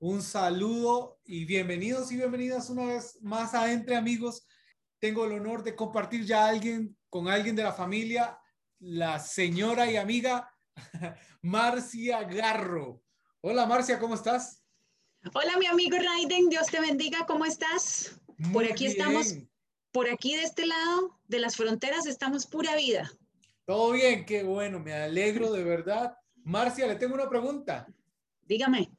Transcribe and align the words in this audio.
un 0.00 0.22
saludo 0.22 1.20
y 1.26 1.44
bienvenidos 1.44 2.10
y 2.10 2.16
bienvenidas 2.16 2.70
una 2.70 2.86
vez 2.86 3.18
más 3.20 3.52
a 3.52 3.70
Entre 3.70 3.94
Amigos. 3.94 4.46
Tengo 4.98 5.26
el 5.26 5.32
honor 5.32 5.62
de 5.62 5.76
compartir 5.76 6.24
ya 6.24 6.46
alguien 6.46 6.96
con 7.10 7.28
alguien 7.28 7.54
de 7.54 7.64
la 7.64 7.72
familia, 7.74 8.38
la 8.78 9.18
señora 9.18 9.90
y 9.90 9.98
amiga 9.98 10.50
Marcia 11.42 12.22
Garro. 12.22 13.02
Hola 13.42 13.66
Marcia, 13.66 13.98
¿cómo 13.98 14.14
estás? 14.14 14.64
Hola 15.34 15.58
mi 15.58 15.66
amigo 15.66 15.98
Raiden, 15.98 16.48
Dios 16.48 16.68
te 16.68 16.80
bendiga, 16.80 17.26
¿cómo 17.26 17.44
estás? 17.44 18.18
por 18.54 18.64
aquí 18.64 18.86
estamos, 18.86 19.34
por 19.92 20.08
aquí 20.08 20.34
de 20.34 20.44
este 20.44 20.66
lado 20.66 21.20
de 21.28 21.40
las 21.40 21.56
fronteras 21.56 22.06
estamos 22.06 22.46
pura 22.46 22.74
vida. 22.74 23.12
Todo 23.66 23.92
bien, 23.92 24.24
qué 24.24 24.44
bueno, 24.44 24.80
me 24.80 24.94
alegro 24.94 25.52
de 25.52 25.62
verdad. 25.62 26.16
Marcia, 26.42 26.86
le 26.86 26.96
tengo 26.96 27.14
una 27.14 27.28
pregunta. 27.28 27.86
Dígame. 28.46 28.90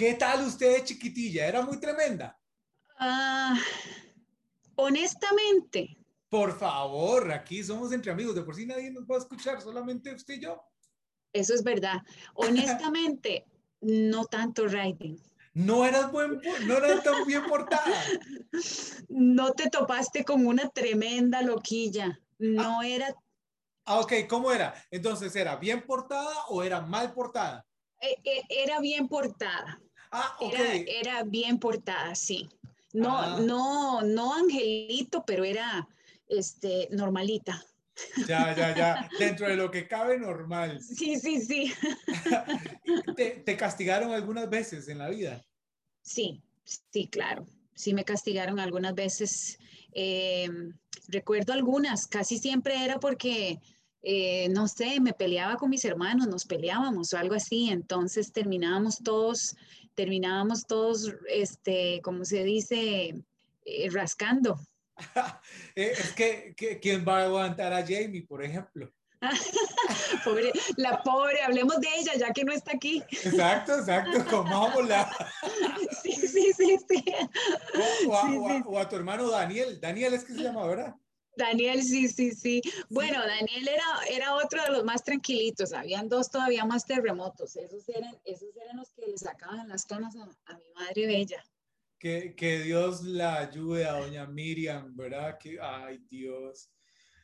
¿Qué 0.00 0.14
tal 0.14 0.46
usted 0.46 0.76
de 0.76 0.84
chiquitilla? 0.84 1.46
¿Era 1.46 1.60
muy 1.60 1.78
tremenda? 1.78 2.34
Ah, 2.98 3.54
honestamente. 4.76 5.98
Por 6.30 6.58
favor, 6.58 7.30
aquí 7.30 7.62
somos 7.62 7.92
entre 7.92 8.10
amigos, 8.10 8.34
de 8.34 8.40
por 8.40 8.54
sí 8.54 8.64
nadie 8.64 8.90
nos 8.90 9.04
va 9.04 9.16
a 9.16 9.18
escuchar, 9.18 9.60
solamente 9.60 10.14
usted 10.14 10.36
y 10.36 10.40
yo. 10.40 10.64
Eso 11.34 11.52
es 11.52 11.62
verdad. 11.62 11.98
Honestamente, 12.32 13.44
no 13.82 14.24
tanto 14.24 14.64
writing. 14.68 15.18
No 15.52 15.84
eras 15.84 16.10
buen, 16.10 16.40
no 16.64 16.78
eras 16.78 17.02
tan 17.02 17.26
bien 17.26 17.44
portada. 17.44 18.02
No 19.10 19.52
te 19.52 19.68
topaste 19.68 20.24
con 20.24 20.46
una 20.46 20.70
tremenda 20.70 21.42
loquilla. 21.42 22.18
No 22.38 22.80
ah. 22.80 22.86
era. 22.86 23.14
Ah, 23.84 24.00
ok, 24.00 24.14
¿cómo 24.26 24.50
era? 24.50 24.72
Entonces, 24.90 25.36
¿era 25.36 25.56
bien 25.56 25.84
portada 25.84 26.46
o 26.48 26.62
era 26.62 26.80
mal 26.80 27.12
portada? 27.12 27.66
Eh, 28.00 28.16
eh, 28.24 28.42
era 28.48 28.80
bien 28.80 29.06
portada. 29.06 29.78
Ah, 30.10 30.36
era, 30.86 31.22
bien 31.22 31.58
portada, 31.58 32.14
sí. 32.14 32.48
No, 32.92 33.16
ah. 33.16 33.38
no, 33.40 34.02
no 34.02 34.34
angelito, 34.34 35.24
pero 35.24 35.44
era 35.44 35.88
este, 36.26 36.88
normalita. 36.90 37.64
Ya, 38.26 38.54
ya, 38.56 38.74
ya. 38.74 39.08
Dentro 39.18 39.48
de 39.48 39.56
lo 39.56 39.70
que 39.70 39.86
cabe, 39.86 40.18
normal. 40.18 40.80
Sí, 40.80 41.18
sí, 41.18 41.40
sí. 41.40 41.72
¿Te, 43.44 43.56
castigaron 43.56 44.12
algunas 44.12 44.48
veces 44.48 44.88
en 44.88 44.98
la 44.98 45.08
vida? 45.08 45.44
Sí, 46.02 46.42
sí, 46.64 47.08
claro. 47.08 47.46
Sí 47.74 47.94
me 47.94 48.04
castigaron 48.04 48.58
algunas 48.58 48.94
veces. 48.94 49.58
Em, 49.92 50.72
recuerdo 51.08 51.52
algunas, 51.52 52.06
casi 52.06 52.38
siempre 52.38 52.84
era 52.84 53.00
porque, 53.00 53.60
eh, 54.02 54.48
no 54.50 54.68
sé, 54.68 55.00
me 55.00 55.12
peleaba 55.12 55.56
con 55.56 55.70
mis 55.70 55.84
hermanos, 55.84 56.28
nos 56.28 56.44
peleábamos 56.44 57.12
o 57.12 57.18
algo 57.18 57.34
así, 57.34 57.70
entonces 57.70 58.32
terminábamos 58.32 58.98
todos 59.02 59.56
terminábamos 60.00 60.66
todos, 60.66 61.14
este, 61.28 62.00
como 62.02 62.24
se 62.24 62.42
dice, 62.42 63.14
eh, 63.64 63.90
rascando. 63.90 64.58
Eh, 65.76 65.92
es 65.96 66.12
que, 66.12 66.54
¿quién 66.82 67.04
va 67.06 67.20
a 67.20 67.24
aguantar 67.24 67.72
a 67.72 67.80
Jamie, 67.80 68.26
por 68.26 68.44
ejemplo? 68.44 68.92
pobre, 70.24 70.52
la 70.76 71.02
pobre, 71.02 71.40
hablemos 71.42 71.80
de 71.80 71.88
ella 71.96 72.12
ya 72.18 72.32
que 72.32 72.44
no 72.44 72.52
está 72.52 72.72
aquí. 72.74 73.02
Exacto, 73.10 73.78
exacto, 73.78 74.24
comámosla. 74.30 75.10
sí, 76.02 76.12
sí, 76.12 76.52
sí, 76.52 76.78
sí. 76.88 77.04
O, 78.06 78.78
a, 78.78 78.88
tu 78.88 78.96
hermano 78.96 79.30
Daniel, 79.30 79.80
Daniel 79.80 80.14
es 80.14 80.24
que 80.24 80.34
se 80.34 80.42
llama, 80.42 80.66
¿verdad? 80.66 80.94
Daniel, 81.36 81.82
sí, 81.82 82.08
sí, 82.08 82.32
sí. 82.32 82.60
Bueno, 82.88 83.18
Daniel 83.20 83.68
era, 83.68 83.84
era 84.10 84.34
otro 84.34 84.62
de 84.62 84.70
los 84.70 84.84
más 84.84 85.04
tranquilitos. 85.04 85.72
Habían 85.72 86.08
dos 86.08 86.30
todavía 86.30 86.64
más 86.64 86.84
terremotos. 86.84 87.56
Esos 87.56 87.88
eran, 87.88 88.18
esos 88.24 88.54
eran 88.56 88.76
los 88.76 88.90
que 88.90 89.06
le 89.06 89.16
sacaban 89.16 89.68
las 89.68 89.86
canas 89.86 90.14
a, 90.16 90.54
mi 90.54 90.70
madre 90.74 91.06
bella. 91.06 91.42
Que, 91.98 92.34
que, 92.34 92.60
Dios 92.60 93.02
la 93.02 93.38
ayude 93.38 93.84
a 93.84 93.92
doña 93.92 94.26
Miriam, 94.26 94.96
¿verdad? 94.96 95.38
Que, 95.38 95.58
ay, 95.60 95.98
Dios. 96.10 96.70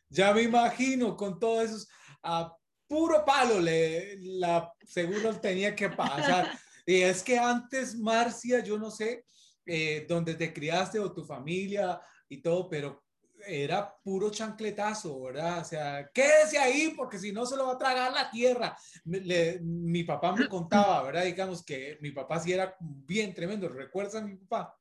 Ya 0.09 0.33
me 0.33 0.43
imagino 0.43 1.17
con 1.17 1.39
todos 1.39 1.65
esos, 1.65 1.89
a 2.23 2.55
puro 2.87 3.25
palo, 3.25 3.61
le, 3.61 4.17
la, 4.21 4.73
seguro 4.85 5.39
tenía 5.41 5.75
que 5.75 5.91
pasar. 5.91 6.59
y 6.87 7.01
es 7.01 7.23
que 7.23 7.39
antes, 7.39 7.97
Marcia, 7.97 8.63
yo 8.63 8.79
no 8.79 8.91
sé, 8.91 9.25
eh, 9.65 10.07
donde 10.09 10.35
te 10.35 10.53
criaste 10.53 11.01
o 11.01 11.13
tu 11.13 11.25
familia 11.25 12.01
y 12.29 12.41
todo, 12.41 12.69
pero 12.69 13.06
era 13.47 13.97
puro 14.03 14.31
chancletazo, 14.31 15.23
¿verdad? 15.23 15.61
O 15.61 15.65
sea, 15.65 16.11
quédese 16.13 16.59
ahí 16.59 16.93
porque 16.97 17.19
si 17.19 17.33
no 17.33 17.47
se 17.47 17.57
lo 17.57 17.67
va 17.67 17.73
a 17.75 17.79
tragar 17.79 18.13
la 18.13 18.31
tierra. 18.31 18.77
mi 19.05 20.05
papá 20.05 20.33
me 20.33 20.49
contaba, 20.49 21.03
¿verdad? 21.03 21.25
Digamos 21.25 21.65
que 21.65 21.99
mi 22.01 22.11
papá 22.11 22.41
sí 22.41 22.53
era 22.53 22.77
bien 22.81 23.35
tremendo. 23.35 23.69
¿Recuerdas 23.69 24.17
a 24.17 24.23
mi 24.23 24.37
papá? 24.37 24.79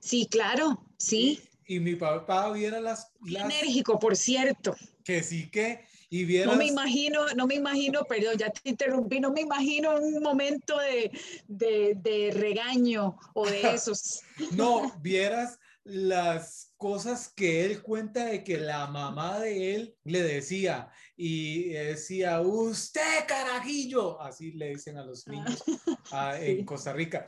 Sí, 0.00 0.26
claro, 0.30 0.86
sí. 0.96 1.40
Y, 1.66 1.78
mi 1.78 1.94
papá 1.94 2.50
viera 2.50 2.80
las, 2.80 3.12
Enérgico, 3.24 3.98
por 3.98 4.16
cierto. 4.16 4.74
Que 5.04 5.22
sí 5.22 5.50
que... 5.50 5.84
Y 6.12 6.24
vieras... 6.24 6.52
No 6.52 6.58
me 6.58 6.66
imagino, 6.66 7.24
no 7.36 7.46
me 7.46 7.54
imagino, 7.54 8.02
perdón, 8.02 8.36
ya 8.36 8.50
te 8.50 8.68
interrumpí, 8.68 9.20
no 9.20 9.30
me 9.30 9.42
imagino 9.42 9.94
un 9.94 10.20
momento 10.20 10.76
de, 10.78 11.12
de, 11.46 11.94
de 11.94 12.32
regaño 12.32 13.16
o 13.32 13.46
de 13.46 13.60
esos. 13.74 14.22
no, 14.50 14.92
vieras 15.00 15.59
las 15.84 16.72
cosas 16.76 17.28
que 17.28 17.64
él 17.64 17.82
cuenta 17.82 18.26
de 18.26 18.44
que 18.44 18.58
la 18.58 18.86
mamá 18.86 19.40
de 19.40 19.74
él 19.74 19.96
le 20.04 20.22
decía 20.22 20.90
y 21.16 21.70
decía, 21.70 22.40
usted 22.40 23.26
carajillo, 23.26 24.20
así 24.20 24.52
le 24.52 24.70
dicen 24.70 24.98
a 24.98 25.04
los 25.04 25.26
niños 25.26 25.62
ah, 26.12 26.38
en 26.38 26.64
Costa 26.64 26.92
Rica. 26.92 27.26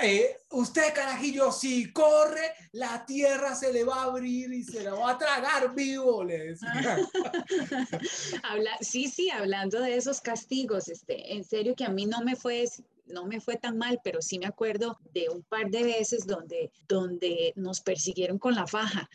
Eh, 0.00 0.36
usted 0.50 0.94
carajillo, 0.94 1.52
si 1.52 1.92
corre, 1.92 2.54
la 2.72 3.04
tierra 3.04 3.54
se 3.54 3.72
le 3.72 3.84
va 3.84 3.96
a 3.96 4.04
abrir 4.04 4.50
y 4.52 4.64
se 4.64 4.82
la 4.82 4.94
va 4.94 5.10
a 5.10 5.18
tragar 5.18 5.74
vivo, 5.74 6.24
le 6.24 6.38
decía. 6.38 6.70
Habla, 8.42 8.70
sí, 8.80 9.08
sí, 9.08 9.28
hablando 9.28 9.80
de 9.80 9.96
esos 9.96 10.20
castigos, 10.20 10.88
este, 10.88 11.34
en 11.34 11.44
serio 11.44 11.74
que 11.76 11.84
a 11.84 11.90
mí 11.90 12.06
no 12.06 12.22
me 12.22 12.36
fue 12.36 12.64
no 13.12 13.26
me 13.26 13.40
fue 13.40 13.56
tan 13.56 13.78
mal, 13.78 14.00
pero 14.02 14.20
sí 14.22 14.38
me 14.38 14.46
acuerdo 14.46 14.98
de 15.12 15.28
un 15.28 15.42
par 15.42 15.70
de 15.70 15.84
veces 15.84 16.26
donde, 16.26 16.72
donde 16.88 17.52
nos 17.56 17.80
persiguieron 17.80 18.38
con 18.38 18.54
la 18.54 18.66
faja, 18.66 19.08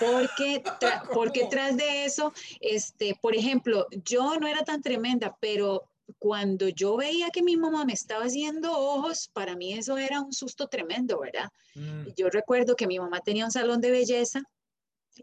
porque, 0.00 0.62
porque 1.14 1.46
tras 1.50 1.76
de 1.76 2.04
eso, 2.04 2.32
este, 2.60 3.16
por 3.20 3.34
ejemplo, 3.34 3.86
yo 4.04 4.38
no 4.38 4.46
era 4.46 4.64
tan 4.64 4.82
tremenda, 4.82 5.36
pero 5.40 5.88
cuando 6.18 6.68
yo 6.68 6.96
veía 6.96 7.30
que 7.30 7.42
mi 7.42 7.56
mamá 7.56 7.84
me 7.84 7.92
estaba 7.94 8.24
haciendo 8.24 8.72
ojos, 8.72 9.30
para 9.32 9.56
mí 9.56 9.72
eso 9.72 9.96
era 9.96 10.20
un 10.20 10.32
susto 10.32 10.68
tremendo, 10.68 11.20
¿verdad? 11.20 11.48
Mm. 11.74 12.08
Yo 12.16 12.28
recuerdo 12.28 12.76
que 12.76 12.86
mi 12.86 12.98
mamá 12.98 13.20
tenía 13.20 13.46
un 13.46 13.52
salón 13.52 13.80
de 13.80 13.90
belleza 13.90 14.42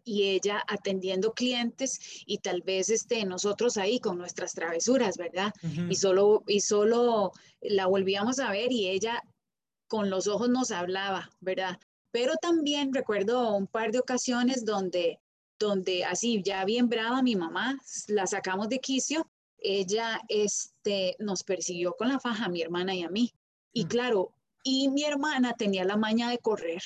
y 0.03 0.23
ella 0.29 0.63
atendiendo 0.67 1.33
clientes 1.33 1.99
y 2.25 2.39
tal 2.39 2.61
vez 2.61 2.89
este, 2.89 3.25
nosotros 3.25 3.77
ahí 3.77 3.99
con 3.99 4.17
nuestras 4.17 4.53
travesuras, 4.53 5.17
¿verdad? 5.17 5.53
y, 5.89 5.95
solo, 5.95 6.43
y 6.47 6.61
solo 6.61 7.31
la 7.61 7.87
volvíamos 7.87 8.39
a 8.39 8.51
ver 8.51 8.71
y 8.71 8.87
ella 8.87 9.23
con 9.87 10.09
los 10.09 10.27
ojos 10.27 10.49
nos 10.49 10.71
hablaba, 10.71 11.29
¿verdad? 11.41 11.79
Pero 12.11 12.35
también 12.41 12.93
recuerdo 12.93 13.53
un 13.55 13.67
par 13.67 13.91
de 13.91 13.99
ocasiones 13.99 14.65
donde, 14.65 15.19
donde 15.59 16.05
así 16.05 16.41
ya 16.43 16.63
bien 16.65 16.89
brava 16.89 17.21
mi 17.21 17.35
mamá, 17.35 17.77
la 18.07 18.25
sacamos 18.27 18.69
de 18.69 18.79
quicio, 18.79 19.29
ella 19.57 20.19
este, 20.27 21.15
nos 21.19 21.43
persiguió 21.43 21.93
con 21.93 22.09
la 22.09 22.19
faja, 22.19 22.45
a 22.45 22.49
mi 22.49 22.61
hermana 22.61 22.95
y 22.95 23.03
a 23.03 23.09
mí. 23.09 23.33
Y 23.73 23.85
claro, 23.85 24.33
y 24.63 24.89
mi 24.89 25.03
hermana 25.03 25.53
tenía 25.53 25.85
la 25.85 25.97
maña 25.97 26.29
de 26.29 26.39
correr, 26.39 26.81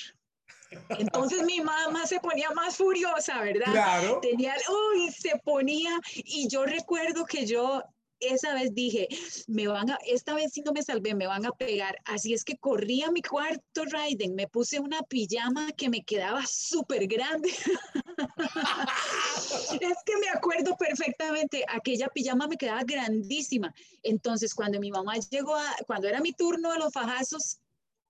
entonces 0.99 1.43
mi 1.43 1.61
mamá 1.61 2.05
se 2.05 2.19
ponía 2.19 2.51
más 2.51 2.77
furiosa, 2.77 3.41
¿verdad? 3.41 3.71
Claro. 3.71 4.19
Tenía, 4.21 4.55
uy, 4.93 5.11
se 5.11 5.39
ponía, 5.43 5.99
y 6.13 6.47
yo 6.47 6.65
recuerdo 6.65 7.25
que 7.25 7.45
yo 7.45 7.81
esa 8.19 8.53
vez 8.53 8.73
dije, 8.73 9.07
me 9.47 9.67
van 9.67 9.91
a, 9.91 9.97
esta 10.05 10.33
vez 10.33 10.53
sí 10.53 10.61
no 10.61 10.72
me 10.72 10.83
salvé, 10.83 11.16
me 11.16 11.27
van 11.27 11.45
a 11.45 11.51
pegar. 11.51 11.97
Así 12.05 12.33
es 12.33 12.43
que 12.43 12.57
corrí 12.57 13.03
a 13.03 13.11
mi 13.11 13.22
cuarto, 13.22 13.85
Raiden, 13.85 14.35
me 14.35 14.47
puse 14.47 14.79
una 14.79 15.01
pijama 15.03 15.72
que 15.73 15.89
me 15.89 16.03
quedaba 16.03 16.45
súper 16.47 17.07
grande. 17.07 17.49
es 19.81 19.97
que 20.05 20.17
me 20.17 20.29
acuerdo 20.33 20.75
perfectamente, 20.78 21.66
aquella 21.67 22.07
pijama 22.07 22.47
me 22.47 22.57
quedaba 22.57 22.83
grandísima. 22.83 23.73
Entonces, 24.03 24.53
cuando 24.53 24.79
mi 24.79 24.91
mamá 24.91 25.16
llegó 25.17 25.55
a, 25.55 25.75
cuando 25.85 26.07
era 26.07 26.21
mi 26.21 26.33
turno 26.33 26.71
de 26.71 26.79
los 26.79 26.93
fajazos, 26.93 27.59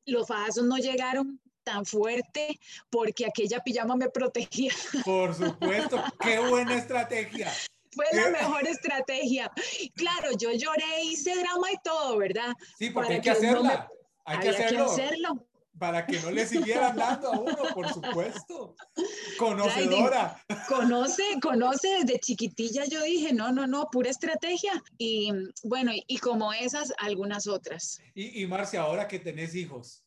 los 0.06 0.28
fajazos 0.28 0.66
no 0.66 0.78
llegaron 0.78 1.42
tan 1.66 1.86
fuerte 1.86 2.60
porque 2.90 3.26
aquella 3.26 3.60
pijama 3.60 3.98
me 3.98 4.10
protegía. 4.10 4.72
Por 5.04 5.36
supuesto, 5.36 6.02
qué 6.22 6.40
buena 6.40 6.76
estrategia. 6.76 7.52
Fue 7.92 8.06
la 8.14 8.30
mejor 8.30 8.68
estrategia. 8.68 9.52
Claro, 9.96 10.32
yo 10.38 10.52
lloré, 10.52 11.04
hice 11.04 11.34
drama 11.36 11.72
y 11.72 11.78
todo, 11.84 12.18
¿verdad? 12.18 12.54
Sí, 12.78 12.90
porque 12.90 13.14
hay 13.14 13.22
que 13.22 13.32
hacerla. 13.32 13.90
hay 14.26 14.40
que 14.40 14.50
hacerlo. 14.50 14.86
hacerlo. 14.86 15.48
para 15.80 16.06
que 16.06 16.20
no 16.20 16.32
le 16.32 16.46
siguieran 16.46 16.96
dando 16.98 17.32
a 17.32 17.40
uno, 17.40 17.58
por 17.74 17.88
supuesto. 17.94 18.76
Conocedora. 19.38 20.44
Conoce, 20.68 21.24
conoce 21.42 21.88
desde 22.04 22.20
chiquitilla. 22.20 22.84
Yo 22.86 23.02
dije, 23.02 23.34
no, 23.34 23.54
no, 23.54 23.66
no, 23.66 23.88
pura 23.90 24.10
estrategia. 24.10 24.74
Y 24.98 25.32
bueno, 25.64 25.92
y, 25.94 26.18
como 26.18 26.52
esas, 26.52 26.94
algunas 26.98 27.48
otras. 27.48 28.02
Y, 28.14 28.42
y 28.42 28.48
Marcia, 28.48 28.82
ahora 28.82 29.08
que 29.08 29.20
tenés 29.20 29.56
hijos, 29.56 30.05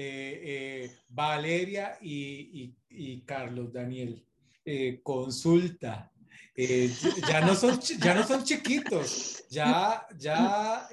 eh, 0.00 0.84
eh, 0.84 0.96
Valeria 1.08 1.98
y, 2.00 2.72
y, 2.88 3.20
Carlos 3.22 3.72
Daniel, 3.72 4.24
eh, 4.64 5.00
consulta. 5.02 6.12
ya, 6.54 7.40
no 7.40 7.56
son, 7.56 7.80
ya 7.80 8.14
no 8.14 8.24
son 8.24 8.44
chiquitos, 8.44 9.44
ya, 9.50 10.06
ya 10.16 10.88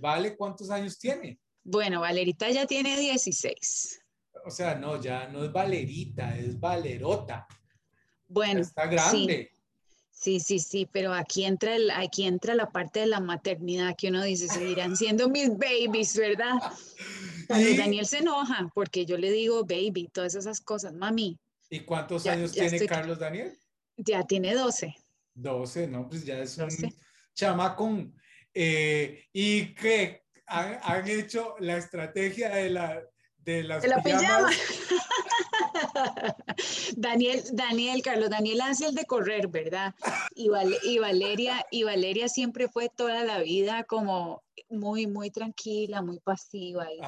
Vale, 0.00 0.36
¿cuántos 0.36 0.70
años 0.70 0.96
tiene? 0.96 1.40
Bueno, 1.64 2.02
Valerita 2.02 2.48
ya 2.48 2.64
tiene 2.64 2.96
16. 2.96 4.00
O 4.44 4.50
sea, 4.52 4.76
no, 4.76 5.02
ya 5.02 5.26
no 5.26 5.42
es 5.42 5.50
Valerita, 5.50 6.38
es 6.38 6.60
Valerota. 6.60 7.48
Bueno, 8.28 8.60
está 8.60 8.86
grande. 8.86 9.50
Sí. 9.50 10.40
Sí, 10.40 10.58
sí, 10.60 10.88
pero 10.90 11.12
aquí 11.12 11.44
entra, 11.44 11.74
el, 11.74 11.90
aquí 11.90 12.24
entra 12.24 12.54
la 12.54 12.70
parte 12.70 13.00
de 13.00 13.06
la 13.06 13.20
maternidad 13.20 13.94
que 13.98 14.08
uno 14.08 14.22
dice, 14.22 14.48
seguirán 14.48 14.96
siendo 14.96 15.28
mis 15.28 15.50
babies, 15.50 16.16
¿verdad? 16.16 16.54
Y 17.48 17.76
Daniel 17.76 18.06
se 18.06 18.18
enoja 18.18 18.70
porque 18.74 19.06
yo 19.06 19.16
le 19.16 19.30
digo 19.30 19.64
baby, 19.64 20.08
todas 20.12 20.34
esas 20.34 20.60
cosas, 20.60 20.94
mami. 20.94 21.38
¿Y 21.70 21.80
cuántos 21.80 22.26
años 22.26 22.52
tiene 22.52 22.86
Carlos 22.86 23.18
Daniel? 23.18 23.56
Ya 23.96 24.22
tiene 24.24 24.54
12. 24.54 24.94
12, 25.34 25.88
no, 25.88 26.08
pues 26.08 26.24
ya 26.24 26.38
es 26.38 26.56
un 26.58 26.68
chamacón. 27.34 28.14
Eh, 28.52 29.24
¿Y 29.32 29.74
qué? 29.74 30.24
Han, 30.46 31.08
hecho 31.08 31.56
la 31.58 31.78
estrategia 31.78 32.50
de 32.50 32.70
la 32.70 33.02
de 33.38 33.62
las 33.64 33.82
de 33.82 33.88
la 33.88 34.02
pijama. 34.02 34.50
Daniel, 36.96 37.42
Daniel, 37.52 38.02
Carlos, 38.02 38.30
Daniel 38.30 38.60
hace 38.62 38.86
el 38.86 38.94
de 38.94 39.04
correr, 39.04 39.48
¿verdad? 39.48 39.94
Y, 40.34 40.50
y, 40.82 40.98
Valeria, 40.98 41.64
y 41.70 41.84
Valeria 41.84 42.28
siempre 42.28 42.68
fue 42.68 42.88
toda 42.88 43.24
la 43.24 43.40
vida 43.40 43.84
como 43.84 44.42
muy, 44.68 45.06
muy 45.06 45.30
tranquila, 45.30 46.02
muy 46.02 46.20
pasiva. 46.20 46.86
Y 46.92 47.00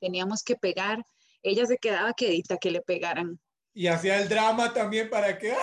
teníamos 0.00 0.42
que 0.42 0.56
pegar. 0.56 1.04
Ella 1.42 1.66
se 1.66 1.78
quedaba 1.78 2.12
quedita 2.12 2.56
que 2.56 2.70
le 2.70 2.80
pegaran. 2.80 3.38
Y 3.74 3.88
hacía 3.88 4.20
el 4.20 4.28
drama 4.28 4.72
también 4.72 5.10
para 5.10 5.38
que, 5.38 5.52
¡ah! 5.52 5.56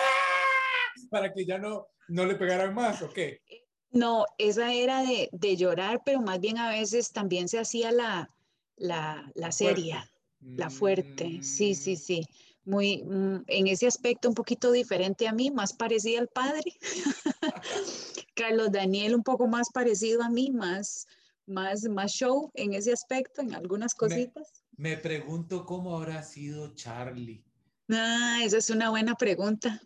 para 1.10 1.34
que 1.34 1.46
ya 1.46 1.58
no, 1.58 1.88
no 2.08 2.26
le 2.26 2.36
pegaran 2.36 2.74
más, 2.74 3.02
¿o 3.02 3.10
qué? 3.10 3.42
No, 3.90 4.26
esa 4.38 4.72
era 4.74 5.04
de, 5.04 5.30
de 5.32 5.56
llorar, 5.56 6.02
pero 6.06 6.22
más 6.22 6.40
bien 6.40 6.58
a 6.58 6.70
veces 6.70 7.12
también 7.12 7.48
se 7.48 7.60
hacía 7.60 7.92
la, 7.92 8.30
la, 8.76 9.32
la 9.36 9.52
seria, 9.52 10.10
la 10.42 10.70
fuerte. 10.70 11.42
Sí, 11.44 11.76
sí, 11.76 11.94
mm. 11.94 11.98
sí 11.98 12.28
muy, 12.66 13.04
mm, 13.04 13.44
en 13.48 13.68
ese 13.68 13.88
aspecto 13.88 14.30
un 14.30 14.36
poquito 14.36 14.72
diferente 14.72 15.28
a 15.28 15.34
mí, 15.34 15.52
más 15.52 15.74
parecida 15.74 16.20
al 16.20 16.28
padre. 16.28 16.64
Carlos 18.36 18.72
Daniel 18.72 19.16
un 19.16 19.24
poco 19.24 19.48
más 19.48 19.70
parecido 19.74 20.24
a 20.24 20.30
mí, 20.30 20.52
más, 20.52 21.08
más, 21.46 21.84
más 21.84 22.12
show 22.12 22.52
en 22.54 22.74
ese 22.74 22.94
aspecto, 22.94 23.42
en 23.42 23.54
algunas 23.54 23.94
cositas. 23.94 24.64
Me, 24.76 24.98
pregunto 24.98 25.66
cómo 25.66 25.96
habrá 25.96 26.24
sido 26.24 26.74
Charlie. 26.74 27.44
Ah, 27.90 28.40
esa 28.44 28.58
es 28.58 28.70
una 28.70 28.90
buena 28.90 29.16
pregunta. 29.16 29.82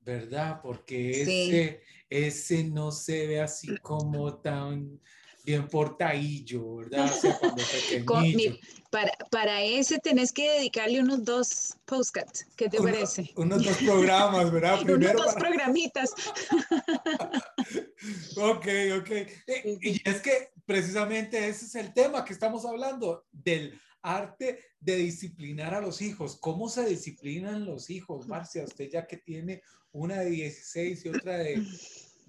¿Verdad? 0.00 0.60
Porque 0.62 1.22
ese, 1.22 1.82
ese 2.10 2.64
no 2.64 2.92
se 2.92 3.26
ve 3.26 3.40
así 3.40 3.78
como 3.78 4.36
tan 4.40 5.00
bien 5.44 5.68
portadillo, 5.68 6.76
¿verdad? 6.76 7.10
para, 8.90 9.12
para 9.30 9.62
ese 9.62 9.98
tenés 9.98 10.32
que 10.32 10.50
dedicarle 10.50 11.00
unos 11.00 11.24
dos 11.24 11.76
postcards, 11.84 12.46
¿qué 12.56 12.68
te 12.68 12.78
parece? 12.78 13.30
Unos 13.36 13.62
dos 13.62 13.76
programas, 13.76 14.50
¿verdad? 14.50 14.80
Primero 14.84 15.18
unos 15.18 15.26
dos 15.26 15.34
programitas. 15.34 16.10
ok, 18.36 18.66
ok. 19.00 19.10
Eh, 19.10 19.78
y 19.82 20.08
es 20.08 20.22
que 20.22 20.50
precisamente 20.64 21.48
ese 21.48 21.66
es 21.66 21.74
el 21.74 21.92
tema 21.92 22.24
que 22.24 22.32
estamos 22.32 22.64
hablando, 22.64 23.26
del 23.30 23.78
arte 24.00 24.60
de 24.80 24.96
disciplinar 24.96 25.74
a 25.74 25.80
los 25.80 26.00
hijos. 26.00 26.38
¿Cómo 26.40 26.68
se 26.68 26.86
disciplinan 26.86 27.66
los 27.66 27.90
hijos, 27.90 28.28
Marcia? 28.28 28.64
Usted 28.64 28.88
ya 28.90 29.06
que 29.06 29.18
tiene 29.18 29.62
una 29.92 30.20
de 30.20 30.30
16 30.30 31.04
y 31.04 31.08
otra 31.08 31.38
de, 31.38 31.62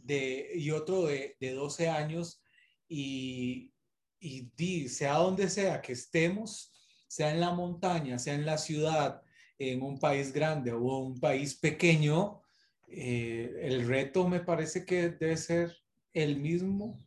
de 0.04 0.52
y 0.56 0.72
otro 0.72 1.06
de, 1.06 1.38
de 1.40 1.52
12 1.52 1.90
años, 1.90 2.42
y, 2.88 3.74
y 4.20 4.90
sea 4.90 5.16
donde 5.16 5.50
sea 5.50 5.82
que 5.82 5.94
estemos, 5.94 6.72
sea 7.08 7.32
en 7.32 7.40
la 7.40 7.52
montaña, 7.52 8.20
sea 8.20 8.34
en 8.34 8.46
la 8.46 8.58
ciudad, 8.58 9.22
en 9.58 9.82
un 9.82 10.00
país 10.00 10.34
grande 10.34 10.72
o 10.72 10.80
un 10.80 11.20
país 11.20 11.56
pequeño, 11.56 12.42
eh, 12.88 13.52
el 13.62 13.88
reto 13.88 14.28
me 14.28 14.42
parece 14.42 14.86
que 14.86 15.10
debe 15.10 15.38
ser 15.38 15.76
el 16.14 16.38
mismo 16.40 17.06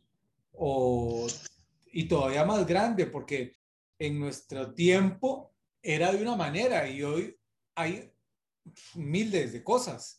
o, 0.51 1.27
y 1.91 2.07
todavía 2.07 2.43
más 2.45 2.65
grande 2.65 3.05
porque 3.05 3.57
en 3.97 4.19
nuestro 4.19 4.73
tiempo 4.73 5.53
era 5.81 6.11
de 6.11 6.21
una 6.21 6.35
manera 6.35 6.89
y 6.89 7.03
hoy 7.03 7.37
hay 7.75 8.11
miles 8.95 9.53
de 9.53 9.63
cosas. 9.63 10.18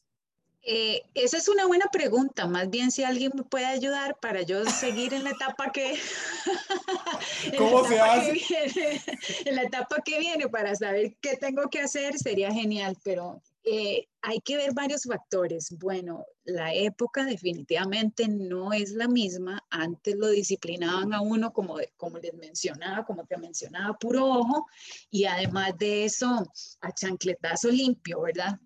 Eh, 0.62 1.02
esa 1.14 1.38
es 1.38 1.48
una 1.48 1.66
buena 1.66 1.86
pregunta. 1.90 2.46
Más 2.46 2.68
bien 2.68 2.90
si 2.90 3.02
alguien 3.02 3.32
me 3.34 3.42
puede 3.42 3.66
ayudar 3.66 4.18
para 4.20 4.42
yo 4.42 4.64
seguir 4.66 5.14
en 5.14 5.24
la 5.24 5.30
etapa 5.30 5.72
que... 5.72 5.98
¿Cómo 7.58 7.86
se 7.86 7.98
hace? 7.98 9.00
en 9.46 9.56
la 9.56 9.62
etapa 9.62 10.02
que 10.04 10.18
viene 10.18 10.48
para 10.48 10.74
saber 10.74 11.16
qué 11.20 11.36
tengo 11.36 11.68
que 11.70 11.80
hacer 11.80 12.18
sería 12.18 12.52
genial, 12.52 12.96
pero 13.02 13.42
eh, 13.64 14.06
hay 14.20 14.40
que 14.40 14.56
ver 14.56 14.74
varios 14.74 15.04
factores. 15.04 15.74
Bueno, 15.78 16.26
la 16.44 16.74
época 16.74 17.24
definitivamente 17.24 18.28
no 18.28 18.72
es 18.74 18.92
la 18.92 19.08
misma. 19.08 19.64
Antes 19.70 20.16
lo 20.16 20.28
disciplinaban 20.28 21.14
a 21.14 21.22
uno, 21.22 21.52
como, 21.52 21.76
como 21.96 22.18
les 22.18 22.34
mencionaba, 22.34 23.04
como 23.04 23.24
te 23.24 23.38
mencionaba, 23.38 23.96
puro 23.98 24.26
ojo. 24.26 24.66
Y 25.10 25.24
además 25.24 25.76
de 25.78 26.04
eso, 26.04 26.44
a 26.82 26.92
chancletazo 26.92 27.70
limpio, 27.70 28.20
¿verdad? 28.20 28.58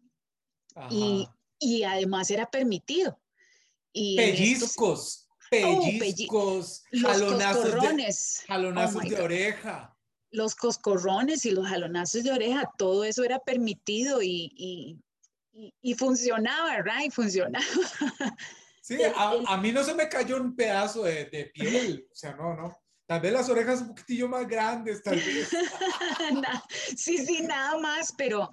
Y, 0.90 1.28
y 1.64 1.84
además 1.84 2.30
era 2.30 2.50
permitido. 2.50 3.18
Y 3.92 4.16
pellizcos, 4.16 5.28
oh, 5.64 5.82
pellizcos, 5.98 6.82
jalonazos, 7.00 7.72
de, 7.72 8.14
jalonazos 8.46 9.02
oh 9.04 9.08
de 9.08 9.20
oreja. 9.20 9.96
Los 10.30 10.54
coscorrones 10.56 11.46
y 11.46 11.52
los 11.52 11.66
jalonazos 11.68 12.24
de 12.24 12.32
oreja, 12.32 12.70
todo 12.76 13.04
eso 13.04 13.22
era 13.22 13.38
permitido 13.38 14.20
y, 14.20 14.50
y, 14.56 15.74
y, 15.80 15.94
funcionaba, 15.94 16.72
¿verdad? 16.72 17.02
Y 17.04 17.10
funcionaba. 17.10 17.64
Sí, 18.82 18.98
a, 19.16 19.56
mí 19.58 19.70
no 19.70 19.84
se 19.84 19.94
me 19.94 20.08
cayó 20.08 20.36
un 20.36 20.56
pedazo 20.56 21.04
de, 21.04 21.26
de 21.26 21.46
piel, 21.54 22.06
o 22.10 22.14
sea, 22.14 22.34
no, 22.34 22.54
no. 22.54 22.76
Tal 23.06 23.20
vez 23.20 23.32
las 23.32 23.48
orejas 23.50 23.82
un 23.82 23.88
poquitillo 23.88 24.28
más 24.28 24.48
grandes, 24.48 25.02
tal 25.02 25.16
vez. 25.16 25.50
sí, 26.96 27.18
sí, 27.18 27.42
nada 27.42 27.78
más, 27.78 28.12
pero, 28.16 28.50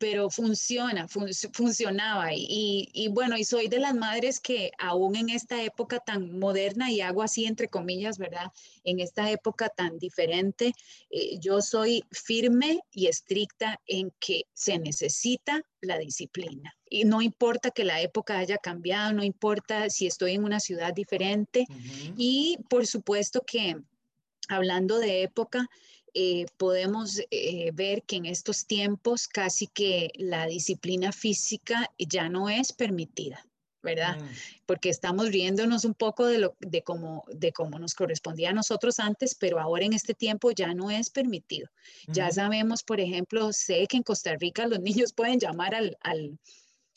pero 0.00 0.30
funciona, 0.30 1.06
funcionaba. 1.52 2.32
Y, 2.32 2.88
y, 2.94 3.08
bueno, 3.08 3.36
y 3.36 3.44
soy 3.44 3.68
de 3.68 3.78
las 3.78 3.94
madres 3.94 4.40
que 4.40 4.72
aún 4.78 5.14
en 5.14 5.28
esta 5.28 5.62
época 5.62 6.00
tan 6.00 6.38
moderna, 6.38 6.90
y 6.90 7.02
hago 7.02 7.22
así 7.22 7.44
entre 7.44 7.68
comillas, 7.68 8.16
¿verdad? 8.16 8.50
En 8.82 8.98
esta 8.98 9.30
época 9.30 9.68
tan 9.68 9.98
diferente, 9.98 10.72
eh, 11.10 11.38
yo 11.38 11.60
soy 11.60 12.02
firme 12.10 12.80
y 12.92 13.08
estricta 13.08 13.78
en 13.86 14.10
que 14.18 14.46
se 14.54 14.78
necesita 14.78 15.62
la 15.82 15.98
disciplina. 15.98 16.74
Y 16.88 17.04
no 17.04 17.20
importa 17.20 17.70
que 17.70 17.84
la 17.84 18.00
época 18.00 18.38
haya 18.38 18.56
cambiado, 18.56 19.12
no 19.12 19.22
importa 19.22 19.90
si 19.90 20.06
estoy 20.06 20.32
en 20.32 20.44
una 20.44 20.60
ciudad 20.60 20.94
diferente. 20.94 21.66
Y 22.16 22.56
por 22.70 22.86
supuesto 22.86 23.42
que 23.46 23.76
hablando 24.48 24.98
de 24.98 25.22
época, 25.24 25.68
eh, 26.14 26.46
podemos 26.56 27.20
eh, 27.30 27.70
ver 27.72 28.02
que 28.02 28.16
en 28.16 28.26
estos 28.26 28.66
tiempos 28.66 29.28
casi 29.28 29.66
que 29.66 30.10
la 30.16 30.46
disciplina 30.46 31.12
física 31.12 31.90
ya 31.98 32.28
no 32.28 32.48
es 32.48 32.72
permitida. 32.72 33.44
¿verdad? 33.82 34.18
Mm. 34.18 34.26
Porque 34.66 34.90
estamos 34.90 35.30
riéndonos 35.30 35.86
un 35.86 35.94
poco 35.94 36.26
de, 36.26 36.38
lo, 36.38 36.54
de, 36.60 36.82
cómo, 36.82 37.24
de 37.28 37.50
cómo 37.52 37.78
nos 37.78 37.94
correspondía 37.94 38.50
a 38.50 38.52
nosotros 38.52 38.98
antes, 39.00 39.34
pero 39.34 39.58
ahora 39.58 39.86
en 39.86 39.94
este 39.94 40.12
tiempo 40.12 40.50
ya 40.50 40.74
no 40.74 40.90
es 40.90 41.08
permitido. 41.08 41.68
Ya 42.06 42.30
sabemos, 42.30 42.82
por 42.82 43.00
ejemplo, 43.00 43.52
sé 43.52 43.86
que 43.88 43.96
en 43.96 44.02
Costa 44.02 44.36
Rica 44.36 44.66
los 44.66 44.80
niños 44.80 45.12
pueden 45.14 45.40
llamar 45.40 45.74
al, 45.74 45.96
al, 46.02 46.38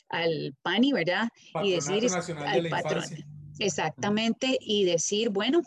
al 0.09 0.55
PANI, 0.61 0.93
¿verdad? 0.93 1.29
y 1.63 1.71
decir 1.71 2.05
al 2.37 2.69
patrón. 2.69 3.05
Exactamente, 3.59 4.57
y 4.59 4.83
decir, 4.85 5.29
bueno, 5.29 5.61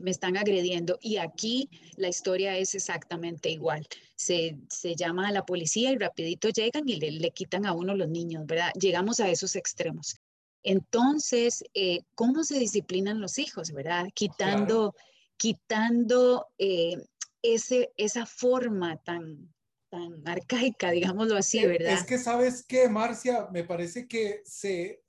me 0.00 0.10
están 0.10 0.36
agrediendo. 0.36 0.98
Y 1.00 1.16
aquí 1.18 1.68
la 1.96 2.08
historia 2.08 2.56
es 2.56 2.74
exactamente 2.74 3.50
igual. 3.50 3.86
Se, 4.16 4.56
llama 4.96 5.28
a 5.28 5.32
la 5.32 5.44
policía 5.44 5.92
y 5.92 5.98
rapidito 5.98 6.48
llegan 6.48 6.88
y 6.88 6.96
le, 6.96 7.30
quitan 7.30 7.66
a 7.66 7.72
uno 7.72 7.94
los 7.94 8.08
niños, 8.08 8.46
¿verdad? 8.46 8.72
Llegamos 8.74 9.20
a 9.20 9.28
esos 9.28 9.56
extremos. 9.56 10.16
Entonces, 10.62 11.64
eh, 11.74 12.00
¿cómo 12.14 12.44
se 12.44 12.58
disciplinan 12.58 13.20
los 13.20 13.38
hijos, 13.38 13.72
verdad? 13.72 14.08
Quitando, 14.14 14.94
quitando 15.36 16.46
eh, 16.58 16.96
ese, 17.42 17.92
esa 17.96 18.26
forma 18.26 18.96
tan, 18.96 19.54
tan 19.88 20.26
arcaica, 20.26 20.90
digámoslo 20.90 21.36
así, 21.36 21.64
¿verdad? 21.64 21.92
Es 21.92 22.04
que 22.04 22.18
sabes 22.18 22.64
que, 22.64 22.88
Marcia, 22.88 23.48
me 23.52 23.64
parece 23.64 24.08
que 24.08 24.42
se 24.44 25.02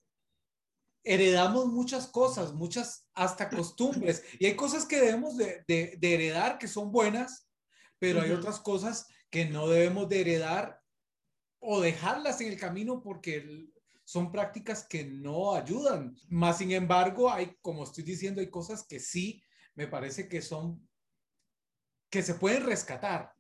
heredamos 1.10 1.66
muchas 1.66 2.06
cosas, 2.06 2.54
muchas 2.54 3.08
hasta 3.16 3.50
costumbres, 3.50 4.24
y 4.40 4.46
hay 4.46 4.56
cosas 4.56 4.86
que 4.86 5.02
debemos 5.02 5.38
de, 5.38 5.66
heredar 6.02 6.60
que 6.60 6.68
son 6.68 6.92
buenas, 6.92 7.50
pero 7.98 8.22
hay 8.22 8.30
otras 8.30 8.60
cosas 8.60 9.08
que 9.32 9.46
no 9.46 9.68
debemos 9.68 10.08
de 10.08 10.22
heredar 10.22 10.80
o 11.60 11.82
dejarlas 11.82 12.40
en 12.42 12.50
el 12.50 12.60
camino 12.60 13.02
porque 13.02 13.68
son 14.06 14.32
prácticas 14.32 14.86
que 14.88 15.04
no 15.04 15.56
ayudan. 15.56 16.16
Más 16.28 16.60
sin 16.60 16.72
embargo, 16.72 17.32
hay, 17.32 17.56
como 17.62 17.86
estoy 17.86 18.04
diciendo, 18.04 18.40
hay 18.40 18.52
cosas 18.52 18.86
que 18.88 19.00
sí 19.00 19.42
me 19.74 19.88
parece 19.88 20.30
que 20.30 20.44
son, 20.44 20.88
que 22.12 22.22
se 22.22 22.36
pueden 22.36 22.68
rescatar. 22.68 23.34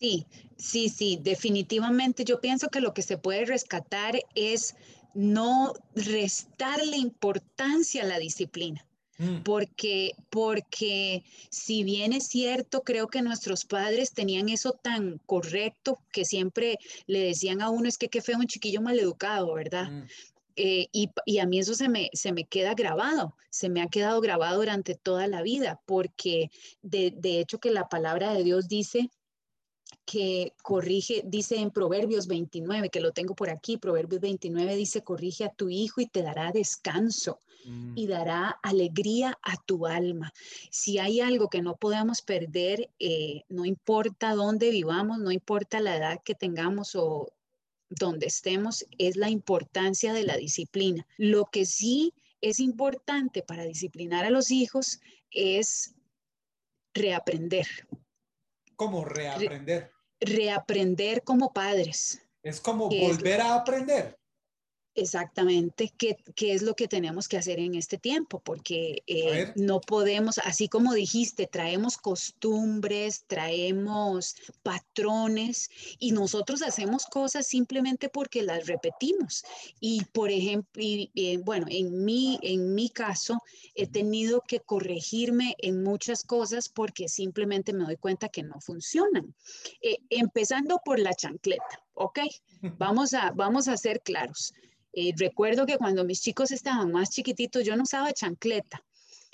Sí, 0.00 0.26
sí, 0.56 0.88
sí, 0.88 1.18
definitivamente 1.22 2.24
yo 2.24 2.40
pienso 2.40 2.68
que 2.68 2.80
lo 2.80 2.92
que 2.92 3.02
se 3.02 3.18
puede 3.18 3.44
rescatar 3.44 4.18
es 4.34 4.76
no 5.14 5.72
restarle 5.94 6.96
importancia 6.96 8.02
a 8.02 8.06
la 8.06 8.18
disciplina. 8.18 8.84
Mm. 9.18 9.42
Porque, 9.42 10.12
porque 10.30 11.24
si 11.50 11.82
bien 11.82 12.12
es 12.12 12.28
cierto, 12.28 12.82
creo 12.82 13.08
que 13.08 13.20
nuestros 13.20 13.64
padres 13.64 14.12
tenían 14.12 14.48
eso 14.48 14.72
tan 14.72 15.18
correcto 15.26 15.98
que 16.12 16.24
siempre 16.24 16.78
le 17.06 17.20
decían 17.20 17.60
a 17.60 17.70
uno, 17.70 17.88
es 17.88 17.98
que 17.98 18.08
qué 18.08 18.22
feo 18.22 18.38
un 18.38 18.46
chiquillo 18.46 18.80
maleducado, 18.80 19.52
¿verdad? 19.54 19.90
Mm. 19.90 20.02
Eh, 20.60 20.88
y, 20.92 21.38
a 21.38 21.46
mí 21.46 21.60
eso 21.60 21.74
se 21.74 21.88
me, 21.88 22.10
se 22.12 22.32
me 22.32 22.44
queda 22.44 22.74
grabado, 22.74 23.36
se 23.48 23.68
me 23.68 23.80
ha 23.80 23.86
quedado 23.86 24.20
grabado 24.20 24.58
durante 24.58 24.96
toda 24.96 25.28
la 25.28 25.42
vida, 25.42 25.80
porque 25.86 26.50
de, 26.82 27.12
de 27.16 27.38
hecho 27.38 27.58
que 27.58 27.70
la 27.70 27.88
palabra 27.88 28.34
de 28.34 28.42
Dios 28.42 28.66
dice 28.66 29.08
que 30.10 30.54
corrige, 30.62 31.22
dice 31.26 31.56
en 31.56 31.70
Proverbios 31.70 32.28
29, 32.28 32.88
que 32.88 33.00
lo 33.00 33.12
tengo 33.12 33.34
por 33.34 33.50
aquí, 33.50 33.76
Proverbios 33.76 34.22
29 34.22 34.74
dice, 34.74 35.04
corrige 35.04 35.44
a 35.44 35.52
tu 35.52 35.68
hijo 35.68 36.00
y 36.00 36.06
te 36.06 36.22
dará 36.22 36.50
descanso 36.50 37.40
mm. 37.66 37.92
y 37.94 38.06
dará 38.06 38.58
alegría 38.62 39.38
a 39.42 39.56
tu 39.66 39.86
alma. 39.86 40.32
Si 40.70 40.98
hay 40.98 41.20
algo 41.20 41.50
que 41.50 41.60
no 41.60 41.76
podemos 41.76 42.22
perder, 42.22 42.88
eh, 42.98 43.42
no 43.50 43.66
importa 43.66 44.34
dónde 44.34 44.70
vivamos, 44.70 45.18
no 45.18 45.30
importa 45.30 45.78
la 45.78 45.98
edad 45.98 46.22
que 46.24 46.34
tengamos 46.34 46.94
o 46.94 47.30
donde 47.90 48.28
estemos, 48.28 48.86
es 48.96 49.16
la 49.16 49.28
importancia 49.28 50.14
de 50.14 50.24
la 50.24 50.38
disciplina. 50.38 51.06
Lo 51.18 51.50
que 51.52 51.66
sí 51.66 52.14
es 52.40 52.60
importante 52.60 53.42
para 53.42 53.64
disciplinar 53.64 54.24
a 54.24 54.30
los 54.30 54.50
hijos 54.50 55.00
es 55.30 55.94
reaprender 56.94 57.66
¿Cómo 58.78 59.04
reaprender? 59.04 59.90
Reaprender 60.20 61.22
como 61.22 61.52
padres. 61.52 62.22
Es 62.42 62.60
como 62.60 62.88
volver 62.88 63.40
a 63.40 63.54
aprender. 63.54 64.17
Exactamente, 65.00 65.92
¿Qué, 65.96 66.16
es 66.52 66.62
lo 66.62 66.74
que 66.74 66.88
tenemos 66.88 67.28
que 67.28 67.36
hacer 67.36 67.60
en 67.60 67.76
este 67.76 67.98
tiempo? 67.98 68.40
Porque 68.40 69.04
eh, 69.06 69.52
no 69.54 69.80
podemos, 69.80 70.38
así 70.38 70.68
como 70.68 70.92
dijiste, 70.92 71.46
traemos 71.46 71.96
costumbres, 71.98 73.22
traemos 73.28 74.34
patrones 74.64 75.70
y 76.00 76.10
nosotros 76.10 76.62
hacemos 76.62 77.06
cosas 77.06 77.46
simplemente 77.46 78.08
porque 78.08 78.42
las 78.42 78.66
repetimos. 78.66 79.44
Y 79.78 80.04
por 80.06 80.32
ejemplo, 80.32 80.82
eh, 80.82 81.38
bueno, 81.44 81.66
en 81.70 82.04
mi, 82.04 82.40
en 82.42 82.74
mi 82.74 82.90
caso, 82.90 83.40
he 83.76 83.86
tenido 83.86 84.42
que 84.48 84.58
corregirme 84.58 85.54
en 85.58 85.84
muchas 85.84 86.24
cosas 86.24 86.68
porque 86.68 87.08
simplemente 87.08 87.72
me 87.72 87.84
doy 87.84 87.98
cuenta 87.98 88.30
que 88.30 88.42
no 88.42 88.60
funcionan. 88.60 89.32
Eh, 89.80 89.98
empezando 90.10 90.80
por 90.84 90.98
la 90.98 91.14
chancleta, 91.14 91.84
¿ok? 91.98 92.20
Vamos 92.78 93.14
a, 93.14 93.32
vamos 93.32 93.68
a 93.68 93.76
ser 93.76 94.00
claros. 94.00 94.52
Eh, 94.92 95.12
recuerdo 95.16 95.66
que 95.66 95.78
cuando 95.78 96.04
mis 96.04 96.20
chicos 96.20 96.50
estaban 96.50 96.90
más 96.92 97.10
chiquititos, 97.10 97.64
yo 97.64 97.76
no 97.76 97.82
usaba 97.82 98.12
chancleta. 98.12 98.82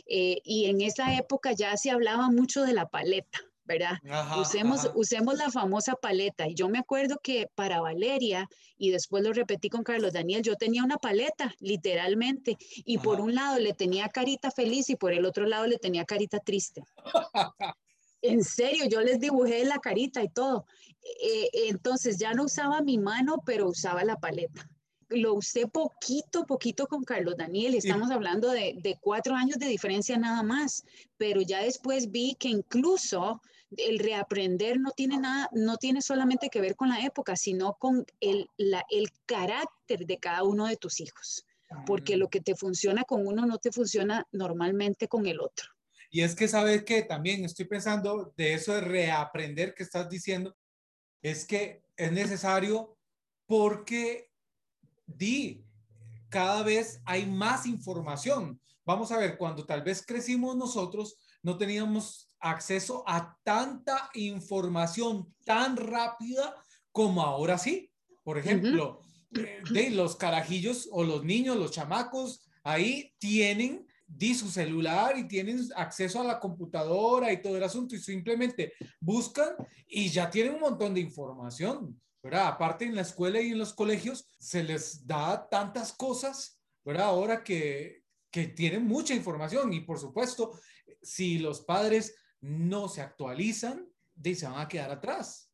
Eh, 0.06 0.40
y 0.44 0.66
en 0.66 0.80
esa 0.80 1.14
época 1.14 1.52
ya 1.52 1.76
se 1.76 1.90
hablaba 1.90 2.28
mucho 2.28 2.62
de 2.64 2.74
la 2.74 2.86
paleta, 2.88 3.40
¿verdad? 3.64 3.98
usemos, 4.38 4.90
usemos 4.94 5.36
la 5.36 5.50
famosa 5.50 5.94
paleta. 5.94 6.48
Y 6.48 6.54
yo 6.54 6.68
me 6.68 6.78
acuerdo 6.78 7.18
que 7.22 7.48
para 7.54 7.80
Valeria, 7.80 8.48
y 8.76 8.90
después 8.90 9.22
lo 9.22 9.32
repetí 9.32 9.70
con 9.70 9.84
Carlos 9.84 10.12
Daniel, 10.12 10.42
yo 10.42 10.56
tenía 10.56 10.84
una 10.84 10.98
paleta, 10.98 11.54
literalmente. 11.60 12.58
Y 12.84 12.98
por 12.98 13.20
un 13.20 13.34
lado 13.34 13.58
le 13.58 13.72
tenía 13.72 14.08
carita 14.08 14.50
feliz 14.50 14.90
y 14.90 14.96
por 14.96 15.12
el 15.12 15.24
otro 15.24 15.46
lado 15.46 15.66
le 15.66 15.78
tenía 15.78 16.04
carita 16.04 16.40
triste. 16.40 16.82
en 18.20 18.44
serio, 18.44 18.86
yo 18.90 19.00
les 19.00 19.20
dibujé 19.20 19.64
la 19.64 19.78
carita 19.78 20.22
y 20.22 20.28
todo. 20.28 20.66
Eh, 21.22 21.50
entonces 21.68 22.18
ya 22.18 22.32
no 22.34 22.44
usaba 22.44 22.80
mi 22.80 22.98
mano, 22.98 23.42
pero 23.44 23.68
usaba 23.68 24.04
la 24.04 24.18
paleta 24.18 24.68
lo 25.10 25.34
usé 25.34 25.66
poquito, 25.66 26.44
poquito 26.46 26.86
con 26.86 27.04
Carlos 27.04 27.36
Daniel. 27.36 27.74
Estamos 27.74 28.10
hablando 28.10 28.50
de, 28.50 28.74
de, 28.82 28.98
cuatro 29.00 29.34
años 29.34 29.58
de 29.58 29.66
diferencia 29.66 30.16
nada 30.18 30.42
más, 30.42 30.82
pero 31.16 31.40
ya 31.40 31.62
después 31.62 32.10
vi 32.10 32.34
que 32.34 32.48
incluso 32.48 33.40
el 33.76 33.98
reaprender 33.98 34.78
no 34.78 34.90
tiene 34.90 35.18
nada, 35.18 35.48
no 35.52 35.76
tiene 35.76 36.02
solamente 36.02 36.48
que 36.48 36.60
ver 36.60 36.76
con 36.76 36.88
la 36.88 37.04
época, 37.04 37.36
sino 37.36 37.74
con 37.74 38.04
el, 38.20 38.48
la, 38.56 38.84
el 38.90 39.10
carácter 39.26 40.06
de 40.06 40.18
cada 40.18 40.42
uno 40.42 40.66
de 40.66 40.76
tus 40.76 41.00
hijos, 41.00 41.44
porque 41.86 42.16
mm. 42.16 42.18
lo 42.18 42.28
que 42.28 42.40
te 42.40 42.54
funciona 42.54 43.04
con 43.04 43.26
uno 43.26 43.46
no 43.46 43.58
te 43.58 43.72
funciona 43.72 44.26
normalmente 44.32 45.08
con 45.08 45.26
el 45.26 45.40
otro. 45.40 45.68
Y 46.10 46.20
es 46.20 46.36
que 46.36 46.46
sabes 46.46 46.84
que 46.84 47.02
también 47.02 47.44
estoy 47.44 47.64
pensando 47.64 48.32
de 48.36 48.54
eso 48.54 48.72
de 48.72 48.82
reaprender 48.82 49.74
que 49.74 49.82
estás 49.82 50.08
diciendo, 50.08 50.56
es 51.24 51.46
que 51.46 51.82
es 51.96 52.12
necesario 52.12 52.98
porque 53.46 54.30
di, 55.06 55.64
cada 56.28 56.62
vez 56.62 57.00
hay 57.06 57.24
más 57.24 57.64
información. 57.66 58.60
Vamos 58.84 59.10
a 59.10 59.16
ver, 59.16 59.38
cuando 59.38 59.64
tal 59.64 59.82
vez 59.82 60.04
crecimos 60.06 60.54
nosotros, 60.54 61.16
no 61.42 61.56
teníamos 61.56 62.30
acceso 62.40 63.02
a 63.06 63.38
tanta 63.42 64.10
información 64.12 65.34
tan 65.46 65.78
rápida 65.78 66.54
como 66.92 67.22
ahora 67.22 67.56
sí. 67.56 67.90
Por 68.22 68.36
ejemplo, 68.36 69.00
eh, 69.34 69.62
de 69.70 69.90
los 69.90 70.16
carajillos 70.16 70.90
o 70.92 71.04
los 71.04 71.24
niños, 71.24 71.56
los 71.56 71.70
chamacos, 71.70 72.46
ahí 72.62 73.14
tienen 73.18 73.86
di 74.06 74.34
su 74.34 74.50
celular 74.50 75.16
y 75.18 75.26
tienen 75.26 75.60
acceso 75.76 76.20
a 76.20 76.24
la 76.24 76.40
computadora 76.40 77.32
y 77.32 77.40
todo 77.42 77.56
el 77.56 77.62
asunto 77.62 77.94
y 77.94 77.98
simplemente 77.98 78.74
buscan 79.00 79.56
y 79.86 80.08
ya 80.08 80.30
tienen 80.30 80.54
un 80.54 80.60
montón 80.60 80.94
de 80.94 81.00
información. 81.00 82.00
¿verdad? 82.22 82.46
Aparte 82.46 82.86
en 82.86 82.94
la 82.94 83.02
escuela 83.02 83.38
y 83.38 83.50
en 83.50 83.58
los 83.58 83.74
colegios 83.74 84.26
se 84.38 84.62
les 84.62 85.06
da 85.06 85.46
tantas 85.50 85.92
cosas, 85.92 86.58
¿verdad? 86.82 87.08
Ahora 87.08 87.44
que, 87.44 88.02
que 88.30 88.46
tienen 88.46 88.86
mucha 88.86 89.14
información 89.14 89.74
y 89.74 89.80
por 89.80 89.98
supuesto, 89.98 90.58
si 91.02 91.38
los 91.38 91.60
padres 91.60 92.14
no 92.40 92.88
se 92.88 93.02
actualizan, 93.02 93.86
se 94.22 94.46
van 94.46 94.58
a 94.58 94.68
quedar 94.68 94.90
atrás. 94.90 95.50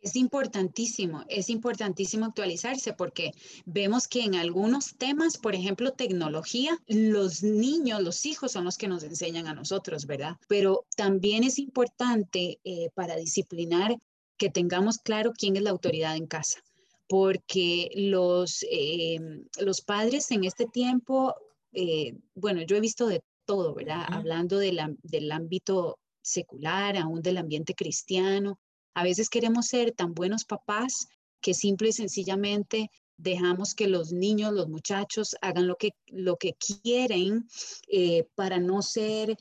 Es 0.00 0.16
importantísimo, 0.16 1.24
es 1.28 1.50
importantísimo 1.50 2.24
actualizarse 2.24 2.94
porque 2.94 3.32
vemos 3.66 4.08
que 4.08 4.22
en 4.22 4.34
algunos 4.34 4.96
temas, 4.96 5.36
por 5.36 5.54
ejemplo, 5.54 5.92
tecnología, 5.92 6.78
los 6.86 7.42
niños, 7.42 8.02
los 8.02 8.24
hijos 8.24 8.52
son 8.52 8.64
los 8.64 8.78
que 8.78 8.88
nos 8.88 9.02
enseñan 9.02 9.46
a 9.46 9.54
nosotros, 9.54 10.06
¿verdad? 10.06 10.36
Pero 10.48 10.86
también 10.96 11.44
es 11.44 11.58
importante 11.58 12.58
eh, 12.64 12.88
para 12.94 13.16
disciplinar 13.16 13.96
que 14.38 14.48
tengamos 14.48 14.98
claro 14.98 15.32
quién 15.36 15.56
es 15.56 15.62
la 15.62 15.70
autoridad 15.70 16.16
en 16.16 16.26
casa, 16.26 16.60
porque 17.06 17.90
los, 17.94 18.64
eh, 18.70 19.18
los 19.60 19.82
padres 19.82 20.30
en 20.30 20.44
este 20.44 20.64
tiempo, 20.64 21.34
eh, 21.72 22.16
bueno, 22.34 22.62
yo 22.62 22.76
he 22.76 22.80
visto 22.80 23.06
de 23.06 23.22
todo, 23.44 23.74
¿verdad? 23.74 24.06
Hablando 24.08 24.58
del 24.58 25.32
ámbito 25.32 25.98
secular, 26.22 26.96
aún 26.96 27.20
del 27.20 27.36
ambiente 27.36 27.74
cristiano. 27.74 28.58
A 28.94 29.04
veces 29.04 29.28
queremos 29.28 29.66
ser 29.66 29.92
tan 29.92 30.14
buenos 30.14 30.44
papás 30.44 31.08
que 31.40 31.54
simple 31.54 31.88
y 31.88 31.92
sencillamente 31.92 32.90
dejamos 33.16 33.74
que 33.74 33.86
los 33.86 34.12
niños, 34.12 34.52
los 34.52 34.68
muchachos 34.68 35.36
hagan 35.42 35.66
lo 35.66 35.76
que, 35.76 35.94
lo 36.06 36.36
que 36.36 36.54
quieren 36.54 37.48
eh, 37.88 38.26
para 38.34 38.58
no 38.58 38.82
ser 38.82 39.36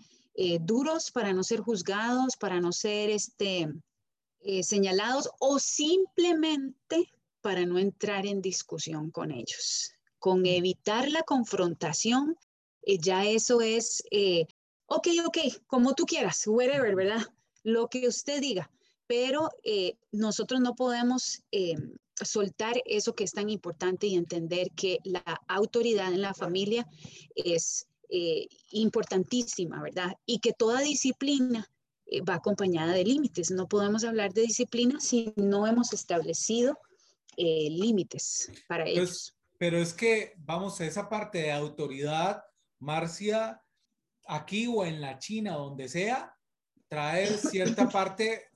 duros, 0.61 1.11
para 1.11 1.33
no 1.33 1.43
ser 1.43 1.59
juzgados, 1.59 2.37
para 2.37 2.61
no 2.61 2.71
ser 2.71 3.09
este, 3.09 3.67
eh, 4.41 4.63
señalados 4.63 5.29
o 5.39 5.59
simplemente 5.59 7.11
para 7.41 7.65
no 7.65 7.77
entrar 7.77 8.25
en 8.25 8.41
discusión 8.41 9.11
con 9.11 9.31
ellos. 9.31 9.91
Con 10.17 10.45
evitar 10.45 11.11
la 11.11 11.23
confrontación, 11.23 12.37
eh, 12.83 12.97
ya 12.99 13.25
eso 13.25 13.59
es, 13.59 14.01
eh, 14.11 14.47
ok, 14.85 15.07
ok, 15.25 15.37
como 15.67 15.93
tú 15.93 16.05
quieras, 16.05 16.47
whatever, 16.47 16.95
¿verdad? 16.95 17.21
Lo 17.63 17.89
que 17.89 18.07
usted 18.07 18.39
diga, 18.39 18.71
pero 19.09 19.49
nosotros 20.11 20.59
no 20.61 20.75
podemos 20.75 21.41
soltar 22.13 22.79
eso 22.85 23.15
que 23.15 23.23
es 23.23 23.31
tan 23.31 23.49
importante 23.49 24.05
y 24.05 24.15
entender 24.15 24.69
que 24.75 24.99
la 25.03 25.23
autoridad 25.47 26.13
en 26.13 26.21
la 26.21 26.35
familia 26.35 26.87
es 27.33 27.87
importantísima, 28.69 29.81
¿verdad? 29.81 30.13
Y 30.27 30.39
que 30.39 30.53
toda 30.53 30.81
disciplina 30.81 31.67
eh, 32.11 32.21
va 32.21 32.35
acompañada 32.35 32.93
de 32.93 33.03
límites. 33.03 33.51
No 33.51 33.67
podemos 33.67 34.03
hablar 34.03 34.33
de 34.33 34.41
disciplina 34.41 34.99
si 34.99 35.31
no 35.35 35.67
hemos 35.67 35.93
establecido 35.93 36.79
eh, 37.37 37.69
límites 37.69 38.51
para 38.67 38.83
pues, 38.83 38.95
ellos. 38.95 39.35
Pero 39.59 39.77
es 39.77 39.93
que, 39.93 40.33
vamos, 40.37 40.81
a 40.81 40.85
esa 40.85 41.07
parte 41.07 41.39
de 41.39 41.51
autoridad, 41.51 42.43
Marcia, 42.79 43.61
aquí 44.25 44.65
o 44.67 44.85
en 44.85 45.01
la 45.01 45.19
China, 45.19 45.55
donde 45.55 45.87
sea, 45.87 46.35
trae 46.87 47.27
cierta 47.37 47.87
parte 47.89 48.48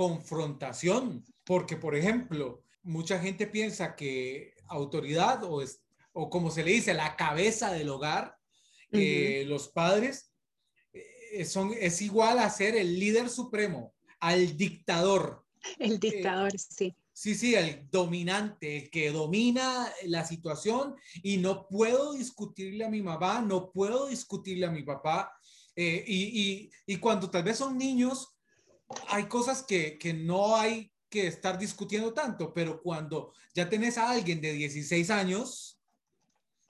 confrontación, 0.00 1.26
porque, 1.44 1.76
por 1.76 1.94
ejemplo, 1.94 2.64
mucha 2.82 3.18
gente 3.18 3.46
piensa 3.46 3.94
que 3.96 4.54
autoridad 4.66 5.44
o, 5.44 5.60
es, 5.60 5.82
o 6.14 6.30
como 6.30 6.50
se 6.50 6.64
le 6.64 6.72
dice, 6.72 6.94
la 6.94 7.16
cabeza 7.16 7.70
del 7.70 7.90
hogar, 7.90 8.34
eh, 8.92 9.44
los 9.46 9.68
padres, 9.68 10.32
eh, 10.94 11.44
son, 11.44 11.74
es 11.78 12.00
igual 12.00 12.38
a 12.38 12.48
ser 12.48 12.76
el 12.76 12.98
líder 12.98 13.28
supremo, 13.28 13.92
al 14.20 14.56
dictador. 14.56 15.44
El 15.78 16.00
dictador, 16.00 16.58
sí. 16.58 16.96
Sí, 17.12 17.34
sí, 17.34 17.54
el 17.54 17.86
dominante, 17.90 18.78
el 18.78 18.90
que 18.90 19.10
domina 19.10 19.86
la 20.06 20.24
situación 20.24 20.96
y 21.22 21.36
no 21.36 21.68
puedo 21.68 22.14
discutirle 22.14 22.86
a 22.86 22.88
mi 22.88 23.02
mamá, 23.02 23.42
no 23.42 23.70
puedo 23.70 24.06
discutirle 24.06 24.64
a 24.64 24.70
mi 24.70 24.82
papá. 24.82 25.30
Eh, 25.76 26.02
y, 26.06 26.22
y, 26.42 26.70
y, 26.86 26.96
cuando 26.96 27.28
tal 27.28 27.42
vez 27.42 27.58
son 27.58 27.76
niños, 27.76 28.39
hay 29.08 29.26
cosas 29.26 29.62
que, 29.62 29.98
que, 29.98 30.12
no 30.12 30.56
hay 30.56 30.92
que 31.08 31.26
estar 31.26 31.58
discutiendo 31.58 32.12
tanto, 32.12 32.52
pero 32.54 32.80
cuando 32.80 33.32
ya 33.54 33.68
tenés 33.68 33.98
a 33.98 34.10
alguien 34.10 34.40
de 34.40 34.52
16 34.52 35.10
años, 35.10 35.80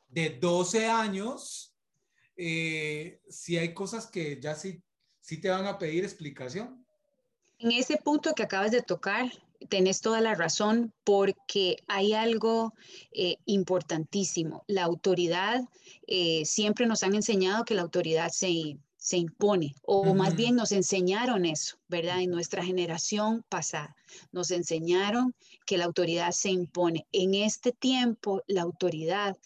de 0.08 0.30
12 0.30 0.86
años, 0.86 1.74
eh, 2.36 3.20
si 3.28 3.58
hay 3.58 3.74
cosas 3.74 4.06
que 4.06 4.40
ya 4.40 4.54
sí, 4.54 4.82
sí 5.20 5.40
te 5.40 5.50
van 5.50 5.66
a 5.66 5.78
pedir 5.78 6.04
explicación. 6.04 6.84
En 7.58 7.72
ese 7.72 7.98
punto 7.98 8.32
que 8.34 8.42
acabas 8.42 8.70
de 8.70 8.82
tocar, 8.82 9.30
tenés 9.68 10.00
toda 10.00 10.20
la 10.20 10.34
razón 10.34 10.92
porque 11.04 11.76
hay 11.86 12.14
algo 12.14 12.72
eh, 13.12 13.36
importantísimo. 13.44 14.64
La 14.66 14.84
autoridad, 14.84 15.62
eh, 16.06 16.44
siempre 16.46 16.86
nos 16.86 17.02
han 17.02 17.14
enseñado 17.14 17.64
que 17.64 17.74
la 17.74 17.82
autoridad 17.82 18.30
se, 18.30 18.78
se 19.00 19.16
impone, 19.16 19.74
o 19.82 20.14
más 20.14 20.36
bien 20.36 20.54
nos 20.56 20.72
enseñaron 20.72 21.46
eso, 21.46 21.78
¿verdad? 21.88 22.20
En 22.20 22.30
nuestra 22.30 22.62
generación 22.62 23.42
pasada, 23.48 23.96
nos 24.30 24.50
enseñaron 24.50 25.34
que 25.64 25.78
la 25.78 25.86
autoridad 25.86 26.32
se 26.32 26.50
impone. 26.50 27.06
En 27.10 27.34
este 27.34 27.72
tiempo, 27.72 28.42
la 28.46 28.60
autoridad 28.60 29.38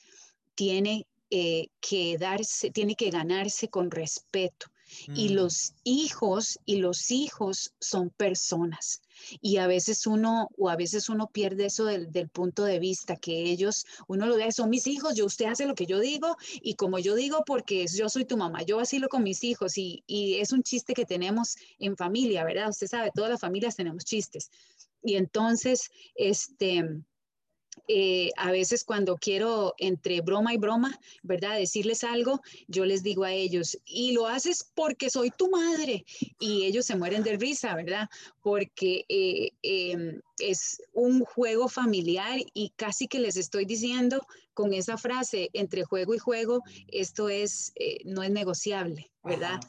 tiene 0.57 1.07
eh, 1.31 1.69
que 1.81 2.19
darse, 2.19 2.71
tiene 2.71 2.97
que 2.97 3.11
ganarse 3.11 3.69
con 3.69 3.93
respeto. 3.93 4.67
Y 5.15 5.31
mm. 5.31 5.33
los 5.33 5.75
hijos 5.85 6.59
y 6.65 6.77
los 6.77 7.11
hijos 7.11 7.73
son 7.81 8.11
personas. 8.11 9.03
Y 9.41 9.59
a 9.59 9.67
veces 9.67 10.07
uno, 10.07 10.49
o 10.57 10.69
a 10.69 10.77
veces 10.77 11.09
uno 11.09 11.29
pierde 11.29 11.67
eso 11.67 11.85
del, 11.85 12.29
punto 12.29 12.65
de 12.65 12.79
vista, 12.79 13.17
que 13.17 13.51
ellos, 13.51 13.87
uno 14.09 14.27
lo 14.27 14.37
ve, 14.37 14.51
son 14.53 14.71
mis 14.71 14.87
hijos, 14.87 15.15
yo 15.15 15.27
usted 15.27 15.47
hace 15.47 15.67
lo 15.67 15.75
que 15.75 15.87
yo 15.87 16.01
digo, 16.01 16.37
y 16.63 16.75
como 16.75 16.99
yo 16.99 17.15
digo, 17.15 17.45
porque 17.47 17.87
yo 17.87 18.09
soy 18.09 18.25
tu 18.25 18.37
mamá, 18.37 18.63
yo 18.63 18.81
así 18.81 18.99
lo 18.99 19.09
con 19.09 19.23
mis 19.23 19.45
hijos, 19.45 19.79
y, 19.79 20.03
y 20.07 20.35
es 20.35 20.53
un 20.53 20.63
chiste 20.63 20.95
que 20.95 21.05
tenemos 21.05 21.57
en 21.79 21.97
familia, 21.97 22.45
¿verdad? 22.45 22.71
Usted 22.71 22.89
sabe, 22.89 23.11
todas 23.15 23.31
las 23.31 23.41
familias 23.41 23.77
tenemos 23.77 24.05
chistes. 24.05 24.51
Y 25.03 25.17
entonces, 25.17 25.91
este, 26.15 26.83
eh, 27.89 28.31
a 28.37 28.51
veces 28.51 28.85
cuando 28.85 29.17
quiero 29.17 29.75
entre 29.79 30.21
broma 30.21 30.55
y 30.55 30.59
broma, 30.59 30.99
¿verdad? 31.23 31.59
Decirles 31.59 32.05
algo, 32.05 32.41
yo 32.69 32.85
les 32.85 33.03
digo 33.03 33.25
a 33.25 33.33
ellos, 33.33 33.79
y 33.85 34.13
lo 34.13 34.27
haces 34.27 34.71
porque 34.75 35.11
soy 35.11 35.31
tu 35.31 35.51
madre. 35.51 36.05
Y 36.39 36.65
ellos 36.65 36.87
se 36.87 36.97
mueren 36.97 37.23
de 37.23 37.37
risa, 37.37 37.75
¿verdad? 37.75 38.09
Porque 38.43 39.05
eh, 39.09 39.51
em, 39.63 40.21
es 40.39 40.83
un 40.93 41.21
juego 41.25 41.69
familiar 41.69 42.39
y 42.53 42.71
casi 42.77 43.09
que 43.09 43.21
les 43.21 43.37
estoy 43.37 43.65
diciendo 43.65 44.27
con 44.55 44.73
esa 44.73 44.97
frase, 44.97 45.51
entre 45.53 45.85
juego 45.85 46.15
y 46.15 46.19
juego, 46.19 46.63
esto 46.89 47.29
es, 47.29 47.73
eh, 47.75 47.99
no 48.05 48.23
es 48.23 48.31
negociable, 48.31 49.11
¿verdad? 49.23 49.61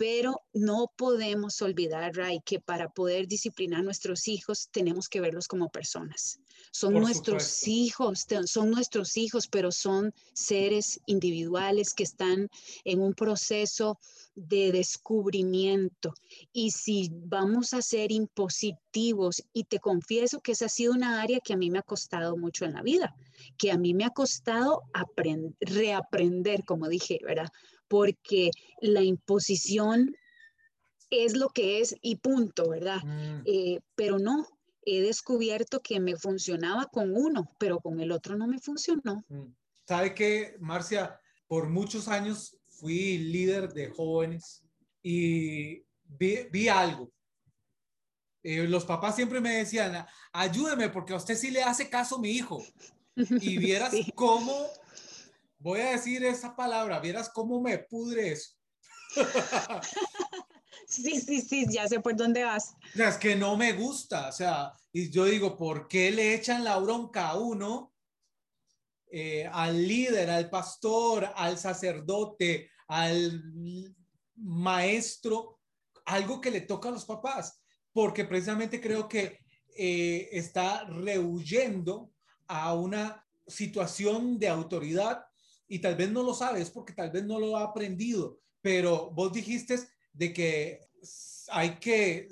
Pero 0.00 0.40
no 0.54 0.90
podemos 0.96 1.60
olvidar, 1.60 2.16
Ray, 2.16 2.40
que 2.40 2.58
para 2.58 2.88
poder 2.88 3.28
disciplinar 3.28 3.80
a 3.80 3.82
nuestros 3.82 4.28
hijos 4.28 4.70
tenemos 4.72 5.10
que 5.10 5.20
verlos 5.20 5.46
como 5.46 5.68
personas. 5.68 6.40
Son 6.72 6.94
nuestros 6.94 7.68
hijos, 7.68 8.26
son 8.46 8.70
nuestros 8.70 9.18
hijos, 9.18 9.46
pero 9.46 9.70
son 9.70 10.14
seres 10.32 11.00
individuales 11.04 11.92
que 11.92 12.04
están 12.04 12.48
en 12.84 13.02
un 13.02 13.12
proceso 13.12 13.98
de 14.34 14.72
descubrimiento. 14.72 16.14
Y 16.50 16.70
si 16.70 17.10
vamos 17.12 17.74
a 17.74 17.82
ser 17.82 18.10
impositivos, 18.10 19.42
y 19.52 19.64
te 19.64 19.80
confieso 19.80 20.40
que 20.40 20.52
esa 20.52 20.64
ha 20.64 20.70
sido 20.70 20.94
una 20.94 21.20
área 21.20 21.40
que 21.40 21.52
a 21.52 21.58
mí 21.58 21.70
me 21.70 21.78
ha 21.78 21.82
costado 21.82 22.38
mucho 22.38 22.64
en 22.64 22.72
la 22.72 22.80
vida, 22.80 23.14
que 23.58 23.70
a 23.70 23.76
mí 23.76 23.92
me 23.92 24.06
ha 24.06 24.10
costado 24.10 24.80
reaprender, 25.60 26.64
como 26.64 26.88
dije, 26.88 27.18
¿verdad? 27.22 27.48
Porque 27.90 28.52
la 28.80 29.02
imposición 29.02 30.14
es 31.10 31.36
lo 31.36 31.48
que 31.48 31.80
es 31.80 31.96
y 32.00 32.16
punto, 32.16 32.70
¿verdad? 32.70 33.02
Mm. 33.04 33.42
Eh, 33.44 33.80
pero 33.96 34.20
no, 34.20 34.46
he 34.86 35.02
descubierto 35.02 35.80
que 35.80 35.98
me 35.98 36.16
funcionaba 36.16 36.86
con 36.86 37.14
uno, 37.14 37.50
pero 37.58 37.80
con 37.80 38.00
el 38.00 38.12
otro 38.12 38.36
no 38.36 38.46
me 38.46 38.60
funcionó. 38.60 39.24
Mm. 39.28 39.52
¿Sabe 39.86 40.14
qué, 40.14 40.56
Marcia? 40.60 41.20
Por 41.48 41.68
muchos 41.68 42.06
años 42.06 42.56
fui 42.68 43.18
líder 43.18 43.72
de 43.72 43.90
jóvenes 43.90 44.62
y 45.02 45.82
vi, 46.04 46.68
algo. 46.68 47.10
Eh, 48.42 48.68
los 48.68 48.84
papás 48.84 49.16
siempre 49.16 49.40
me 49.40 49.56
decían, 49.56 50.06
ayúdeme 50.32 50.88
porque 50.90 51.12
a 51.12 51.16
usted 51.16 51.36
sí 51.36 51.50
le 51.50 51.64
hace 51.64 51.90
caso 51.90 52.18
mi 52.18 52.30
hijo. 52.30 52.64
Y 53.42 53.58
vieras 53.58 53.92
cómo, 54.14 54.66
voy 55.60 55.80
a 55.80 55.92
decir 55.92 56.24
esa 56.24 56.56
palabra, 56.56 56.98
vieras 56.98 57.30
cómo 57.32 57.60
me 57.60 57.78
pudre 57.78 58.32
eso. 58.32 58.54
Sí, 60.90 61.20
sí, 61.20 61.40
sí, 61.40 61.66
ya 61.70 61.86
sé 61.86 62.00
por 62.00 62.16
dónde 62.16 62.42
vas. 62.42 62.74
O 62.94 62.96
sea, 62.96 63.10
es 63.10 63.16
que 63.16 63.36
no 63.36 63.56
me 63.56 63.74
gusta, 63.74 64.28
o 64.28 64.32
sea, 64.32 64.72
y 64.92 65.08
yo 65.08 65.24
digo, 65.24 65.56
¿por 65.56 65.86
qué 65.86 66.10
le 66.10 66.34
echan 66.34 66.64
la 66.64 66.78
bronca 66.78 67.28
a 67.28 67.38
uno, 67.38 67.94
eh, 69.08 69.48
al 69.52 69.86
líder, 69.86 70.28
al 70.30 70.50
pastor, 70.50 71.30
al 71.36 71.58
sacerdote, 71.58 72.72
al 72.88 73.40
maestro, 74.34 75.60
algo 76.06 76.40
que 76.40 76.50
le 76.50 76.62
toca 76.62 76.88
a 76.88 76.92
los 76.92 77.04
papás? 77.04 77.62
Porque 77.92 78.24
precisamente 78.24 78.80
creo 78.80 79.08
que 79.08 79.38
eh, 79.76 80.28
está 80.32 80.86
rehuyendo 80.86 82.10
a 82.48 82.74
una 82.74 83.24
situación 83.46 84.40
de 84.40 84.48
autoridad 84.48 85.24
y 85.70 85.78
tal 85.78 85.94
vez 85.94 86.10
no 86.10 86.22
lo 86.24 86.34
sabes 86.34 86.68
porque 86.68 86.92
tal 86.92 87.10
vez 87.10 87.24
no 87.24 87.38
lo 87.38 87.56
ha 87.56 87.62
aprendido, 87.62 88.40
pero 88.60 89.10
vos 89.12 89.32
dijiste 89.32 89.78
de 90.12 90.32
que 90.32 90.80
hay 91.48 91.76
que, 91.76 92.28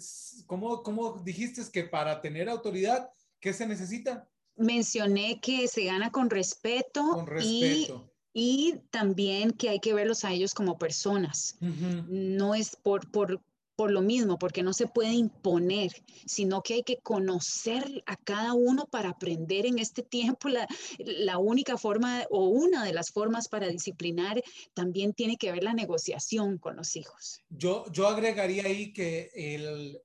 ¿cómo, 0.46 0.83
cómo 0.83 1.22
dijiste 1.24 1.62
que 1.72 1.85
para 1.85 2.20
tener 2.20 2.48
autoridad, 2.48 3.11
qué 3.40 3.53
se 3.53 3.66
necesita? 3.66 4.29
Mencioné 4.57 5.40
que 5.40 5.68
se 5.68 5.85
gana 5.85 6.11
con 6.11 6.31
respeto, 6.31 7.11
con 7.12 7.29
respeto. 7.29 8.12
Y, 8.33 8.72
y, 8.72 8.81
también 8.90 9.53
que 9.53 9.68
hay 9.68 9.79
que 9.79 9.94
verlos 9.94 10.24
a 10.24 10.33
ellos 10.33 10.53
como 10.53 10.77
personas. 10.77 11.57
No 11.61 12.57
es 12.57 12.74
por, 12.74 13.09
por, 13.12 13.40
por 13.78 13.92
lo 13.92 14.02
mismo, 14.02 14.40
porque 14.40 14.64
no 14.64 14.72
se 14.72 14.88
puede 14.88 15.12
imponer, 15.12 15.92
sino 16.26 16.64
que 16.64 16.74
hay 16.74 16.82
que 16.82 16.96
conocer 16.96 18.02
a 18.06 18.16
cada 18.16 18.52
uno 18.52 18.86
para 18.86 19.10
aprender 19.10 19.66
en 19.66 19.78
este 19.78 20.02
tiempo. 20.02 20.48
La, 20.48 20.66
la, 20.98 21.38
única 21.38 21.78
forma 21.78 22.24
o 22.28 22.48
una 22.48 22.84
de 22.84 22.92
las 22.92 23.12
formas 23.12 23.46
para 23.46 23.68
disciplinar 23.68 24.42
también 24.74 25.12
tiene 25.12 25.36
que 25.36 25.52
ver 25.52 25.62
la 25.62 25.74
negociación 25.74 26.58
con 26.58 26.74
los 26.74 26.96
hijos. 26.96 27.40
Yo, 27.50 27.84
yo 27.92 28.08
agregaría 28.08 28.64
ahí 28.64 28.92
que 28.92 29.30
el, 29.32 30.02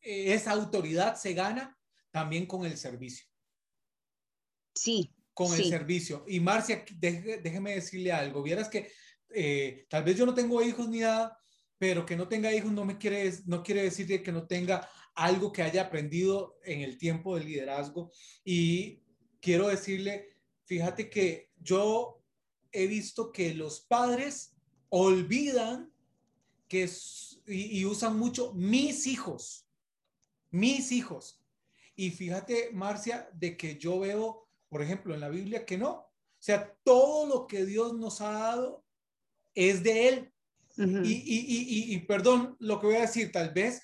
esa 0.00 0.50
autoridad 0.50 1.14
se 1.14 1.32
gana 1.32 1.78
también 2.10 2.44
con 2.44 2.66
el 2.66 2.76
servicio. 2.76 3.24
Sí. 4.74 5.14
Con 5.32 5.54
el 5.54 5.64
servicio. 5.64 6.24
Y 6.26 6.40
Marcia, 6.40 6.84
déjeme 6.98 7.76
decirle 7.76 8.10
algo. 8.10 8.42
Vieras 8.42 8.68
que 8.68 8.90
eh, 9.32 9.86
tal 9.88 10.02
vez 10.02 10.16
yo 10.16 10.26
no 10.26 10.34
tengo 10.34 10.60
hijos 10.60 10.88
ni 10.88 10.98
nada, 10.98 11.38
pero 11.80 12.04
que 12.04 12.14
no 12.14 12.28
tenga 12.28 12.52
hijos 12.52 12.70
no, 12.72 12.84
me 12.84 12.98
quiere, 12.98 13.32
no 13.46 13.62
quiere 13.62 13.84
decir 13.84 14.22
que 14.22 14.30
no 14.30 14.46
tenga 14.46 14.86
algo 15.14 15.50
que 15.50 15.62
haya 15.62 15.80
aprendido 15.80 16.58
en 16.62 16.82
el 16.82 16.98
tiempo 16.98 17.34
del 17.34 17.46
liderazgo. 17.46 18.12
Y 18.44 19.02
quiero 19.40 19.68
decirle, 19.68 20.36
fíjate 20.66 21.08
que 21.08 21.48
yo 21.56 22.22
he 22.70 22.86
visto 22.86 23.32
que 23.32 23.54
los 23.54 23.80
padres 23.80 24.54
olvidan 24.90 25.90
que 26.68 26.86
y, 27.46 27.80
y 27.80 27.86
usan 27.86 28.18
mucho 28.18 28.52
mis 28.52 29.06
hijos, 29.06 29.66
mis 30.50 30.92
hijos. 30.92 31.42
Y 31.96 32.10
fíjate, 32.10 32.72
Marcia, 32.74 33.30
de 33.32 33.56
que 33.56 33.78
yo 33.78 34.00
veo, 34.00 34.50
por 34.68 34.82
ejemplo, 34.82 35.14
en 35.14 35.20
la 35.20 35.30
Biblia 35.30 35.64
que 35.64 35.78
no. 35.78 35.92
O 35.92 36.42
sea, 36.42 36.76
todo 36.84 37.26
lo 37.26 37.46
que 37.46 37.64
Dios 37.64 37.96
nos 37.96 38.20
ha 38.20 38.32
dado 38.32 38.84
es 39.54 39.82
de 39.82 40.08
Él 40.08 40.32
y, 40.76 41.98
perdón 42.06 42.56
lo 42.58 42.80
que 42.80 42.86
voy 42.86 42.96
a 42.96 43.02
decir, 43.02 43.32
tal 43.32 43.52
vez 43.52 43.82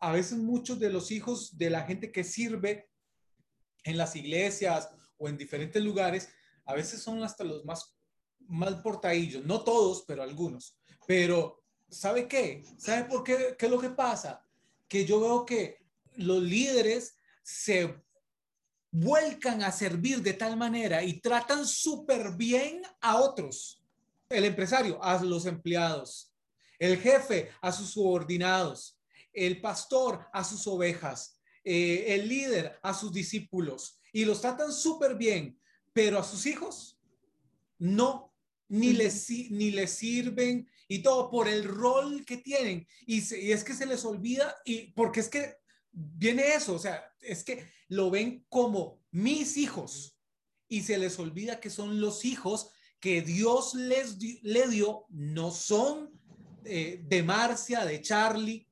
a 0.00 0.12
veces 0.12 0.38
muchos 0.38 0.78
de 0.78 0.90
los 0.90 1.10
hijos 1.10 1.58
de 1.58 1.70
la 1.70 1.82
gente 1.82 2.12
que 2.12 2.24
sirve 2.24 2.88
en 3.84 3.96
las 3.96 4.14
iglesias 4.16 4.88
o 5.16 5.28
en 5.28 5.36
diferentes 5.36 5.82
lugares, 5.82 6.28
a 6.64 6.74
veces 6.74 7.02
son 7.02 7.22
hasta 7.22 7.44
los 7.44 7.64
más 7.64 7.98
mal 8.48 8.82
portadillos, 8.82 9.44
no 9.44 9.62
todos, 9.62 10.04
pero 10.06 10.22
algunos. 10.22 10.78
Pero, 11.06 11.62
¿sabe 11.88 12.28
qué? 12.28 12.64
¿Sabe 12.78 13.04
por 13.04 13.22
qué? 13.22 13.56
¿Qué 13.58 13.66
es 13.66 13.72
lo 13.72 13.80
que 13.80 13.90
pasa? 13.90 14.44
Que 14.88 15.04
yo 15.04 15.20
veo 15.20 15.44
que 15.44 15.84
los 16.16 16.42
líderes 16.42 17.16
se 17.42 18.02
vuelcan 18.90 19.62
a 19.62 19.72
servir 19.72 20.22
de 20.22 20.32
tal 20.32 20.56
manera 20.56 21.02
y 21.02 21.20
tratan 21.20 21.66
súper 21.66 22.32
bien 22.36 22.82
a 23.00 23.18
otros. 23.18 23.77
El 24.28 24.44
empresario 24.44 25.02
a 25.02 25.22
los 25.22 25.46
empleados, 25.46 26.34
el 26.78 26.98
jefe 26.98 27.50
a 27.60 27.72
sus 27.72 27.90
subordinados, 27.90 29.00
el 29.32 29.60
pastor 29.60 30.26
a 30.32 30.44
sus 30.44 30.66
ovejas, 30.66 31.40
eh, 31.64 32.14
el 32.14 32.28
líder 32.28 32.78
a 32.82 32.92
sus 32.92 33.12
discípulos. 33.12 34.00
Y 34.12 34.24
los 34.24 34.40
tratan 34.40 34.72
súper 34.72 35.16
bien, 35.16 35.58
pero 35.92 36.18
a 36.18 36.24
sus 36.24 36.46
hijos 36.46 37.00
no, 37.78 38.34
ni 38.68 38.92
les, 38.92 39.30
ni 39.30 39.70
les 39.70 39.92
sirven 39.92 40.68
y 40.88 40.98
todo 41.00 41.30
por 41.30 41.48
el 41.48 41.64
rol 41.64 42.24
que 42.24 42.36
tienen. 42.36 42.86
Y, 43.06 43.18
y 43.34 43.52
es 43.52 43.64
que 43.64 43.74
se 43.74 43.86
les 43.86 44.04
olvida 44.04 44.56
y 44.64 44.92
porque 44.92 45.20
es 45.20 45.28
que 45.28 45.56
viene 45.90 46.54
eso, 46.54 46.74
o 46.74 46.78
sea, 46.78 47.12
es 47.20 47.44
que 47.44 47.70
lo 47.88 48.10
ven 48.10 48.44
como 48.48 49.00
mis 49.10 49.56
hijos. 49.56 50.18
Y 50.68 50.82
se 50.82 50.98
les 50.98 51.18
olvida 51.18 51.60
que 51.60 51.70
son 51.70 52.00
los 52.00 52.26
hijos 52.26 52.70
que 53.00 53.22
Dios 53.22 53.74
les 53.74 54.18
le 54.42 54.68
dio, 54.68 55.06
no 55.10 55.50
son 55.50 56.10
eh, 56.64 57.02
de 57.06 57.22
Marcia, 57.22 57.84
de 57.84 58.00
Charlie, 58.02 58.66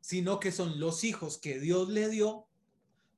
sino 0.00 0.40
que 0.40 0.52
son 0.52 0.78
los 0.80 1.04
hijos 1.04 1.38
que 1.38 1.58
Dios 1.58 1.88
le 1.88 2.08
dio 2.08 2.46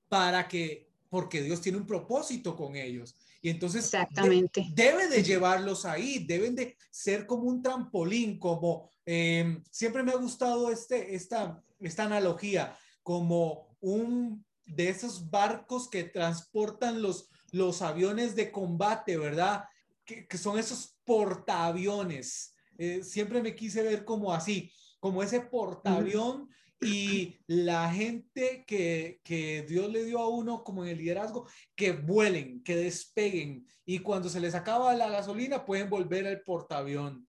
para 0.09 0.49
que, 0.49 0.89
porque 1.09 1.43
Dios 1.43 1.61
tiene 1.61 1.79
un 1.79 1.87
propósito 1.87 2.57
con 2.57 2.77
ellos. 2.77 3.17
Y 3.43 3.51
entonces 3.51 3.85
Exactamente. 3.85 4.67
debe 4.75 5.09
de 5.09 5.23
llevarlos 5.23 5.85
ahí, 5.85 6.25
deben 6.25 6.55
de 6.55 6.77
ser 6.91 7.27
como 7.27 7.43
un 7.45 7.63
trampolín, 7.63 8.39
como 8.39 8.91
em, 9.05 9.63
siempre 9.71 10.03
me 10.03 10.13
ha 10.13 10.17
gustado 10.17 10.71
este, 10.71 11.15
esta, 11.15 11.63
esta 11.81 12.05
analogía, 12.05 12.75
como 13.03 13.77
un 13.81 14.45
de 14.65 14.89
esos 14.89 15.31
barcos 15.31 15.91
que 15.91 16.05
transportan 16.05 17.03
los, 17.03 17.29
los 17.51 17.83
aviones 17.83 18.35
de 18.35 18.51
combate, 18.51 19.19
¿verdad? 19.19 19.65
Que, 20.05 20.27
son 20.37 20.59
esos 20.59 20.97
portaaviones. 21.05 22.55
Eh, 22.77 23.03
siempre 23.03 23.43
me 23.43 23.55
quise 23.55 23.83
ver 23.83 24.05
como 24.05 24.33
así, 24.33 24.73
como 25.01 25.23
ese 25.23 25.41
portaavión 25.41 26.49
y 26.81 27.39
la 27.47 27.91
gente 27.93 28.65
que, 28.67 29.21
que, 29.25 29.65
Dios 29.69 29.91
le 29.91 30.05
dio 30.05 30.19
a 30.19 30.29
uno 30.29 30.65
como 30.65 30.85
en 30.85 30.91
el 30.91 30.99
liderazgo, 30.99 31.49
que 31.75 31.93
vuelen, 31.93 32.63
que 32.63 32.77
despeguen 32.77 33.67
y 33.87 34.01
cuando 34.01 34.29
se 34.29 34.41
les 34.41 34.55
acaba 34.55 34.95
la 34.95 35.09
gasolina 35.09 35.65
pueden 35.65 35.89
volver 35.89 36.27
al 36.27 36.43
portaavión. 36.43 37.29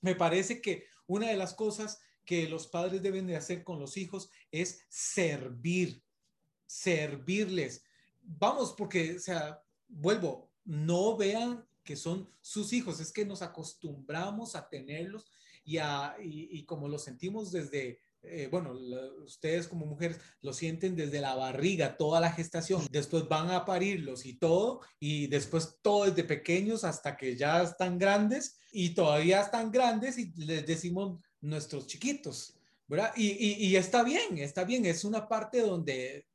Me 0.00 0.14
parece 0.14 0.60
que 0.60 0.86
una 1.06 1.28
de 1.28 1.36
las 1.36 1.54
cosas 1.54 2.00
que 2.24 2.48
los 2.48 2.68
padres 2.68 3.02
deben 3.02 3.26
de 3.26 3.36
hacer 3.36 3.64
con 3.64 3.78
los 3.78 3.96
hijos 3.96 4.30
es 4.50 4.84
servir, 4.88 6.02
servirles. 6.66 7.84
Vamos, 8.20 8.74
porque, 8.76 9.16
o 9.16 9.18
sea, 9.18 9.60
vuelvo, 9.88 10.52
no 10.64 11.16
vean 11.16 11.66
que 11.84 11.96
son 11.96 12.28
sus 12.40 12.72
hijos, 12.72 13.00
es 13.00 13.12
que 13.12 13.24
nos 13.24 13.42
acostumbramos 13.42 14.54
a 14.54 14.68
tenerlos 14.68 15.30
y, 15.64 15.78
a, 15.78 16.16
y, 16.22 16.64
como 16.64 16.88
lo 16.88 16.98
sentimos 16.98 17.52
desde, 17.52 18.00
eh, 18.22 18.48
bueno, 18.50 18.72
ustedes 19.24 19.68
como 19.68 19.86
mujeres 19.86 20.18
lo 20.40 20.52
sienten 20.52 20.96
desde 20.96 21.20
la 21.20 21.34
barriga, 21.34 21.96
toda 21.96 22.20
la 22.20 22.32
gestación, 22.32 22.86
después 22.90 23.28
van 23.28 23.50
a 23.50 23.64
parirlos 23.64 24.26
y 24.26 24.34
todo, 24.34 24.80
y 24.98 25.26
después 25.26 25.78
todo 25.82 26.06
desde 26.06 26.24
pequeños 26.24 26.84
hasta 26.84 27.16
que 27.16 27.36
ya 27.36 27.62
están 27.62 27.98
grandes 27.98 28.58
y 28.72 28.90
todavía 28.90 29.42
están 29.42 29.70
grandes 29.70 30.18
y 30.18 30.32
les 30.36 30.66
decimos 30.66 31.20
nuestros 31.40 31.86
chiquitos, 31.86 32.54
¿verdad? 32.86 33.12
Y, 33.16 33.28
y, 33.28 33.66
y 33.66 33.76
está 33.76 34.02
bien, 34.02 34.38
está 34.38 34.64
bien, 34.64 34.86
es 34.86 35.04
una 35.04 35.28
parte 35.28 35.60
donde 35.60 36.26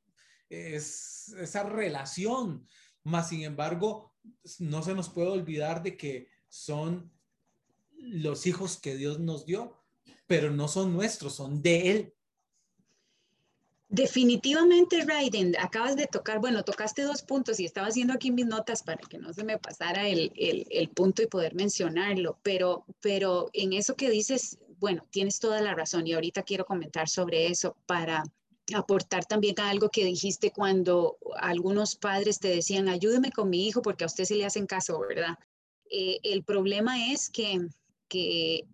es 0.49 1.29
esa 1.39 1.63
relación, 1.63 2.67
más 3.03 3.29
sin 3.29 3.43
embargo, 3.43 4.14
no 4.59 4.83
se 4.83 4.93
nos 4.93 5.09
puede 5.09 5.29
olvidar 5.29 5.83
de 5.83 5.97
que 5.97 6.27
son 6.47 7.11
los 7.97 8.45
hijos 8.45 8.77
que 8.77 8.95
Dios 8.95 9.19
nos 9.19 9.45
dio, 9.45 9.81
pero 10.27 10.51
no 10.51 10.67
son 10.67 10.93
nuestros, 10.93 11.35
son 11.35 11.61
de 11.61 11.91
Él. 11.91 12.13
Definitivamente, 13.88 15.05
Raiden, 15.05 15.55
acabas 15.59 15.95
de 15.95 16.07
tocar, 16.07 16.39
bueno, 16.39 16.63
tocaste 16.63 17.03
dos 17.03 17.21
puntos 17.21 17.59
y 17.59 17.65
estaba 17.65 17.88
haciendo 17.88 18.13
aquí 18.13 18.31
mis 18.31 18.45
notas 18.45 18.83
para 18.83 18.97
que 18.97 19.19
no 19.19 19.31
se 19.31 19.43
me 19.43 19.59
pasara 19.59 20.07
el, 20.07 20.31
el, 20.35 20.65
el, 20.71 20.89
punto 20.89 21.21
y 21.21 21.27
poder 21.27 21.53
mencionarlo, 21.53 22.39
pero, 22.41 22.83
pero 22.99 23.49
en 23.53 23.73
eso 23.73 23.95
que 23.95 24.09
dices, 24.09 24.57
bueno, 24.79 25.07
tienes 25.11 25.39
toda 25.39 25.61
la 25.61 25.75
razón 25.75 26.07
y 26.07 26.13
ahorita 26.13 26.43
quiero 26.43 26.65
comentar 26.65 27.07
sobre 27.07 27.47
eso 27.47 27.77
para 27.85 28.23
aportar 28.73 29.25
también 29.25 29.60
a 29.60 29.69
algo 29.69 29.89
que 29.89 30.06
dijiste 30.06 30.51
cuando 30.51 31.17
algunos 31.38 31.95
padres 31.95 32.39
te 32.39 32.47
decían, 32.47 32.88
ayúdeme 32.88 33.32
con 33.32 33.49
mi 33.49 33.67
hijo 33.67 33.82
porque 33.82 34.04
a 34.04 34.08
usted 34.08 34.25
se 34.25 34.36
le 34.36 34.45
hacen 34.45 34.65
caso, 34.65 34.99
¿verdad? 34.99 35.38
Eh, 35.89 36.19
el 36.23 36.43
problema 36.43 37.12
es 37.12 37.30
que, 37.30 37.67
que 38.08 38.65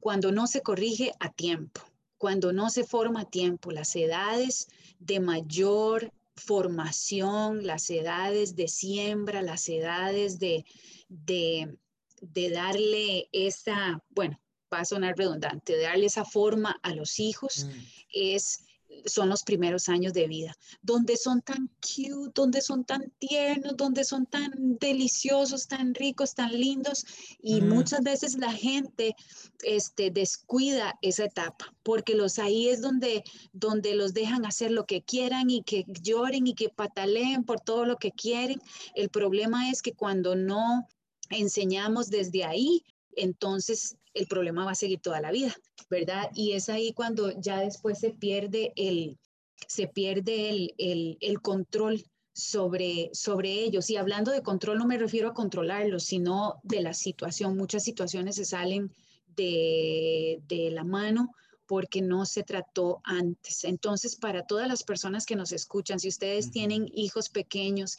cuando 0.00 0.32
no 0.32 0.46
se 0.46 0.60
corrige 0.60 1.12
a 1.18 1.32
tiempo, 1.32 1.80
cuando 2.18 2.52
no 2.52 2.68
se 2.68 2.84
forma 2.84 3.22
a 3.22 3.30
tiempo, 3.30 3.70
las 3.70 3.96
edades 3.96 4.68
de 4.98 5.18
mayor 5.20 6.12
formación, 6.36 7.66
las 7.66 7.88
edades 7.90 8.54
de 8.54 8.68
siembra, 8.68 9.42
las 9.42 9.68
edades 9.68 10.38
de, 10.38 10.64
de, 11.08 11.76
de 12.20 12.50
darle 12.50 13.28
esa, 13.32 14.02
bueno, 14.10 14.38
va 14.72 14.80
a 14.80 14.84
sonar 14.84 15.16
redundante, 15.16 15.76
de 15.76 15.82
darle 15.82 16.06
esa 16.06 16.24
forma 16.24 16.78
a 16.82 16.94
los 16.94 17.18
hijos, 17.18 17.64
mm. 17.64 17.70
es 18.12 18.64
son 19.06 19.28
los 19.28 19.42
primeros 19.42 19.88
años 19.88 20.12
de 20.12 20.26
vida, 20.26 20.56
donde 20.82 21.16
son 21.16 21.42
tan 21.42 21.68
cute, 21.80 22.32
donde 22.34 22.60
son 22.60 22.84
tan 22.84 23.10
tiernos, 23.18 23.76
donde 23.76 24.04
son 24.04 24.26
tan 24.26 24.52
deliciosos, 24.78 25.66
tan 25.66 25.94
ricos, 25.94 26.34
tan 26.34 26.52
lindos 26.52 27.04
y 27.40 27.60
muchas 27.60 28.02
veces 28.02 28.36
la 28.38 28.52
gente 28.52 29.14
este, 29.62 30.10
descuida 30.10 30.98
esa 31.02 31.24
etapa 31.24 31.72
porque 31.82 32.14
los 32.14 32.38
ahí 32.38 32.68
es 32.68 32.80
donde, 32.80 33.24
donde 33.52 33.94
los 33.94 34.14
dejan 34.14 34.46
hacer 34.46 34.70
lo 34.70 34.86
que 34.86 35.02
quieran 35.02 35.50
y 35.50 35.62
que 35.62 35.84
lloren 35.86 36.46
y 36.46 36.54
que 36.54 36.68
pataleen 36.68 37.44
por 37.44 37.60
todo 37.60 37.84
lo 37.84 37.96
que 37.96 38.12
quieren. 38.12 38.60
El 38.94 39.08
problema 39.08 39.70
es 39.70 39.82
que 39.82 39.92
cuando 39.92 40.36
no 40.36 40.86
enseñamos 41.30 42.08
desde 42.08 42.44
ahí, 42.44 42.84
entonces 43.16 43.96
el 44.14 44.26
problema 44.26 44.64
va 44.64 44.72
a 44.72 44.76
seguir 44.76 45.00
toda 45.00 45.20
la 45.20 45.30
vida, 45.30 45.54
¿verdad? 45.90 46.30
Y 46.34 46.52
es 46.52 46.68
ahí 46.68 46.92
cuando 46.92 47.30
ya 47.40 47.60
después 47.60 47.98
se 47.98 48.10
pierde 48.10 48.72
el, 48.76 49.18
se 49.66 49.88
pierde 49.88 50.50
el, 50.78 51.16
el, 51.20 51.40
control 51.40 52.04
sobre, 52.32 53.10
sobre 53.12 53.52
ellos. 53.52 53.90
Y 53.90 53.96
hablando 53.96 54.30
de 54.30 54.42
control, 54.42 54.78
no 54.78 54.86
me 54.86 54.98
refiero 54.98 55.28
a 55.28 55.34
controlarlos, 55.34 56.04
sino 56.04 56.60
de 56.62 56.82
la 56.82 56.94
situación. 56.94 57.56
Muchas 57.56 57.84
situaciones 57.84 58.36
se 58.36 58.44
salen 58.44 58.92
de, 59.36 60.40
de 60.48 60.70
la 60.70 60.84
mano 60.84 61.34
porque 61.72 62.02
no 62.02 62.26
se 62.26 62.42
trató 62.42 63.00
antes. 63.02 63.64
Entonces, 63.64 64.14
para 64.16 64.42
todas 64.46 64.68
las 64.68 64.82
personas 64.82 65.24
que 65.24 65.36
nos 65.36 65.52
escuchan, 65.52 65.98
si 65.98 66.08
ustedes 66.08 66.50
tienen 66.50 66.86
hijos 66.92 67.30
pequeños, 67.30 67.96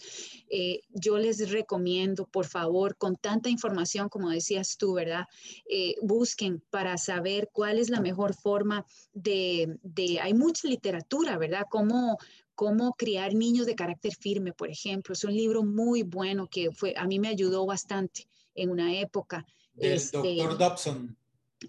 eh, 0.48 0.82
yo 0.92 1.18
les 1.18 1.50
recomiendo, 1.50 2.28
por 2.28 2.46
favor, 2.46 2.96
con 2.98 3.16
tanta 3.16 3.50
información 3.50 4.10
como 4.10 4.30
decías 4.30 4.78
tú, 4.78 4.94
¿verdad? 4.94 5.26
Eh, 5.68 5.96
busquen 6.04 6.62
para 6.70 7.00
saber 7.00 7.50
cuál 7.52 7.80
es 7.80 7.90
la 7.90 8.00
mejor 8.00 8.36
forma 8.36 8.86
de, 9.12 9.80
de 9.82 10.20
hay 10.22 10.36
mucha 10.36 10.68
literatura, 10.68 11.40
¿verdad? 11.40 11.66
Cómo, 11.68 12.20
cómo 12.54 12.94
criar 12.94 13.34
niños 13.34 13.66
de 13.66 13.74
carácter 13.74 14.14
firme, 14.14 14.54
por 14.54 14.70
ejemplo. 14.70 15.14
Es 15.14 15.24
un 15.24 15.34
libro 15.36 15.64
muy 15.64 16.04
bueno 16.04 16.48
que 16.48 16.70
fue, 16.72 16.94
a 16.96 17.08
mí 17.08 17.18
me 17.18 17.30
ayudó 17.30 17.66
bastante 17.66 18.28
en 18.54 18.70
una 18.70 18.94
época. 19.00 19.48
Del 19.74 19.94
este, 19.94 20.20
doctor 20.20 20.60
Dobson. 20.60 21.18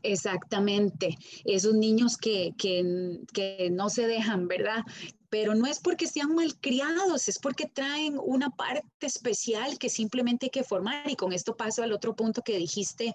Exactamente, 0.02 1.16
esos 1.44 1.74
niños 1.74 2.16
que, 2.16 2.52
que, 2.58 3.70
no 3.70 3.88
se 3.90 4.06
dejan, 4.06 4.48
¿verdad? 4.48 4.82
Pero 5.28 5.54
no 5.54 5.66
es 5.66 5.80
porque 5.80 6.06
sean 6.06 6.34
malcriados, 6.34 7.28
es 7.28 7.38
porque 7.38 7.66
traen 7.66 8.18
una 8.22 8.50
parte 8.50 9.06
especial 9.06 9.78
que 9.78 9.88
simplemente 9.88 10.46
hay 10.46 10.50
que 10.50 10.64
formar. 10.64 11.10
Y 11.10 11.16
con 11.16 11.32
esto 11.32 11.56
paso 11.56 11.82
al 11.82 11.92
otro 11.92 12.14
punto 12.14 12.42
que 12.42 12.56
dijiste 12.56 13.14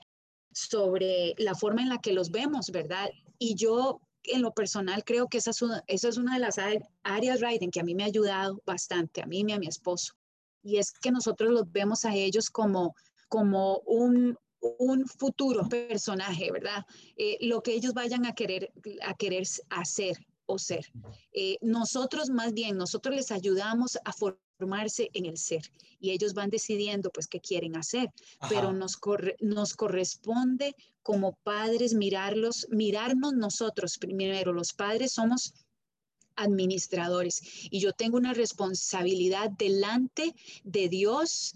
sobre 0.52 1.34
la 1.38 1.56
forma 1.56 1.82
en 1.82 1.90
la 1.90 2.00
que 2.00 2.14
los 2.14 2.32
vemos, 2.32 2.72
¿verdad? 2.72 3.10
Y 3.38 3.56
yo 3.56 4.02
en 4.24 4.42
lo 4.42 4.54
personal 4.54 5.04
creo 5.04 5.28
que 5.28 5.38
esa 5.38 5.52
es 5.52 5.62
una, 5.62 5.84
esa 5.88 6.10
es 6.10 6.18
una 6.18 6.34
de 6.34 6.40
las 6.40 6.58
áreas, 7.04 7.40
Raiden, 7.40 7.72
que 7.72 7.80
a 7.80 7.84
mí 7.84 7.96
me 7.96 8.04
ha 8.04 8.08
ayudado 8.08 8.62
bastante, 8.66 9.22
a 9.22 9.26
mí 9.26 9.44
y 9.48 9.52
a 9.52 9.60
mi 9.60 9.68
esposo. 9.68 10.14
Y 10.62 10.78
es 10.78 10.92
que 10.92 11.12
nosotros 11.12 11.52
los 11.52 11.72
vemos 11.72 12.06
a 12.06 12.14
ellos 12.14 12.50
como, 12.50 12.96
como 13.30 13.80
un, 13.86 14.38
un 14.62 15.08
futuro 15.08 15.68
personaje, 15.68 16.52
¿verdad? 16.52 16.86
Eh, 17.16 17.38
lo 17.42 17.62
que 17.62 17.74
ellos 17.74 17.94
vayan 17.94 18.26
a 18.26 18.34
querer, 18.34 18.72
a 19.02 19.14
querer 19.14 19.44
hacer 19.70 20.18
o 20.46 20.58
ser. 20.58 20.92
Eh, 21.32 21.58
nosotros 21.62 22.30
más 22.30 22.54
bien, 22.54 22.78
nosotros 22.78 23.16
les 23.16 23.32
ayudamos 23.32 23.98
a 24.04 24.12
formarse 24.12 25.10
en 25.14 25.26
el 25.26 25.38
ser 25.38 25.62
y 26.00 26.12
ellos 26.12 26.34
van 26.34 26.50
decidiendo 26.50 27.12
pues 27.12 27.28
qué 27.28 27.40
quieren 27.40 27.78
hacer, 27.78 28.12
pero 28.50 28.74
nos, 28.74 29.00
nos 29.40 29.76
corresponde 29.76 30.76
como 31.04 31.34
padres 31.44 31.94
mirarlos, 31.94 32.68
mirarnos 32.70 33.34
nosotros 33.34 33.98
primero, 33.98 34.52
los 34.52 34.74
padres 34.74 35.14
somos 35.14 35.54
administradores 36.36 37.42
y 37.70 37.80
yo 37.80 37.94
tengo 37.94 38.18
una 38.18 38.34
responsabilidad 38.34 39.52
delante 39.52 40.34
de 40.64 40.90
Dios 40.90 41.56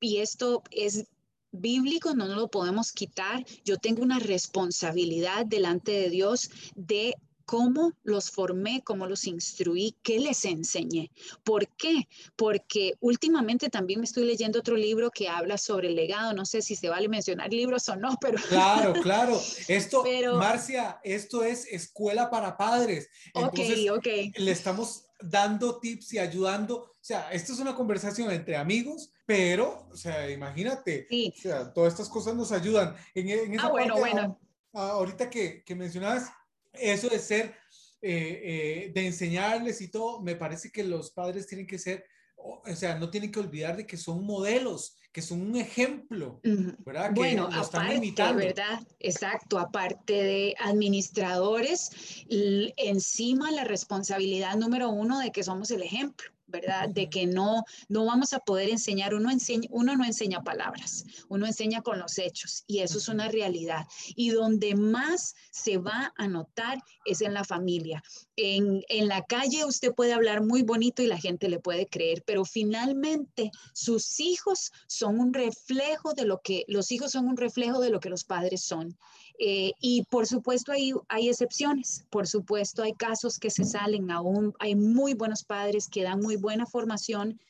y 0.00 0.18
esto 0.18 0.62
es 0.70 1.06
bíblico, 1.52 2.14
no 2.14 2.26
nos 2.26 2.36
lo 2.36 2.48
podemos 2.48 2.92
quitar. 2.92 3.44
Yo 3.64 3.78
tengo 3.78 4.02
una 4.02 4.18
responsabilidad 4.18 5.46
delante 5.46 5.92
de 5.92 6.10
Dios 6.10 6.50
de 6.74 7.14
cómo 7.50 7.94
los 8.04 8.30
formé, 8.30 8.80
cómo 8.84 9.08
los 9.08 9.26
instruí, 9.26 9.96
qué 10.04 10.20
les 10.20 10.44
enseñé. 10.44 11.10
¿Por 11.42 11.66
qué? 11.66 12.06
Porque 12.36 12.94
últimamente 13.00 13.68
también 13.68 13.98
me 13.98 14.04
estoy 14.04 14.24
leyendo 14.24 14.60
otro 14.60 14.76
libro 14.76 15.10
que 15.10 15.28
habla 15.28 15.58
sobre 15.58 15.88
el 15.88 15.96
legado. 15.96 16.32
No 16.32 16.46
sé 16.46 16.62
si 16.62 16.76
se 16.76 16.88
vale 16.88 17.08
mencionar 17.08 17.52
libros 17.52 17.88
o 17.88 17.96
no, 17.96 18.16
pero... 18.20 18.38
Claro, 18.48 18.92
claro. 19.02 19.40
Esto, 19.66 20.04
Marcia, 20.36 21.00
esto 21.02 21.42
es 21.42 21.66
escuela 21.72 22.30
para 22.30 22.56
padres. 22.56 23.08
Entonces, 23.34 23.90
ok, 23.90 23.96
ok. 23.96 24.38
Le 24.38 24.52
estamos 24.52 25.09
dando 25.22 25.78
tips 25.78 26.14
y 26.14 26.18
ayudando. 26.18 26.82
O 26.82 26.98
sea, 27.04 27.30
esto 27.32 27.52
es 27.52 27.58
una 27.58 27.74
conversación 27.74 28.30
entre 28.30 28.56
amigos, 28.56 29.12
pero, 29.26 29.88
o 29.90 29.96
sea, 29.96 30.30
imagínate, 30.30 31.06
sí. 31.08 31.32
o 31.36 31.40
sea, 31.40 31.72
todas 31.72 31.92
estas 31.92 32.08
cosas 32.08 32.34
nos 32.34 32.52
ayudan. 32.52 32.94
En, 33.14 33.28
en 33.28 33.54
esa 33.54 33.66
ah, 33.66 33.70
bueno, 33.70 33.96
bueno. 33.98 34.40
ahorita 34.72 35.30
que, 35.30 35.62
que 35.64 35.74
mencionabas 35.74 36.30
eso 36.72 37.08
de 37.08 37.18
ser, 37.18 37.54
eh, 38.02 38.42
eh, 38.44 38.92
de 38.94 39.06
enseñarles 39.06 39.80
y 39.80 39.88
todo, 39.88 40.20
me 40.20 40.36
parece 40.36 40.70
que 40.70 40.84
los 40.84 41.10
padres 41.10 41.46
tienen 41.46 41.66
que 41.66 41.78
ser, 41.78 42.04
o 42.42 42.74
sea, 42.74 42.98
no 42.98 43.10
tienen 43.10 43.30
que 43.30 43.40
olvidar 43.40 43.76
de 43.76 43.86
que 43.86 43.96
son 43.96 44.24
modelos, 44.24 44.96
que 45.12 45.22
son 45.22 45.40
un 45.40 45.56
ejemplo, 45.56 46.40
¿verdad? 46.84 47.10
bueno, 47.14 47.48
aparte, 47.52 48.12
¿verdad? 48.34 48.80
Exacto, 49.00 49.58
aparte 49.58 50.12
de 50.12 50.54
administradores, 50.60 51.90
encima 52.28 53.50
la 53.50 53.64
responsabilidad 53.64 54.56
número 54.56 54.90
uno 54.90 55.18
de 55.18 55.32
que 55.32 55.42
somos 55.42 55.70
el 55.70 55.82
ejemplo. 55.82 56.30
¿Verdad? 56.50 56.88
De 56.88 57.08
que 57.08 57.26
no, 57.26 57.64
no 57.88 58.04
vamos 58.04 58.32
a 58.32 58.40
poder 58.40 58.68
enseñar, 58.68 59.14
uno, 59.14 59.30
enseña, 59.30 59.68
uno 59.70 59.96
no 59.96 60.04
enseña 60.04 60.42
palabras, 60.42 61.04
uno 61.28 61.46
enseña 61.46 61.82
con 61.82 61.98
los 61.98 62.18
hechos 62.18 62.64
y 62.66 62.80
eso 62.80 62.98
es 62.98 63.08
una 63.08 63.28
realidad. 63.28 63.86
Y 64.14 64.30
donde 64.30 64.74
más 64.74 65.34
se 65.50 65.78
va 65.78 66.12
a 66.16 66.28
notar 66.28 66.82
es 67.04 67.20
en 67.20 67.34
la 67.34 67.44
familia. 67.44 68.02
En, 68.36 68.82
en 68.88 69.08
la 69.08 69.24
calle 69.24 69.64
usted 69.64 69.94
puede 69.94 70.12
hablar 70.12 70.42
muy 70.42 70.62
bonito 70.62 71.02
y 71.02 71.06
la 71.06 71.18
gente 71.18 71.48
le 71.48 71.58
puede 71.58 71.86
creer, 71.86 72.22
pero 72.26 72.44
finalmente 72.44 73.50
sus 73.72 74.20
hijos 74.20 74.72
son 74.86 75.20
un 75.20 75.32
reflejo 75.32 76.14
de 76.14 76.24
lo 76.24 76.40
que, 76.42 76.64
los 76.68 76.90
hijos 76.92 77.12
son 77.12 77.28
un 77.28 77.36
reflejo 77.36 77.80
de 77.80 77.90
lo 77.90 78.00
que 78.00 78.10
los 78.10 78.24
padres 78.24 78.62
son. 78.62 78.98
Eh, 79.42 79.72
y 79.80 80.04
por 80.10 80.26
supuesto 80.26 80.70
hay, 80.70 80.92
hay 81.08 81.30
excepciones, 81.30 82.04
por 82.10 82.26
supuesto 82.26 82.82
hay 82.82 82.92
casos 82.92 83.38
que 83.38 83.48
se 83.48 83.64
salen 83.64 84.10
aún, 84.10 84.52
hay 84.58 84.74
muy 84.74 85.14
buenos 85.14 85.44
padres 85.44 85.88
que 85.88 86.02
dan 86.02 86.20
muy 86.20 86.36
buena 86.36 86.66
formación 86.66 87.40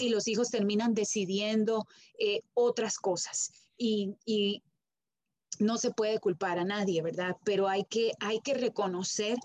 y 0.00 0.08
los 0.08 0.26
hijos 0.26 0.50
terminan 0.50 0.92
decidiendo 0.92 1.86
eh, 2.18 2.40
otras 2.54 2.98
cosas. 2.98 3.52
Y, 3.78 4.16
y, 4.24 4.62
no 5.58 5.78
se 5.78 5.90
puede 5.90 6.18
culpar 6.18 6.58
a 6.58 6.64
nadie, 6.64 7.00
¿verdad? 7.00 7.34
Pero 7.42 7.66
hay 7.66 7.84
que, 7.84 8.12
hay 8.20 8.40
que 8.40 8.52
reconocer 8.52 9.38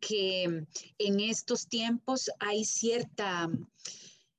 que 0.00 0.64
en 0.98 1.20
estos 1.20 1.66
tiempos 1.66 2.30
hay 2.38 2.64
cierta 2.64 3.50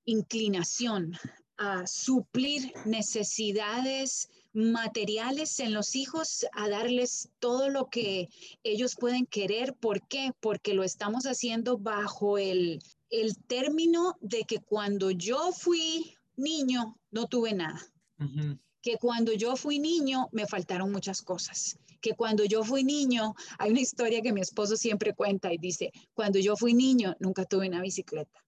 inclinación 0.05 1.15
a 1.57 1.85
suplir 1.85 2.73
necesidades 2.85 4.29
materiales 4.53 5.59
en 5.59 5.73
los 5.73 5.95
hijos, 5.95 6.45
a 6.53 6.69
darles 6.69 7.29
todo 7.39 7.69
lo 7.69 7.89
que 7.89 8.29
ellos 8.63 8.95
pueden 8.95 9.25
querer. 9.25 9.73
¿Por 9.73 10.07
qué? 10.07 10.31
Porque 10.39 10.73
lo 10.73 10.83
estamos 10.83 11.25
haciendo 11.25 11.77
bajo 11.77 12.37
el, 12.37 12.79
el 13.09 13.37
término 13.37 14.15
de 14.21 14.43
que 14.43 14.59
cuando 14.59 15.11
yo 15.11 15.51
fui 15.51 16.15
niño 16.35 16.97
no 17.11 17.27
tuve 17.27 17.53
nada. 17.53 17.81
Que 18.81 18.97
cuando 18.97 19.33
yo 19.33 19.55
fui 19.55 19.79
niño 19.79 20.29
me 20.31 20.45
faltaron 20.45 20.91
muchas 20.91 21.21
cosas. 21.21 21.77
Que 21.99 22.13
cuando 22.13 22.43
yo 22.43 22.63
fui 22.63 22.83
niño, 22.83 23.33
hay 23.57 23.71
una 23.71 23.81
historia 23.81 24.21
que 24.21 24.33
mi 24.33 24.41
esposo 24.41 24.75
siempre 24.75 25.13
cuenta 25.13 25.53
y 25.53 25.57
dice, 25.57 25.91
cuando 26.13 26.39
yo 26.39 26.55
fui 26.55 26.73
niño 26.73 27.15
nunca 27.19 27.45
tuve 27.45 27.67
una 27.67 27.81
bicicleta. 27.81 28.43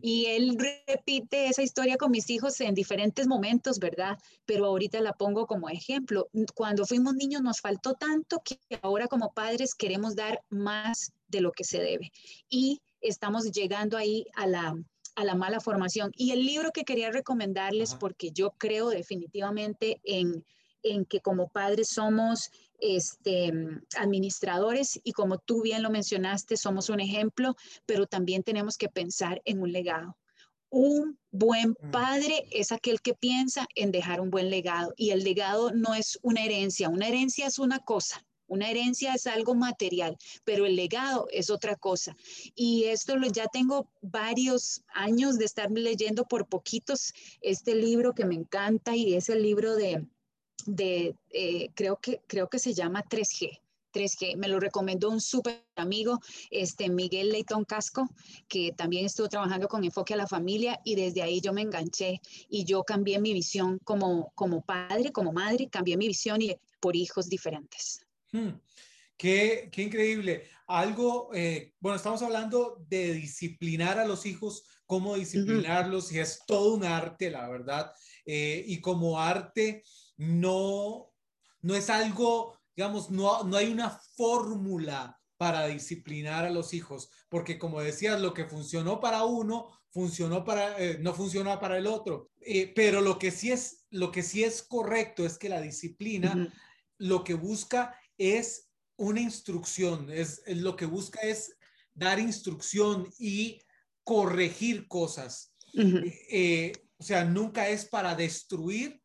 Y 0.00 0.26
él 0.26 0.58
repite 0.86 1.46
esa 1.46 1.62
historia 1.62 1.96
con 1.96 2.10
mis 2.10 2.28
hijos 2.30 2.60
en 2.60 2.74
diferentes 2.74 3.26
momentos, 3.26 3.78
¿verdad? 3.78 4.18
Pero 4.44 4.66
ahorita 4.66 5.00
la 5.00 5.12
pongo 5.12 5.46
como 5.46 5.68
ejemplo. 5.68 6.28
Cuando 6.54 6.86
fuimos 6.86 7.14
niños 7.14 7.42
nos 7.42 7.60
faltó 7.60 7.94
tanto 7.94 8.42
que 8.44 8.58
ahora 8.82 9.06
como 9.06 9.32
padres 9.32 9.74
queremos 9.74 10.16
dar 10.16 10.42
más 10.48 11.12
de 11.28 11.40
lo 11.40 11.52
que 11.52 11.64
se 11.64 11.80
debe. 11.80 12.10
Y 12.48 12.80
estamos 13.00 13.50
llegando 13.52 13.96
ahí 13.96 14.26
a 14.34 14.46
la, 14.46 14.76
a 15.14 15.24
la 15.24 15.34
mala 15.34 15.60
formación. 15.60 16.10
Y 16.16 16.32
el 16.32 16.44
libro 16.44 16.70
que 16.72 16.84
quería 16.84 17.10
recomendarles, 17.10 17.94
porque 17.94 18.30
yo 18.32 18.52
creo 18.58 18.90
definitivamente 18.90 20.00
en, 20.04 20.44
en 20.82 21.04
que 21.04 21.20
como 21.20 21.48
padres 21.48 21.88
somos 21.88 22.50
este, 22.78 23.52
administradores 23.96 25.00
y 25.04 25.12
como 25.12 25.38
tú 25.38 25.62
bien 25.62 25.82
lo 25.82 25.90
mencionaste, 25.90 26.56
somos 26.56 26.88
un 26.88 27.00
ejemplo, 27.00 27.56
pero 27.86 28.06
también 28.06 28.42
tenemos 28.42 28.76
que 28.76 28.88
pensar 28.88 29.40
en 29.44 29.62
un 29.62 29.72
legado. 29.72 30.16
Un 30.68 31.18
buen 31.30 31.70
mm. 31.70 31.90
padre 31.90 32.46
es 32.50 32.72
aquel 32.72 33.00
que 33.00 33.14
piensa 33.14 33.66
en 33.74 33.92
dejar 33.92 34.20
un 34.20 34.30
buen 34.30 34.50
legado 34.50 34.92
y 34.96 35.10
el 35.10 35.22
legado 35.22 35.70
no 35.72 35.94
es 35.94 36.18
una 36.22 36.44
herencia, 36.44 36.88
una 36.88 37.08
herencia 37.08 37.46
es 37.46 37.58
una 37.58 37.78
cosa, 37.78 38.24
una 38.52 38.68
herencia 38.68 39.14
es 39.14 39.26
algo 39.26 39.54
material, 39.54 40.18
pero 40.44 40.66
el 40.66 40.76
legado 40.76 41.26
es 41.30 41.48
otra 41.48 41.74
cosa. 41.74 42.16
Y 42.54 42.84
esto 42.84 43.16
lo, 43.16 43.26
ya 43.28 43.46
tengo 43.46 43.88
varios 44.02 44.82
años 44.92 45.38
de 45.38 45.46
estar 45.46 45.70
leyendo 45.70 46.24
por 46.24 46.46
poquitos 46.46 47.14
este 47.40 47.74
libro 47.74 48.14
que 48.14 48.26
me 48.26 48.34
encanta 48.34 48.94
y 48.94 49.14
es 49.14 49.30
el 49.30 49.42
libro 49.42 49.74
de 49.74 50.06
de, 50.66 51.16
eh, 51.30 51.68
creo, 51.74 51.96
que, 51.96 52.20
creo 52.26 52.48
que 52.48 52.58
se 52.58 52.74
llama 52.74 53.04
3G. 53.04 53.60
3G. 53.92 54.36
Me 54.36 54.48
lo 54.48 54.58
recomendó 54.58 55.10
un 55.10 55.20
súper 55.20 55.64
amigo, 55.76 56.20
este 56.50 56.88
Miguel 56.88 57.30
Leitón 57.30 57.64
Casco, 57.64 58.08
que 58.48 58.72
también 58.72 59.04
estuvo 59.04 59.28
trabajando 59.28 59.68
con 59.68 59.84
enfoque 59.84 60.14
a 60.14 60.16
la 60.16 60.26
familia 60.26 60.80
y 60.84 60.94
desde 60.94 61.22
ahí 61.22 61.40
yo 61.40 61.52
me 61.52 61.62
enganché 61.62 62.20
y 62.48 62.64
yo 62.64 62.82
cambié 62.84 63.20
mi 63.20 63.32
visión 63.32 63.78
como, 63.84 64.32
como 64.34 64.62
padre, 64.62 65.12
como 65.12 65.32
madre, 65.32 65.68
cambié 65.68 65.96
mi 65.96 66.08
visión 66.08 66.40
y 66.42 66.56
por 66.80 66.96
hijos 66.96 67.28
diferentes. 67.28 68.04
Hmm. 68.32 68.52
Qué, 69.16 69.68
qué, 69.70 69.82
increíble. 69.82 70.48
Algo, 70.66 71.30
eh, 71.32 71.74
bueno, 71.78 71.96
estamos 71.96 72.22
hablando 72.22 72.84
de 72.88 73.12
disciplinar 73.14 73.98
a 73.98 74.06
los 74.06 74.26
hijos, 74.26 74.64
cómo 74.86 75.14
disciplinarlos 75.14 76.10
y 76.12 76.18
es 76.18 76.40
todo 76.46 76.74
un 76.74 76.84
arte, 76.84 77.30
la 77.30 77.48
verdad. 77.48 77.92
Eh, 78.26 78.64
y 78.66 78.80
como 78.80 79.20
arte, 79.20 79.84
no, 80.22 81.12
no 81.60 81.74
es 81.74 81.90
algo, 81.90 82.58
digamos, 82.76 83.10
no, 83.10 83.44
no 83.44 83.56
hay 83.56 83.72
una 83.72 83.90
fórmula 83.90 85.18
para 85.36 85.66
disciplinar 85.66 86.44
a 86.44 86.50
los 86.50 86.72
hijos, 86.72 87.10
porque 87.28 87.58
como 87.58 87.80
decías, 87.80 88.20
lo 88.20 88.32
que 88.32 88.44
funcionó 88.44 89.00
para 89.00 89.24
uno, 89.24 89.68
funcionó 89.90 90.44
para, 90.44 90.78
eh, 90.78 90.98
no 91.00 91.12
funcionó 91.14 91.58
para 91.58 91.78
el 91.78 91.86
otro. 91.86 92.30
Eh, 92.40 92.72
pero 92.74 93.00
lo 93.00 93.18
que, 93.18 93.30
sí 93.30 93.50
es, 93.50 93.84
lo 93.90 94.12
que 94.12 94.22
sí 94.22 94.44
es 94.44 94.62
correcto 94.62 95.26
es 95.26 95.38
que 95.38 95.48
la 95.48 95.60
disciplina 95.60 96.52
lo 96.98 97.24
que 97.24 97.34
busca 97.34 97.98
es 98.16 98.70
una 98.96 99.20
instrucción, 99.20 100.08
es, 100.12 100.42
lo 100.46 100.76
que 100.76 100.86
busca 100.86 101.20
es 101.22 101.56
dar 101.94 102.20
instrucción 102.20 103.12
y 103.18 103.60
corregir 104.04 104.86
cosas. 104.86 105.54
Eh, 105.74 106.72
o 106.96 107.02
sea, 107.02 107.24
nunca 107.24 107.68
es 107.68 107.84
para 107.84 108.14
destruir, 108.14 109.01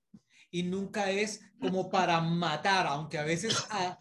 y 0.51 0.63
nunca 0.63 1.11
es 1.11 1.41
como 1.59 1.89
para 1.91 2.21
matar, 2.21 2.87
aunque 2.87 3.17
a 3.17 3.23
veces 3.23 3.55
a, 3.69 3.97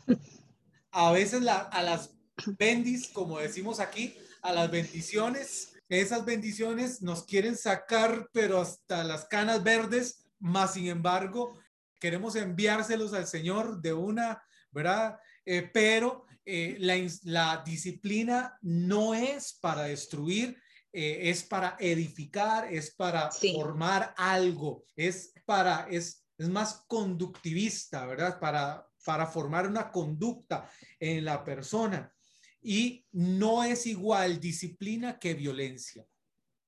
a 0.91 1.13
veces 1.13 1.47
a 1.47 1.83
las 1.83 2.15
bendis, 2.59 3.09
como 3.09 3.39
decimos 3.39 3.81
aquí, 3.81 4.15
a 4.43 4.53
las 4.53 4.71
bendiciones, 4.71 5.73
esas 5.89 6.25
bendiciones 6.25 7.03
nos 7.03 7.25
quieren 7.25 7.57
sacar, 7.57 8.29
pero 8.33 8.61
hasta 8.61 9.05
las 9.05 9.27
canas 9.27 9.63
verdes, 9.63 10.27
más 10.39 10.75
sin 10.75 10.89
embargo, 10.89 11.59
queremos 12.01 12.37
enviárselos 12.37 13.13
al 13.13 13.27
Señor 13.27 13.81
de 13.81 13.93
una, 13.93 14.43
¿verdad? 14.71 15.19
Eh, 15.45 15.71
pero 15.73 16.27
eh, 16.45 16.77
la, 16.81 16.97
la, 17.23 17.63
disciplina 17.65 18.59
no 18.63 19.15
es 19.15 19.55
para 19.61 19.85
destruir, 19.85 20.61
eh, 20.93 21.31
es 21.31 21.45
para 21.45 21.77
edificar, 21.79 22.73
es 22.73 22.95
para 22.95 23.31
formar 23.31 24.13
algo, 24.17 24.85
es 24.97 25.33
para, 25.45 25.87
es 25.89 26.26
es 26.39 26.49
más 26.49 26.85
conductivista, 26.87 28.07
¿verdad? 28.07 28.39
Para, 28.39 28.87
para 29.05 29.27
formar 29.27 29.67
una 29.67 29.91
conducta 29.91 30.71
en 30.99 31.25
la 31.25 31.45
persona. 31.45 32.13
Y 32.61 33.07
no 33.13 33.63
es 33.63 33.87
igual 33.87 34.41
disciplina 34.41 35.19
que 35.19 35.35
violencia. 35.35 36.07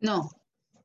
No. 0.00 0.30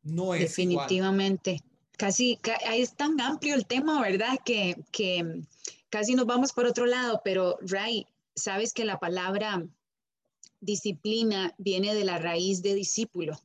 No 0.01 0.33
es 0.33 0.41
Definitivamente. 0.41 1.61
Casi, 1.97 2.39
es 2.73 2.95
tan 2.95 3.19
amplio 3.21 3.55
el 3.55 3.65
tema, 3.65 4.01
¿verdad? 4.01 4.39
Que, 4.43 4.83
que 4.91 5.43
casi 5.89 6.15
nos 6.15 6.25
vamos 6.25 6.51
por 6.51 6.65
otro 6.65 6.85
lado, 6.85 7.21
pero 7.23 7.57
Ray, 7.61 8.07
sabes 8.35 8.73
que 8.73 8.83
la 8.83 8.99
palabra 8.99 9.63
disciplina 10.59 11.53
viene 11.57 11.93
de 11.93 12.03
la 12.03 12.17
raíz 12.17 12.61
de 12.61 12.73
discípulo. 12.73 13.39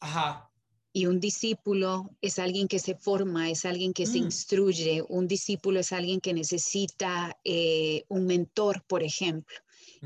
Ajá. 0.00 0.51
Y 0.92 1.06
un 1.06 1.20
discípulo 1.20 2.10
es 2.20 2.38
alguien 2.38 2.68
que 2.68 2.78
se 2.78 2.94
forma, 2.94 3.50
es 3.50 3.64
alguien 3.64 3.92
que 3.94 4.06
se 4.06 4.20
mm. 4.20 4.24
instruye. 4.24 5.02
Un 5.08 5.26
discípulo 5.26 5.80
es 5.80 5.92
alguien 5.92 6.20
que 6.20 6.34
necesita 6.34 7.38
eh, 7.44 8.04
un 8.08 8.26
mentor, 8.26 8.84
por 8.86 9.02
ejemplo. 9.02 9.56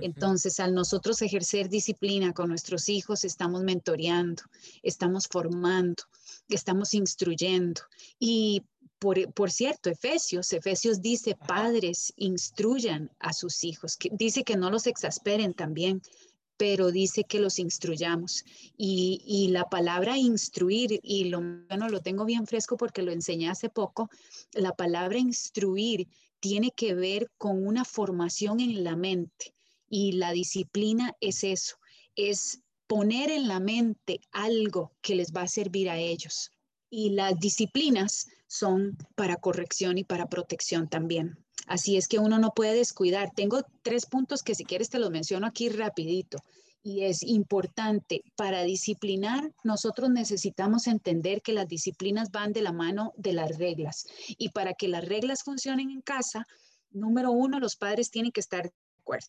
Entonces, 0.00 0.60
al 0.60 0.74
nosotros 0.74 1.22
ejercer 1.22 1.68
disciplina 1.68 2.32
con 2.32 2.48
nuestros 2.48 2.88
hijos, 2.88 3.24
estamos 3.24 3.62
mentoreando, 3.62 4.42
estamos 4.82 5.26
formando, 5.26 6.02
estamos 6.48 6.92
instruyendo. 6.94 7.80
Y 8.18 8.62
por, 8.98 9.32
por, 9.32 9.50
cierto, 9.50 9.90
Efesios, 9.90 10.52
Efesios 10.52 11.00
dice, 11.00 11.34
padres, 11.34 12.12
instruyan 12.16 13.10
a 13.18 13.32
sus 13.32 13.64
hijos, 13.64 13.96
que, 13.96 14.10
dice 14.12 14.44
que 14.44 14.56
no 14.56 14.70
los 14.70 14.86
exasperen 14.86 15.54
también, 15.54 16.02
pero 16.56 16.90
dice 16.90 17.24
que 17.24 17.40
los 17.40 17.58
instruyamos. 17.58 18.44
Y, 18.76 19.48
la 19.50 19.64
palabra 19.64 20.18
instruir, 20.18 21.00
y 21.02 21.24
lo, 21.24 21.40
bueno, 21.68 21.88
lo 21.88 22.00
tengo 22.00 22.24
bien 22.24 22.46
fresco 22.46 22.76
porque 22.76 23.02
lo 23.02 23.12
enseñé 23.12 23.48
hace 23.48 23.68
poco, 23.68 24.10
la 24.52 24.72
palabra 24.72 25.18
instruir 25.18 26.08
tiene 26.40 26.70
que 26.70 26.94
ver 26.94 27.30
con 27.38 27.66
una 27.66 27.84
formación 27.84 28.60
en 28.60 28.84
la 28.84 28.96
mente. 28.96 29.54
Y 29.88 30.12
la 30.12 30.32
disciplina 30.32 31.16
es 31.20 31.44
eso, 31.44 31.76
es 32.16 32.60
poner 32.86 33.30
en 33.30 33.48
la 33.48 33.60
mente 33.60 34.20
algo 34.32 34.92
que 35.00 35.14
les 35.14 35.32
va 35.32 35.42
a 35.42 35.48
servir 35.48 35.88
a 35.88 35.98
ellos. 35.98 36.50
Y 36.90 37.10
las 37.10 37.38
disciplinas 37.38 38.26
son 38.46 38.96
para 39.14 39.36
corrección 39.36 39.98
y 39.98 40.04
para 40.04 40.28
protección 40.28 40.88
también. 40.88 41.45
Así 41.66 41.96
es 41.96 42.08
que 42.08 42.18
uno 42.18 42.38
no 42.38 42.52
puede 42.54 42.74
descuidar. 42.74 43.30
Tengo 43.34 43.62
tres 43.82 44.06
puntos 44.06 44.42
que 44.42 44.54
si 44.54 44.64
quieres 44.64 44.88
te 44.88 44.98
los 44.98 45.10
menciono 45.10 45.46
aquí 45.46 45.68
rapidito. 45.68 46.38
Y 46.82 47.02
es 47.02 47.24
importante, 47.24 48.22
para 48.36 48.62
disciplinar, 48.62 49.52
nosotros 49.64 50.08
necesitamos 50.08 50.86
entender 50.86 51.42
que 51.42 51.52
las 51.52 51.66
disciplinas 51.66 52.30
van 52.30 52.52
de 52.52 52.62
la 52.62 52.72
mano 52.72 53.12
de 53.16 53.32
las 53.32 53.58
reglas. 53.58 54.06
Y 54.38 54.50
para 54.50 54.74
que 54.74 54.86
las 54.86 55.04
reglas 55.04 55.42
funcionen 55.42 55.90
en 55.90 56.00
casa, 56.00 56.46
número 56.90 57.32
uno, 57.32 57.58
los 57.58 57.74
padres 57.74 58.10
tienen 58.10 58.30
que 58.30 58.40
estar 58.40 58.62
de 58.62 58.72
acuerdo. 59.00 59.26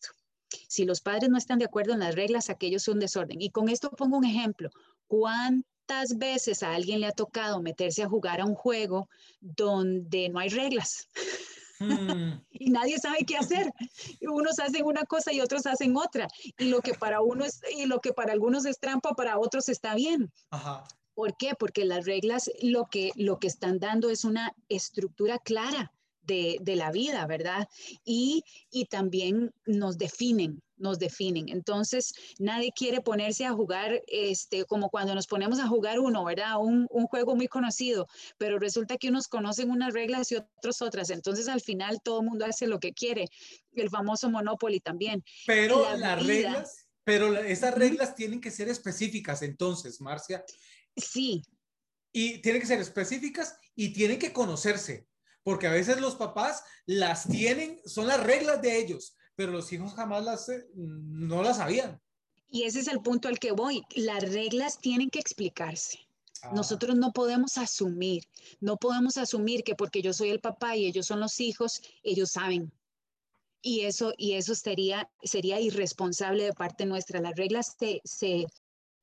Si 0.67 0.85
los 0.85 1.01
padres 1.01 1.29
no 1.29 1.37
están 1.37 1.57
de 1.57 1.65
acuerdo 1.65 1.93
en 1.93 1.99
las 1.99 2.13
reglas, 2.13 2.51
aquellos 2.51 2.83
son 2.83 2.99
desorden. 2.99 3.41
Y 3.41 3.49
con 3.49 3.69
esto 3.69 3.89
pongo 3.89 4.17
un 4.17 4.25
ejemplo. 4.25 4.69
¿Cuántas 5.07 6.17
veces 6.17 6.61
a 6.61 6.75
alguien 6.75 6.99
le 6.99 7.07
ha 7.07 7.11
tocado 7.11 7.61
meterse 7.61 8.03
a 8.03 8.09
jugar 8.09 8.39
a 8.39 8.45
un 8.45 8.53
juego 8.53 9.09
donde 9.41 10.29
no 10.29 10.37
hay 10.37 10.49
reglas? 10.49 11.07
Hmm. 11.79 12.41
y 12.51 12.69
nadie 12.69 12.97
sabe 12.99 13.19
qué 13.25 13.37
hacer. 13.37 13.71
Unos 14.21 14.59
hacen 14.59 14.85
una 14.85 15.03
cosa 15.05 15.31
y 15.33 15.41
otros 15.41 15.65
hacen 15.65 15.95
otra. 15.95 16.27
Y 16.57 16.65
lo 16.65 16.81
que 16.81 16.93
para 16.93 17.21
uno 17.21 17.45
es, 17.45 17.61
y 17.75 17.85
lo 17.85 17.99
que 17.99 18.13
para 18.13 18.33
algunos 18.33 18.65
es 18.65 18.79
trampa, 18.79 19.13
para 19.13 19.39
otros 19.39 19.69
está 19.69 19.95
bien. 19.95 20.31
¿Por 21.13 21.35
qué? 21.37 21.53
Porque 21.57 21.85
las 21.85 22.05
reglas 22.05 22.51
lo 22.61 22.85
que, 22.85 23.11
lo 23.15 23.39
que 23.39 23.47
están 23.47 23.79
dando 23.79 24.09
es 24.09 24.23
una 24.23 24.53
estructura 24.69 25.39
clara 25.39 25.91
de, 26.27 26.75
la 26.75 26.91
vida, 26.91 27.25
¿verdad? 27.25 27.67
Y, 28.05 28.43
y 28.69 28.85
también 28.85 29.53
nos 29.65 29.97
definen, 29.97 30.61
nos 30.75 30.99
definen. 30.99 31.49
Entonces, 31.49 32.13
nadie 32.37 32.71
quiere 32.75 33.01
ponerse 33.01 33.45
a 33.45 33.53
jugar, 33.53 34.03
este, 34.07 34.65
como 34.65 34.89
cuando 34.89 35.15
nos 35.15 35.27
ponemos 35.27 35.59
a 35.59 35.67
jugar 35.67 35.99
uno, 35.99 36.25
¿verdad? 36.25 36.57
Un, 36.59 36.87
un, 36.91 37.07
juego 37.07 37.35
muy 37.35 37.47
conocido, 37.47 38.07
pero 38.37 38.59
resulta 38.59 38.97
que 38.97 39.09
unos 39.09 39.27
conocen 39.27 39.71
unas 39.71 39.93
reglas 39.93 40.31
y 40.31 40.35
otros 40.35 40.81
otras. 40.81 41.09
Entonces, 41.09 41.47
al 41.47 41.61
final, 41.61 42.01
todo 42.03 42.19
el 42.19 42.27
mundo 42.27 42.45
hace 42.45 42.67
lo 42.67 42.79
que 42.79 42.93
quiere. 42.93 43.29
El 43.73 43.89
famoso 43.89 44.29
Monopoly 44.29 44.79
también. 44.79 45.23
Pero 45.45 45.97
las 45.97 46.25
reglas, 46.25 46.87
pero 47.03 47.37
esas 47.37 47.73
reglas 47.73 48.15
tienen 48.15 48.41
que 48.41 48.51
ser 48.51 48.67
específicas, 48.67 49.41
entonces, 49.41 50.01
Marcia. 50.01 50.43
Sí. 50.97 51.41
Y 52.11 52.41
tienen 52.41 52.59
que 52.59 52.67
ser 52.67 52.81
específicas 52.81 53.55
y 53.75 53.93
tienen 53.93 54.19
que 54.19 54.33
conocerse 54.33 55.07
porque 55.47 55.67
a 55.67 55.71
veces 55.71 56.01
los 56.01 56.15
papás 56.15 56.61
las 56.85 57.25
tienen, 57.25 57.79
son 57.85 58.05
las 58.05 58.21
reglas 58.21 58.61
de 58.61 58.81
ellos, 58.81 59.15
pero 59.33 59.53
los 59.53 59.71
hijos 59.71 59.93
jamás 59.93 60.25
las, 60.25 60.49
eh, 60.49 60.65
no 60.75 61.41
las 61.41 61.55
sabían. 61.55 62.01
Y 62.49 62.63
ese 62.63 62.81
es 62.81 62.89
el 62.89 62.99
punto 62.99 63.29
al 63.29 63.39
que 63.39 63.53
voy. 63.53 63.81
Las 63.95 64.29
reglas 64.29 64.77
tienen 64.77 65.09
que 65.09 65.19
explicarse. 65.19 65.99
Ah. 66.41 66.51
Nosotros 66.53 66.97
no 66.97 67.13
podemos 67.13 67.57
asumir, 67.57 68.25
no 68.59 68.75
podemos 68.75 69.15
asumir 69.15 69.63
que 69.63 69.73
porque 69.73 70.01
yo 70.01 70.11
soy 70.11 70.31
el 70.31 70.41
papá 70.41 70.75
y 70.75 70.85
ellos 70.85 71.05
son 71.05 71.21
los 71.21 71.39
hijos, 71.39 71.81
ellos 72.03 72.31
saben. 72.31 72.73
Y 73.61 73.85
eso, 73.85 74.11
y 74.17 74.33
eso 74.33 74.53
sería, 74.53 75.09
sería 75.23 75.61
irresponsable 75.61 76.43
de 76.43 76.51
parte 76.51 76.85
nuestra. 76.85 77.21
Las 77.21 77.37
reglas 77.37 77.73
se, 77.79 78.01
se 78.03 78.47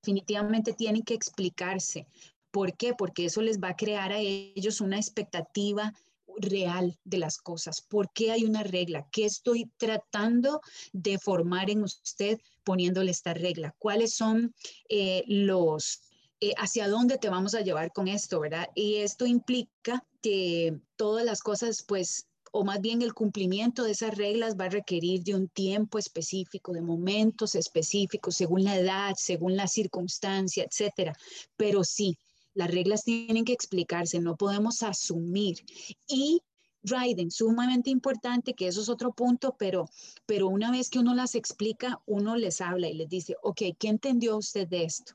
definitivamente 0.02 0.74
tienen 0.74 1.04
que 1.04 1.14
explicarse. 1.14 2.06
¿Por 2.50 2.76
qué? 2.76 2.92
Porque 2.92 3.24
eso 3.24 3.40
les 3.40 3.58
va 3.58 3.68
a 3.68 3.76
crear 3.76 4.12
a 4.12 4.18
ellos 4.18 4.82
una 4.82 4.98
expectativa 4.98 5.94
real 6.38 6.98
de 7.04 7.18
las 7.18 7.38
cosas, 7.38 7.80
por 7.80 8.12
qué 8.12 8.32
hay 8.32 8.44
una 8.44 8.62
regla, 8.62 9.06
qué 9.10 9.24
estoy 9.24 9.70
tratando 9.76 10.60
de 10.92 11.18
formar 11.18 11.70
en 11.70 11.82
usted 11.82 12.38
poniéndole 12.64 13.10
esta 13.10 13.34
regla, 13.34 13.74
cuáles 13.78 14.14
son 14.14 14.54
eh, 14.88 15.24
los, 15.26 16.00
eh, 16.40 16.52
hacia 16.56 16.88
dónde 16.88 17.18
te 17.18 17.28
vamos 17.28 17.54
a 17.54 17.60
llevar 17.60 17.92
con 17.92 18.08
esto, 18.08 18.40
¿verdad? 18.40 18.68
Y 18.74 18.96
esto 18.96 19.26
implica 19.26 20.04
que 20.22 20.80
todas 20.96 21.24
las 21.24 21.40
cosas, 21.40 21.84
pues, 21.86 22.26
o 22.52 22.64
más 22.64 22.80
bien 22.80 23.02
el 23.02 23.14
cumplimiento 23.14 23.82
de 23.82 23.90
esas 23.90 24.16
reglas 24.16 24.56
va 24.58 24.66
a 24.66 24.70
requerir 24.70 25.24
de 25.24 25.34
un 25.34 25.48
tiempo 25.48 25.98
específico, 25.98 26.72
de 26.72 26.82
momentos 26.82 27.56
específicos, 27.56 28.36
según 28.36 28.62
la 28.62 28.76
edad, 28.76 29.14
según 29.16 29.56
la 29.56 29.66
circunstancia, 29.66 30.64
etcétera. 30.64 31.14
Pero 31.56 31.82
sí, 31.82 32.16
las 32.54 32.70
reglas 32.70 33.04
tienen 33.04 33.44
que 33.44 33.52
explicarse, 33.52 34.20
no 34.20 34.36
podemos 34.36 34.82
asumir. 34.82 35.58
Y 36.06 36.40
Raiden, 36.84 37.30
sumamente 37.30 37.90
importante, 37.90 38.54
que 38.54 38.68
eso 38.68 38.82
es 38.82 38.88
otro 38.88 39.12
punto, 39.12 39.56
pero, 39.58 39.88
pero 40.26 40.48
una 40.48 40.70
vez 40.70 40.90
que 40.90 40.98
uno 40.98 41.14
las 41.14 41.34
explica, 41.34 42.00
uno 42.06 42.36
les 42.36 42.60
habla 42.60 42.88
y 42.88 42.94
les 42.94 43.08
dice, 43.08 43.36
ok, 43.42 43.62
¿qué 43.78 43.88
entendió 43.88 44.36
usted 44.36 44.68
de 44.68 44.84
esto? 44.84 45.14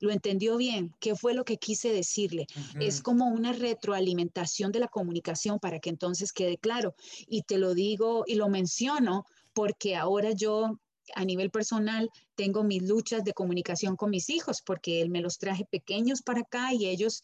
¿Lo 0.00 0.12
entendió 0.12 0.56
bien? 0.56 0.94
¿Qué 1.00 1.14
fue 1.16 1.34
lo 1.34 1.44
que 1.44 1.56
quise 1.56 1.92
decirle? 1.92 2.46
Es 2.78 3.00
como 3.00 3.26
una 3.26 3.52
retroalimentación 3.52 4.70
de 4.70 4.80
la 4.80 4.88
comunicación 4.88 5.58
para 5.58 5.80
que 5.80 5.88
entonces 5.88 6.32
quede 6.32 6.58
claro. 6.58 6.94
Y 7.26 7.42
te 7.42 7.58
lo 7.58 7.74
digo 7.74 8.24
y 8.26 8.34
lo 8.34 8.48
menciono 8.48 9.24
porque 9.52 9.96
ahora 9.96 10.32
yo 10.32 10.78
a 11.14 11.24
nivel 11.24 11.50
personal 11.50 12.10
tengo 12.34 12.64
mis 12.64 12.82
luchas 12.82 13.24
de 13.24 13.32
comunicación 13.32 13.96
con 13.96 14.10
mis 14.10 14.30
hijos 14.30 14.62
porque 14.62 15.00
él 15.02 15.10
me 15.10 15.20
los 15.20 15.38
traje 15.38 15.64
pequeños 15.70 16.22
para 16.22 16.40
acá 16.40 16.72
y 16.72 16.86
ellos 16.86 17.22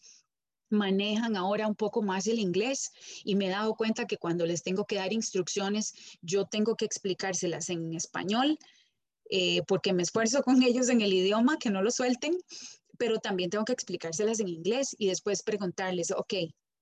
manejan 0.69 1.35
ahora 1.35 1.67
un 1.67 1.75
poco 1.75 2.01
más 2.01 2.27
el 2.27 2.39
inglés 2.39 2.91
y 3.23 3.35
me 3.35 3.47
he 3.47 3.49
dado 3.49 3.75
cuenta 3.75 4.07
que 4.07 4.17
cuando 4.17 4.45
les 4.45 4.63
tengo 4.63 4.85
que 4.85 4.95
dar 4.95 5.11
instrucciones, 5.13 5.93
yo 6.21 6.45
tengo 6.45 6.75
que 6.75 6.85
explicárselas 6.85 7.69
en 7.69 7.93
español 7.93 8.57
eh, 9.29 9.61
porque 9.67 9.93
me 9.93 10.03
esfuerzo 10.03 10.43
con 10.43 10.61
ellos 10.63 10.89
en 10.89 11.01
el 11.01 11.13
idioma, 11.13 11.57
que 11.57 11.69
no 11.69 11.81
lo 11.81 11.91
suelten, 11.91 12.37
pero 12.97 13.19
también 13.19 13.49
tengo 13.49 13.65
que 13.65 13.73
explicárselas 13.73 14.39
en 14.39 14.49
inglés 14.49 14.95
y 14.97 15.07
después 15.07 15.43
preguntarles, 15.43 16.11
ok, 16.11 16.33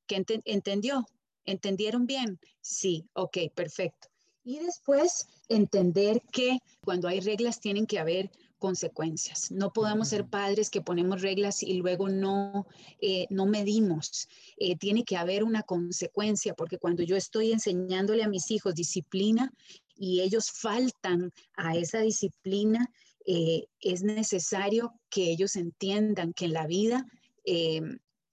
¿qué 0.08 0.26
entendió? 0.46 1.06
¿Entendieron 1.46 2.06
bien? 2.06 2.40
Sí, 2.62 3.06
ok, 3.14 3.38
perfecto. 3.56 4.10
Y 4.44 4.60
después 4.60 5.28
entender 5.48 6.22
que 6.32 6.60
cuando 6.84 7.08
hay 7.08 7.20
reglas 7.20 7.60
tienen 7.60 7.86
que 7.86 8.00
haber 8.00 8.32
consecuencias. 8.60 9.50
No 9.52 9.74
podemos 9.74 10.10
ser 10.10 10.28
padres 10.28 10.70
que 10.70 10.82
ponemos 10.82 11.22
reglas 11.22 11.64
y 11.64 11.74
luego 11.76 12.10
no, 12.10 12.68
eh, 13.02 13.26
no 13.30 13.46
medimos. 13.46 14.28
Eh, 14.58 14.76
tiene 14.78 15.04
que 15.04 15.18
haber 15.18 15.44
una 15.44 15.64
consecuencia, 15.64 16.54
porque 16.54 16.78
cuando 16.78 17.02
yo 17.02 17.16
estoy 17.16 17.52
enseñándole 17.52 18.24
a 18.24 18.28
mis 18.28 18.52
hijos 18.52 18.76
disciplina 18.76 19.52
y 19.96 20.22
ellos 20.22 20.52
faltan 20.52 21.32
a 21.56 21.76
esa 21.76 22.02
disciplina, 22.02 22.92
eh, 23.26 23.66
es 23.80 24.04
necesario 24.04 24.94
que 25.10 25.32
ellos 25.32 25.56
entiendan 25.56 26.34
que 26.34 26.46
en 26.46 26.54
la 26.54 26.68
vida 26.68 27.08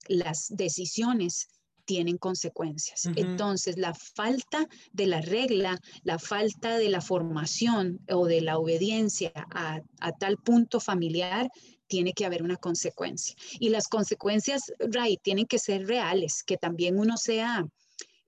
las 0.07 0.47
decisiones 0.49 1.47
tienen 1.87 2.17
consecuencias. 2.17 3.05
Entonces, 3.15 3.77
la 3.77 3.93
falta 3.93 4.67
de 4.91 5.07
la 5.07 5.21
regla, 5.21 5.79
la 6.03 6.19
falta 6.19 6.77
de 6.77 6.89
la 6.89 6.99
formación 6.99 8.01
o 8.11 8.25
de 8.25 8.41
la 8.41 8.57
obediencia 8.57 9.31
a, 9.51 9.81
tal 10.19 10.37
punto 10.37 10.81
familiar, 10.81 11.49
tiene 11.87 12.11
que 12.11 12.25
haber 12.25 12.43
una 12.43 12.57
consecuencia. 12.57 13.35
Y 13.59 13.69
las 13.69 13.87
consecuencias, 13.87 14.73
Ray, 14.79 15.17
tienen 15.17 15.45
que 15.45 15.59
ser 15.59 15.87
reales, 15.87 16.43
que 16.43 16.57
también 16.57 16.99
uno 16.99 17.15
sea 17.15 17.65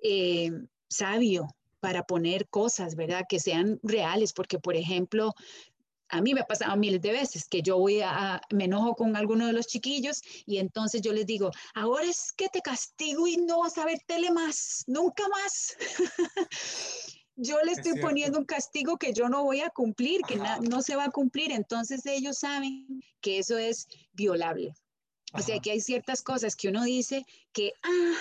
eh, 0.02 0.52
sabio 0.88 1.48
para 1.82 2.04
poner 2.04 2.48
cosas, 2.48 2.96
¿verdad? 2.96 3.26
Que 3.28 3.42
sean 3.42 3.80
reales, 3.84 4.32
porque 4.32 4.58
por 4.58 4.78
ejemplo, 4.78 5.34
a 6.10 6.22
mí 6.22 6.34
me 6.34 6.42
ha 6.42 6.48
pasado 6.48 6.76
miles 6.76 7.02
de 7.02 7.12
veces 7.12 7.48
que 7.48 7.62
yo 7.62 7.78
voy 7.78 8.02
a, 8.02 8.42
me 8.52 8.66
enojo 8.66 8.96
con 8.96 9.16
alguno 9.16 9.46
de 9.48 9.54
los 9.54 9.68
chiquillos 9.68 10.22
y 10.46 10.58
entonces 10.58 11.02
yo 11.02 11.14
les 11.14 11.26
digo, 11.26 11.52
ahora 11.76 12.06
es 12.06 12.32
que 12.32 12.50
te 12.50 12.62
castigo 12.62 13.28
y 13.28 13.38
no 13.38 13.60
vas 13.60 13.78
a 13.78 13.86
ver 13.86 14.00
tele 14.06 14.32
más, 14.32 14.84
nunca 14.88 15.24
más. 15.28 15.78
yo 17.36 17.58
le 17.64 17.72
estoy 17.72 18.00
poniendo 18.00 18.40
un 18.40 18.46
castigo 18.46 18.98
que 18.98 19.14
yo 19.14 19.30
no 19.30 19.44
voy 19.44 19.62
a 19.62 19.70
cumplir, 19.70 20.22
que 20.22 20.38
no 20.62 20.82
se 20.82 20.96
va 20.96 21.06
a 21.06 21.12
cumplir, 21.12 21.52
entonces 21.52 22.06
ellos 22.06 22.40
saben 22.40 23.02
que 23.22 23.40
eso 23.40 23.58
es 23.58 23.88
violable. 24.14 24.74
O 25.34 25.42
sea, 25.42 25.60
que 25.60 25.72
hay 25.72 25.80
ciertas 25.80 26.24
cosas 26.24 26.56
que 26.56 26.70
uno 26.70 26.84
dice 26.84 27.24
que, 27.54 27.74
ah, 27.84 28.16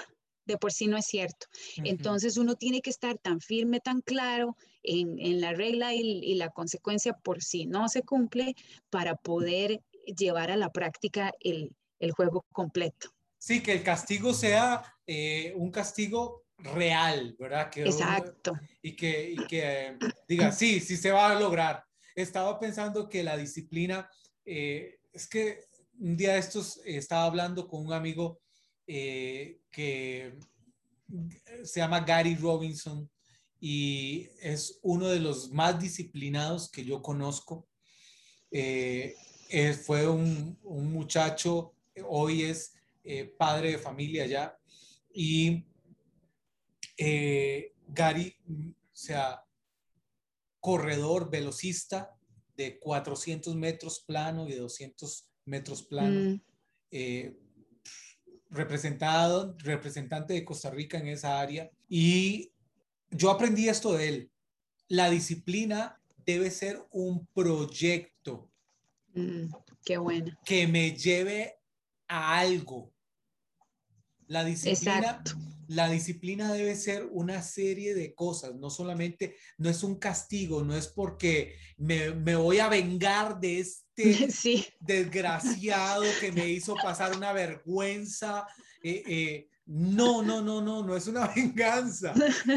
de 0.44 0.58
por 0.58 0.72
sí 0.72 0.88
no 0.88 0.98
es 0.98 1.06
cierto. 1.06 1.46
Entonces 1.78 2.36
uno 2.36 2.54
tiene 2.54 2.82
que 2.82 2.90
estar 2.90 3.16
tan 3.18 3.40
firme, 3.40 3.80
tan 3.80 4.02
claro 4.02 4.56
en, 4.82 5.40
la 5.40 5.52
regla 5.52 5.94
y, 5.94 6.34
la 6.34 6.50
consecuencia 6.50 7.12
por 7.12 7.42
si 7.42 7.66
no 7.66 7.88
se 7.88 8.02
cumple 8.02 8.54
para 8.90 9.16
poder 9.16 9.80
llevar 10.06 10.50
a 10.50 10.56
la 10.56 10.70
práctica 10.70 11.32
el, 11.40 11.74
juego 12.12 12.44
completo. 12.52 13.10
Sí, 13.38 13.62
que 13.62 13.72
el 13.72 13.82
castigo 13.82 14.32
sea 14.32 14.82
eh, 15.06 15.52
un 15.56 15.70
castigo 15.70 16.44
real, 16.58 17.36
¿verdad? 17.38 17.70
Exacto. 17.76 18.52
y 18.82 18.96
que, 18.96 19.36
que 19.48 19.96
diga, 20.28 20.52
sí, 20.52 20.80
sí 20.80 20.96
se 20.96 21.10
va 21.10 21.30
a 21.30 21.40
lograr. 21.40 21.84
Estaba 22.14 22.58
pensando 22.58 23.08
que 23.08 23.22
la 23.22 23.36
disciplina, 23.36 24.10
eh, 24.44 24.98
es 25.12 25.28
que 25.28 25.60
un 26.00 26.16
día 26.16 26.32
de 26.32 26.38
estos 26.38 26.80
estaba 26.84 27.24
hablando 27.24 27.68
con 27.68 27.86
un 27.86 27.92
amigo 27.92 28.40
eh, 28.86 29.60
que 29.70 30.38
se 31.64 31.80
llama 31.80 32.00
Gary 32.00 32.36
Robinson 32.36 33.08
y 33.60 34.28
es 34.40 34.78
uno 34.82 35.08
de 35.08 35.20
los 35.20 35.50
más 35.50 35.80
disciplinados 35.80 36.70
que 36.70 36.84
yo 36.84 37.02
conozco. 37.02 37.68
Eh, 38.50 39.14
fue 39.84 40.08
un, 40.08 40.58
muchacho, 40.62 41.74
hoy 42.06 42.42
es 42.42 42.74
eh, 43.04 43.24
padre 43.38 43.72
de 43.72 43.78
familia 43.78 44.26
ya, 44.26 44.58
y 45.12 45.64
Gary, 47.88 48.34
o 48.48 48.96
sea, 48.96 49.42
corredor, 50.60 51.30
velocista 51.30 52.14
de 52.56 52.78
400 52.78 53.54
metros 53.54 54.00
plano 54.00 54.46
y 54.46 54.52
de 54.52 54.58
200 54.58 55.28
metros 55.44 55.82
plano. 55.82 56.34
Mm 56.34 56.40
representado, 58.50 59.56
representante 59.58 60.34
de 60.34 60.44
Costa 60.44 60.70
Rica 60.70 60.98
en 60.98 61.08
esa 61.08 61.40
área. 61.40 61.70
Y 61.88 62.52
yo 63.10 63.30
aprendí 63.30 63.68
esto 63.68 63.92
de 63.92 64.08
él. 64.08 64.32
La 64.88 65.10
disciplina 65.10 66.00
debe 66.24 66.50
ser 66.50 66.86
un 66.90 67.26
proyecto. 67.34 68.50
Mm, 69.14 69.52
qué 69.84 69.98
bueno. 69.98 70.36
Que 70.44 70.66
me 70.66 70.92
lleve 70.92 71.58
a 72.06 72.38
algo. 72.38 72.92
La 74.26 74.44
disciplina, 74.44 75.22
la 75.68 75.88
disciplina 75.88 76.52
debe 76.52 76.76
ser 76.76 77.06
una 77.10 77.42
serie 77.42 77.94
de 77.94 78.14
cosas, 78.14 78.54
no 78.54 78.68
solamente, 78.68 79.36
no 79.56 79.70
es 79.70 79.82
un 79.82 79.96
castigo, 79.96 80.62
no 80.64 80.76
es 80.76 80.86
porque 80.86 81.56
me, 81.78 82.12
me 82.12 82.36
voy 82.36 82.58
a 82.58 82.68
vengar 82.68 83.40
de 83.40 83.60
este 83.60 84.28
desgraciado 84.80 86.04
que 86.20 86.32
me 86.32 86.48
hizo 86.48 86.74
pasar 86.74 87.16
una 87.16 87.32
vergüenza. 87.32 88.46
Eh, 88.82 89.02
eh, 89.06 89.48
no, 89.68 90.22
no, 90.22 90.40
no, 90.40 90.62
no, 90.62 90.82
no 90.82 90.96
es 90.96 91.06
una 91.06 91.26
venganza, 91.36 92.14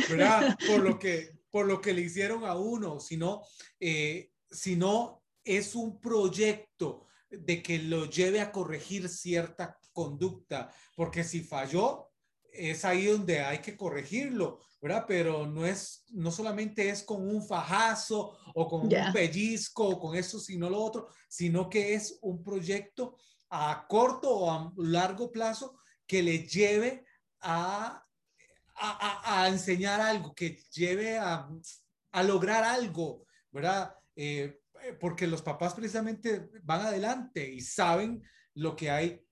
¿verdad? 0.10 0.58
Por 0.66 0.80
lo 0.80 0.98
que, 0.98 1.32
por 1.50 1.66
lo 1.66 1.82
que 1.82 1.94
le 1.94 2.02
hicieron 2.02 2.46
a 2.46 2.56
uno, 2.56 3.00
sino, 3.00 3.42
eh, 3.80 4.32
sino 4.50 5.22
es 5.44 5.76
un 5.76 6.00
proyecto 6.00 7.08
de 7.30 7.62
que 7.62 7.80
lo 7.80 8.06
lleve 8.06 8.40
a 8.40 8.52
corregir 8.52 9.10
cierta 9.10 9.78
conducta, 9.92 10.74
porque 10.96 11.26
si 11.26 11.42
falló, 11.42 12.12
es 12.54 12.86
ahí 12.86 13.06
donde 13.06 13.42
hay 13.42 13.60
que 13.60 13.76
corregirlo, 13.76 14.60
¿verdad? 14.82 15.06
Pero 15.06 15.46
no 15.46 15.66
es, 15.66 16.06
no 16.12 16.32
solamente 16.32 16.90
es 16.90 17.04
con 17.04 17.28
un 17.28 17.46
fajazo 17.46 18.38
o 18.56 18.68
con 18.68 18.82
un 18.84 19.14
pellizco 19.14 19.86
o 19.88 20.00
con 20.00 20.16
eso, 20.16 20.40
sino 20.40 20.70
lo 20.70 20.82
otro, 20.82 21.10
sino 21.28 21.70
que 21.70 21.94
es 21.94 22.20
un 22.22 22.42
proyecto 22.42 23.18
a 23.50 23.86
corto 23.88 24.30
o 24.30 24.50
a 24.52 24.74
largo 24.78 25.30
plazo 25.30 25.81
que 26.12 26.22
le 26.22 26.46
lleve 26.46 27.06
a, 27.40 28.06
a, 28.76 29.44
a, 29.44 29.48
enseñar 29.48 30.02
algo, 30.02 30.36
que 30.36 30.58
lleve 30.74 31.18
a, 31.18 31.48
a 32.12 32.24
lograr 32.24 32.66
algo, 32.66 33.26
¿verdad? 33.50 33.96
Eh, 34.18 34.60
porque 35.00 35.26
los 35.26 35.42
papás 35.42 35.74
precisamente 35.74 36.50
van 36.64 36.82
adelante 36.82 37.50
y 37.50 37.62
saben 37.62 38.22
lo 38.56 38.76
que 38.76 38.92
hay 38.92 39.26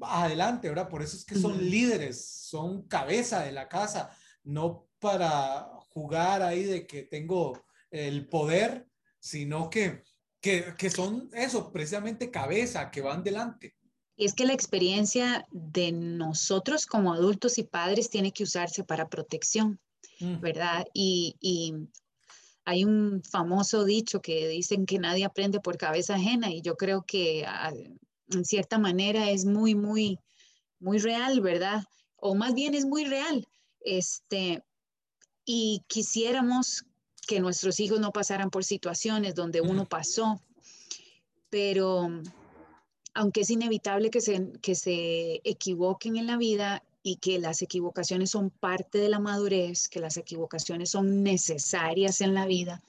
adelante, 0.00 0.70
¿verdad? 0.70 0.88
Por 0.88 1.02
eso 1.02 1.18
es 1.18 1.26
que 1.26 1.34
son 1.34 1.62
líderes, 1.62 2.26
son 2.26 2.88
cabeza 2.88 3.44
de 3.44 3.52
la 3.52 3.68
casa, 3.68 4.10
no 4.42 4.88
para 4.98 5.68
jugar 5.90 6.40
ahí 6.40 6.64
de 6.64 6.86
que 6.86 7.02
tengo 7.02 7.62
el 7.90 8.26
poder, 8.26 8.88
sino 9.18 9.68
que, 9.68 10.02
que, 10.40 10.74
que 10.78 10.88
son 10.88 11.28
eso, 11.34 11.70
precisamente 11.70 12.30
cabeza, 12.30 12.90
que 12.90 13.02
van 13.02 13.22
delante. 13.22 13.75
Y 14.16 14.24
es 14.24 14.34
que 14.34 14.46
la 14.46 14.54
experiencia 14.54 15.46
de 15.50 15.92
nosotros 15.92 16.86
como 16.86 17.12
adultos 17.12 17.58
y 17.58 17.64
padres 17.64 18.08
tiene 18.08 18.32
que 18.32 18.44
usarse 18.44 18.82
para 18.82 19.08
protección, 19.08 19.78
mm. 20.20 20.40
¿verdad? 20.40 20.86
Y, 20.94 21.36
y, 21.40 21.74
hay 22.68 22.84
un 22.84 23.22
famoso 23.22 23.84
dicho 23.84 24.20
que 24.20 24.48
dicen 24.48 24.86
que 24.86 24.98
nadie 24.98 25.24
aprende 25.24 25.60
por 25.60 25.78
cabeza 25.78 26.16
ajena 26.16 26.50
y 26.50 26.62
yo 26.62 26.76
creo 26.76 27.02
que 27.02 27.44
ah, 27.46 27.72
en 28.30 28.44
cierta 28.44 28.76
manera 28.76 29.30
es 29.30 29.44
muy, 29.44 29.76
muy, 29.76 30.18
muy 30.80 30.98
real, 30.98 31.40
¿verdad? 31.40 31.84
O 32.16 32.34
más 32.34 32.54
bien 32.54 32.74
es 32.74 32.84
muy 32.84 33.04
real. 33.04 33.46
Este, 33.80 34.64
y 35.44 35.84
quisiéramos 35.86 36.84
que 37.28 37.38
nuestros 37.38 37.78
hijos 37.78 38.00
no 38.00 38.10
pasaran 38.10 38.50
por 38.50 38.64
situaciones 38.64 39.36
donde 39.36 39.60
uno 39.60 39.86
pasó, 39.86 40.42
pero 41.50 42.08
aunque 43.16 43.40
es 43.40 43.50
inevitable 43.50 44.10
que 44.10 44.20
se, 44.20 44.52
que 44.60 44.74
se 44.74 45.40
equivoquen 45.42 46.16
en 46.16 46.26
la 46.26 46.36
vida 46.36 46.82
y 47.02 47.16
que 47.16 47.38
las 47.38 47.62
equivocaciones 47.62 48.30
son 48.30 48.50
parte 48.50 48.98
de 48.98 49.08
la 49.08 49.18
madurez, 49.18 49.88
que 49.88 50.00
las 50.00 50.18
equivocaciones 50.18 50.90
son 50.90 51.22
necesarias 51.22 52.20
en 52.20 52.34
la 52.34 52.46
vida, 52.46 52.82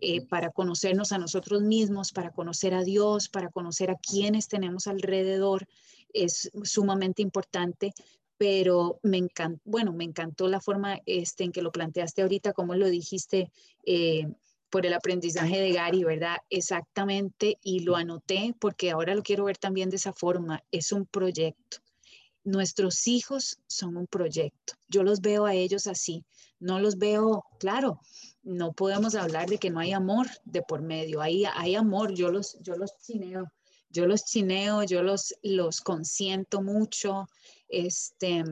eh, 0.00 0.26
para 0.26 0.50
conocernos 0.50 1.12
a 1.12 1.18
nosotros 1.18 1.62
mismos, 1.62 2.12
para 2.12 2.32
conocer 2.32 2.74
a 2.74 2.82
Dios, 2.82 3.28
para 3.28 3.50
conocer 3.50 3.90
a 3.90 3.96
quienes 3.96 4.48
tenemos 4.48 4.88
alrededor, 4.88 5.68
es 6.12 6.50
sumamente 6.64 7.22
importante. 7.22 7.94
Pero 8.36 8.98
me 9.02 9.18
encantó, 9.18 9.60
bueno, 9.64 9.92
me 9.92 10.04
encantó 10.04 10.48
la 10.48 10.60
forma 10.60 11.00
este, 11.06 11.44
en 11.44 11.52
que 11.52 11.62
lo 11.62 11.72
planteaste 11.72 12.22
ahorita, 12.22 12.52
como 12.52 12.74
lo 12.74 12.88
dijiste, 12.88 13.50
eh, 13.84 14.28
por 14.70 14.86
el 14.86 14.94
aprendizaje 14.94 15.60
de 15.60 15.72
Gary, 15.72 16.04
¿verdad? 16.04 16.36
Exactamente, 16.50 17.58
y 17.62 17.80
lo 17.80 17.96
anoté 17.96 18.54
porque 18.58 18.90
ahora 18.90 19.14
lo 19.14 19.22
quiero 19.22 19.44
ver 19.44 19.58
también 19.58 19.90
de 19.90 19.96
esa 19.96 20.12
forma, 20.12 20.62
es 20.70 20.92
un 20.92 21.06
proyecto. 21.06 21.78
Nuestros 22.44 23.06
hijos 23.06 23.58
son 23.66 23.96
un 23.96 24.06
proyecto. 24.06 24.74
Yo 24.88 25.02
los 25.02 25.20
veo 25.20 25.44
a 25.44 25.54
ellos 25.54 25.86
así, 25.86 26.24
no 26.60 26.78
los 26.78 26.96
veo, 26.98 27.44
claro, 27.58 28.00
no 28.42 28.72
podemos 28.72 29.14
hablar 29.14 29.48
de 29.48 29.58
que 29.58 29.70
no 29.70 29.80
hay 29.80 29.92
amor 29.92 30.26
de 30.44 30.62
por 30.62 30.82
medio, 30.82 31.20
hay, 31.20 31.44
hay 31.44 31.74
amor, 31.74 32.14
yo 32.14 32.30
los, 32.30 32.58
yo 32.60 32.76
los 32.76 32.96
chineo, 32.98 33.52
yo 33.90 34.06
los 34.06 34.24
chineo, 34.24 34.82
yo 34.84 35.02
los, 35.02 35.34
los 35.42 35.80
consiento 35.80 36.62
mucho, 36.62 37.26
este, 37.68 38.44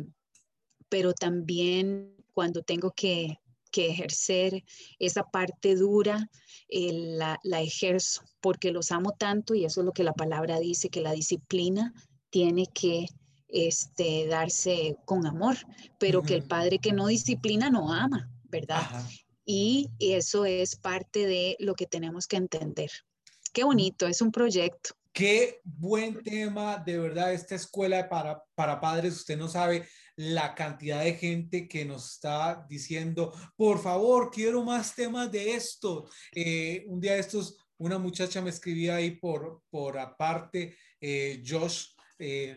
pero 0.89 1.13
también 1.13 2.15
cuando 2.35 2.63
tengo 2.63 2.93
que, 2.93 3.39
ejercer 3.85 4.65
esa 4.99 5.25
parte 5.25 5.75
dura, 5.75 6.31
eh, 6.69 6.93
la, 6.93 7.39
la 7.43 7.61
ejerzo, 7.61 8.23
porque 8.41 8.71
los 8.71 8.91
amo 8.91 9.13
tanto 9.13 9.55
y 9.55 9.67
eso 9.67 9.83
es 9.83 9.85
lo 9.85 9.93
que 9.93 10.05
la 10.05 10.15
palabra 10.15 10.59
dice, 10.59 10.89
que 10.89 11.03
la 11.03 11.13
disciplina 11.13 11.93
tiene 12.31 12.67
que 12.73 13.07
este, 13.49 14.27
darse 14.27 14.97
con 15.05 15.27
amor, 15.27 15.57
pero 15.99 16.23
que 16.23 16.35
el 16.35 16.43
padre 16.43 16.79
que 16.79 16.93
no 16.93 17.07
disciplina 17.07 17.71
no 17.71 17.93
ama, 17.93 18.31
¿verdad? 18.45 18.83
Y 19.45 19.91
eso 19.99 20.45
es 20.45 20.77
parte 20.77 21.27
de 21.27 21.57
lo 21.61 21.75
que 21.75 21.87
tenemos 21.87 22.27
que 22.27 22.37
entender. 22.37 22.91
Qué 23.53 23.65
bonito, 23.65 24.07
es 24.07 24.21
un 24.21 24.33
proyecto. 24.33 24.95
Qué 25.13 25.61
buen 25.65 26.23
tema, 26.23 26.77
de 26.77 26.99
verdad, 26.99 27.33
esta 27.33 27.55
escuela 27.55 28.07
para, 28.09 28.43
para 28.55 28.81
padres. 28.81 29.17
Usted 29.17 29.39
no 29.39 29.49
sabe 29.49 29.89
la 30.17 30.55
cantidad 30.55 31.05
de 31.05 31.15
gente 31.15 31.69
que 31.69 31.85
nos 31.85 32.15
está 32.15 32.67
diciendo, 32.69 33.33
por 33.57 33.81
favor, 33.83 34.31
quiero 34.31 34.65
más 34.65 34.95
temas 34.95 35.31
de 35.31 35.55
esto. 35.55 36.09
Eh, 36.33 36.85
un 36.89 37.01
día 37.01 37.15
de 37.15 37.21
estos, 37.21 37.57
una 37.79 37.99
muchacha 37.99 38.41
me 38.41 38.51
escribía 38.51 38.97
ahí 38.97 39.13
por, 39.13 39.63
por 39.71 39.99
aparte, 39.99 40.77
eh, 41.01 41.43
Josh, 41.47 41.89
eh, 42.19 42.57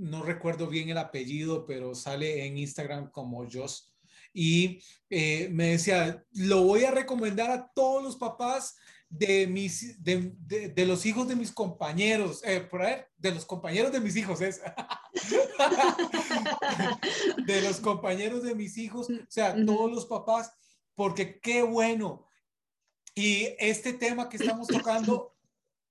no 0.00 0.22
recuerdo 0.22 0.66
bien 0.66 0.88
el 0.88 0.98
apellido, 0.98 1.66
pero 1.66 1.94
sale 1.94 2.46
en 2.46 2.56
Instagram 2.56 3.10
como 3.10 3.46
Joss. 3.50 3.94
Y 4.32 4.82
eh, 5.10 5.48
me 5.50 5.68
decía, 5.72 6.24
lo 6.32 6.62
voy 6.62 6.84
a 6.84 6.90
recomendar 6.90 7.50
a 7.50 7.70
todos 7.74 8.02
los 8.02 8.16
papás 8.16 8.76
de, 9.10 9.48
mis, 9.48 10.02
de, 10.02 10.32
de, 10.46 10.86
los 10.86 11.04
hijos 11.04 11.26
de 11.26 11.34
mis 11.34 11.50
compañeros, 11.50 12.42
eh, 12.44 12.60
por 12.60 12.82
ahí, 12.82 13.02
de 13.18 13.32
los 13.32 13.44
compañeros 13.44 13.90
de 13.90 14.00
mis 14.00 14.16
hijos, 14.16 14.40
es. 14.40 14.60
de 17.44 17.60
los 17.62 17.80
compañeros 17.80 18.44
de 18.44 18.54
mis 18.54 18.78
hijos, 18.78 19.10
o 19.10 19.14
sea, 19.28 19.56
todos 19.66 19.90
los 19.90 20.06
papás, 20.06 20.52
porque 20.94 21.40
qué 21.40 21.62
bueno. 21.62 22.28
Y 23.12 23.48
este 23.58 23.92
tema 23.92 24.28
que 24.28 24.36
estamos 24.36 24.68
tocando, 24.68 25.34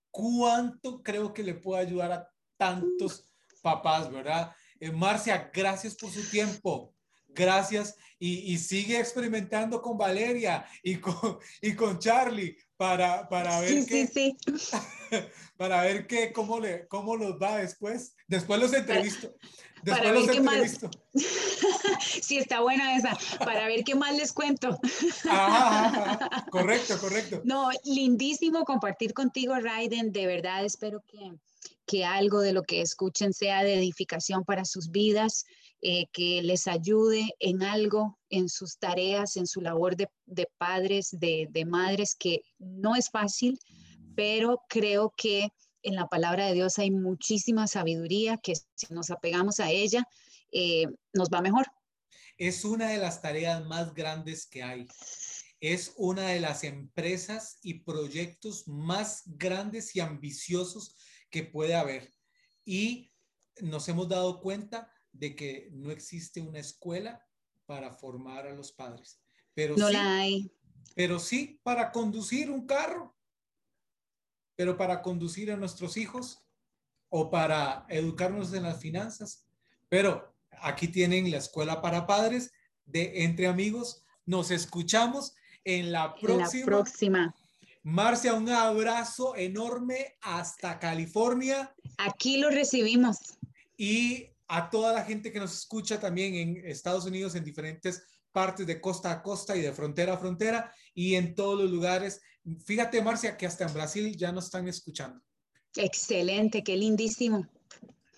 ¿cuánto 0.09 1.03
creo 1.03 1.33
que 1.33 1.43
le 1.43 1.55
puede 1.55 1.81
ayudar 1.81 2.13
a 2.13 2.33
tantos 2.55 3.29
papás, 3.61 4.09
verdad? 4.09 4.55
Eh, 4.79 4.91
Marcia, 4.91 5.51
gracias 5.53 5.93
por 5.93 6.09
su 6.09 6.27
tiempo. 6.29 6.95
Gracias 7.27 7.95
y, 8.17 8.57
sigue 8.57 8.99
experimentando 8.99 9.81
con 9.81 9.97
Valeria 9.97 10.65
y 10.81 10.95
con, 10.95 11.37
y 11.61 11.75
con 11.75 11.99
Charlie 11.99 12.57
para, 12.79 13.27
para 13.27 13.59
ver 13.59 13.85
qué, 13.85 14.07
sí, 14.07 14.37
sí. 14.47 14.71
para 15.57 15.81
ver 15.81 16.07
qué, 16.07 16.31
cómo, 16.31 16.61
le, 16.61 16.87
cómo 16.87 17.17
los 17.17 17.33
va 17.33 17.57
después. 17.57 18.15
Después 18.25 18.57
los 18.57 18.73
entrevisto. 18.73 19.35
Después 19.83 20.13
los 20.13 20.29
entrevisto. 20.29 20.89
sí, 21.99 22.37
está 22.37 22.61
buena 22.61 22.95
esa, 22.95 23.17
para 23.39 23.67
ver 23.67 23.83
qué 23.83 23.95
más 23.95 24.15
les 24.15 24.31
cuento. 24.31 24.79
Correcto, 26.49 26.97
correcto. 27.01 27.41
No, 27.43 27.69
lindísimo 27.83 28.63
compartir 28.63 29.13
contigo, 29.13 29.55
Raiden. 29.55 30.13
De 30.13 30.25
verdad, 30.25 30.63
espero 30.63 31.03
que, 31.05 31.33
que 31.85 32.05
algo 32.05 32.41
de 32.41 32.53
lo 32.53 32.63
que 32.63 32.81
escuchen 32.81 33.33
sea 33.33 33.63
de 33.63 33.75
edificación 33.75 34.43
para 34.45 34.65
sus 34.65 34.91
vidas. 34.91 35.45
Eh, 35.81 36.07
que 36.11 36.41
les 36.43 36.67
ayude 36.67 37.33
en 37.39 37.63
algo, 37.63 38.19
en 38.29 38.49
sus 38.49 38.77
tareas, 38.79 39.37
en 39.37 39.47
su 39.47 39.61
labor 39.61 39.95
de, 39.95 40.09
padres, 40.57 41.07
de, 41.11 41.65
madres, 41.65 42.15
que 42.19 42.41
no 42.57 42.97
es 42.97 43.09
fácil, 43.09 43.57
pero 44.13 44.61
creo 44.67 45.13
que 45.15 45.53
en 45.81 45.95
la 45.95 46.07
palabra 46.07 46.47
de 46.47 46.53
Dios 46.53 46.79
hay 46.79 46.91
muchísima 46.91 47.65
sabiduría 47.65 48.35
que 48.35 48.55
si 48.55 48.93
nos 48.93 49.09
apegamos 49.09 49.61
a 49.61 49.71
ella, 49.71 50.03
eh, 50.51 50.85
nos 51.13 51.29
va 51.29 51.41
mejor. 51.41 51.67
Es 52.37 52.65
una 52.65 52.89
de 52.89 52.97
las 52.97 53.21
tareas 53.21 53.65
más 53.65 53.93
grandes 53.93 54.47
que 54.47 54.63
hay. 54.63 54.85
Es 55.61 55.93
una 55.95 56.27
de 56.27 56.41
las 56.41 56.65
empresas 56.65 57.57
y 57.63 57.75
proyectos 57.75 58.67
más 58.67 59.23
grandes 59.25 59.95
y 59.95 60.01
ambiciosos 60.01 60.97
que 61.29 61.43
puede 61.43 61.75
haber. 61.75 62.13
Y 62.65 63.11
nos 63.61 63.87
hemos 63.89 64.07
dado 64.07 64.39
cuenta 64.41 64.91
de 65.11 65.35
que 65.35 65.69
no 65.71 65.91
existe 65.91 66.41
una 66.41 66.59
escuela 66.59 67.25
para 67.65 67.91
formar 67.91 68.47
a 68.47 68.53
los 68.53 68.71
padres. 68.71 69.21
Pero 69.53 69.75
no 69.77 69.87
sí, 69.87 69.93
la 69.93 70.17
hay. 70.17 70.51
Pero 70.95 71.19
sí 71.19 71.59
para 71.63 71.91
conducir 71.91 72.49
un 72.49 72.65
carro, 72.65 73.15
pero 74.55 74.77
para 74.77 75.01
conducir 75.01 75.51
a 75.51 75.57
nuestros 75.57 75.97
hijos 75.97 76.43
o 77.09 77.29
para 77.29 77.85
educarnos 77.89 78.53
en 78.53 78.63
las 78.63 78.79
finanzas. 78.79 79.45
Pero 79.87 80.35
aquí 80.61 80.87
tienen 80.87 81.29
la 81.31 81.37
escuela 81.37 81.81
para 81.81 82.05
padres 82.05 82.51
de 82.85 83.23
Entre 83.23 83.47
Amigos. 83.47 84.03
Nos 84.25 84.51
escuchamos 84.51 85.33
en 85.63 85.91
la 85.91 86.15
próxima. 86.15 86.59
la 86.59 86.65
próxima. 86.65 87.35
Marcia, 87.83 88.33
un 88.33 88.49
abrazo 88.49 89.35
enorme 89.35 90.17
hasta 90.21 90.79
California. 90.79 91.73
Aquí 91.97 92.37
lo 92.37 92.49
recibimos. 92.49 93.17
Y 93.77 94.27
a 94.47 94.69
toda 94.69 94.93
la 94.93 95.05
gente 95.05 95.31
que 95.31 95.39
nos 95.39 95.53
escucha 95.53 95.99
también 95.99 96.35
en 96.35 96.65
Estados 96.65 97.05
Unidos, 97.05 97.35
en 97.35 97.43
diferentes 97.43 98.03
partes 98.31 98.67
de 98.67 98.81
costa 98.81 99.11
a 99.11 99.21
costa 99.21 99.55
y 99.55 99.61
de 99.61 99.71
frontera 99.71 100.13
a 100.13 100.17
frontera 100.17 100.73
y 100.93 101.15
en 101.15 101.35
todos 101.35 101.61
los 101.61 101.71
lugares. 101.71 102.21
Fíjate, 102.65 103.01
Marcia, 103.01 103.37
que 103.37 103.45
hasta 103.45 103.65
en 103.65 103.73
Brasil 103.73 104.15
ya 104.17 104.31
nos 104.31 104.45
están 104.45 104.67
escuchando. 104.67 105.21
Excelente, 105.75 106.63
qué 106.63 106.75
lindísimo. 106.75 107.47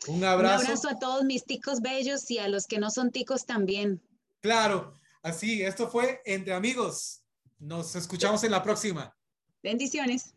Un 0.08 0.24
abrazo. 0.24 0.62
Un 0.62 0.66
abrazo 0.66 0.90
a 0.90 0.98
todos 0.98 1.24
mis 1.24 1.46
ticos 1.46 1.82
bellos 1.82 2.30
y 2.32 2.40
a 2.40 2.48
los 2.48 2.66
que 2.66 2.80
no 2.80 2.90
son 2.90 3.12
ticos 3.12 3.46
también. 3.46 4.02
Claro, 4.40 4.96
así, 5.22 5.62
esto 5.62 5.90
fue 5.90 6.22
Entre 6.26 6.54
Amigos. 6.54 7.24
Nos 7.60 7.96
escuchamos 7.96 8.44
en 8.44 8.52
la 8.52 8.64
próxima. 8.64 9.16
Bendiciones. 9.64 10.34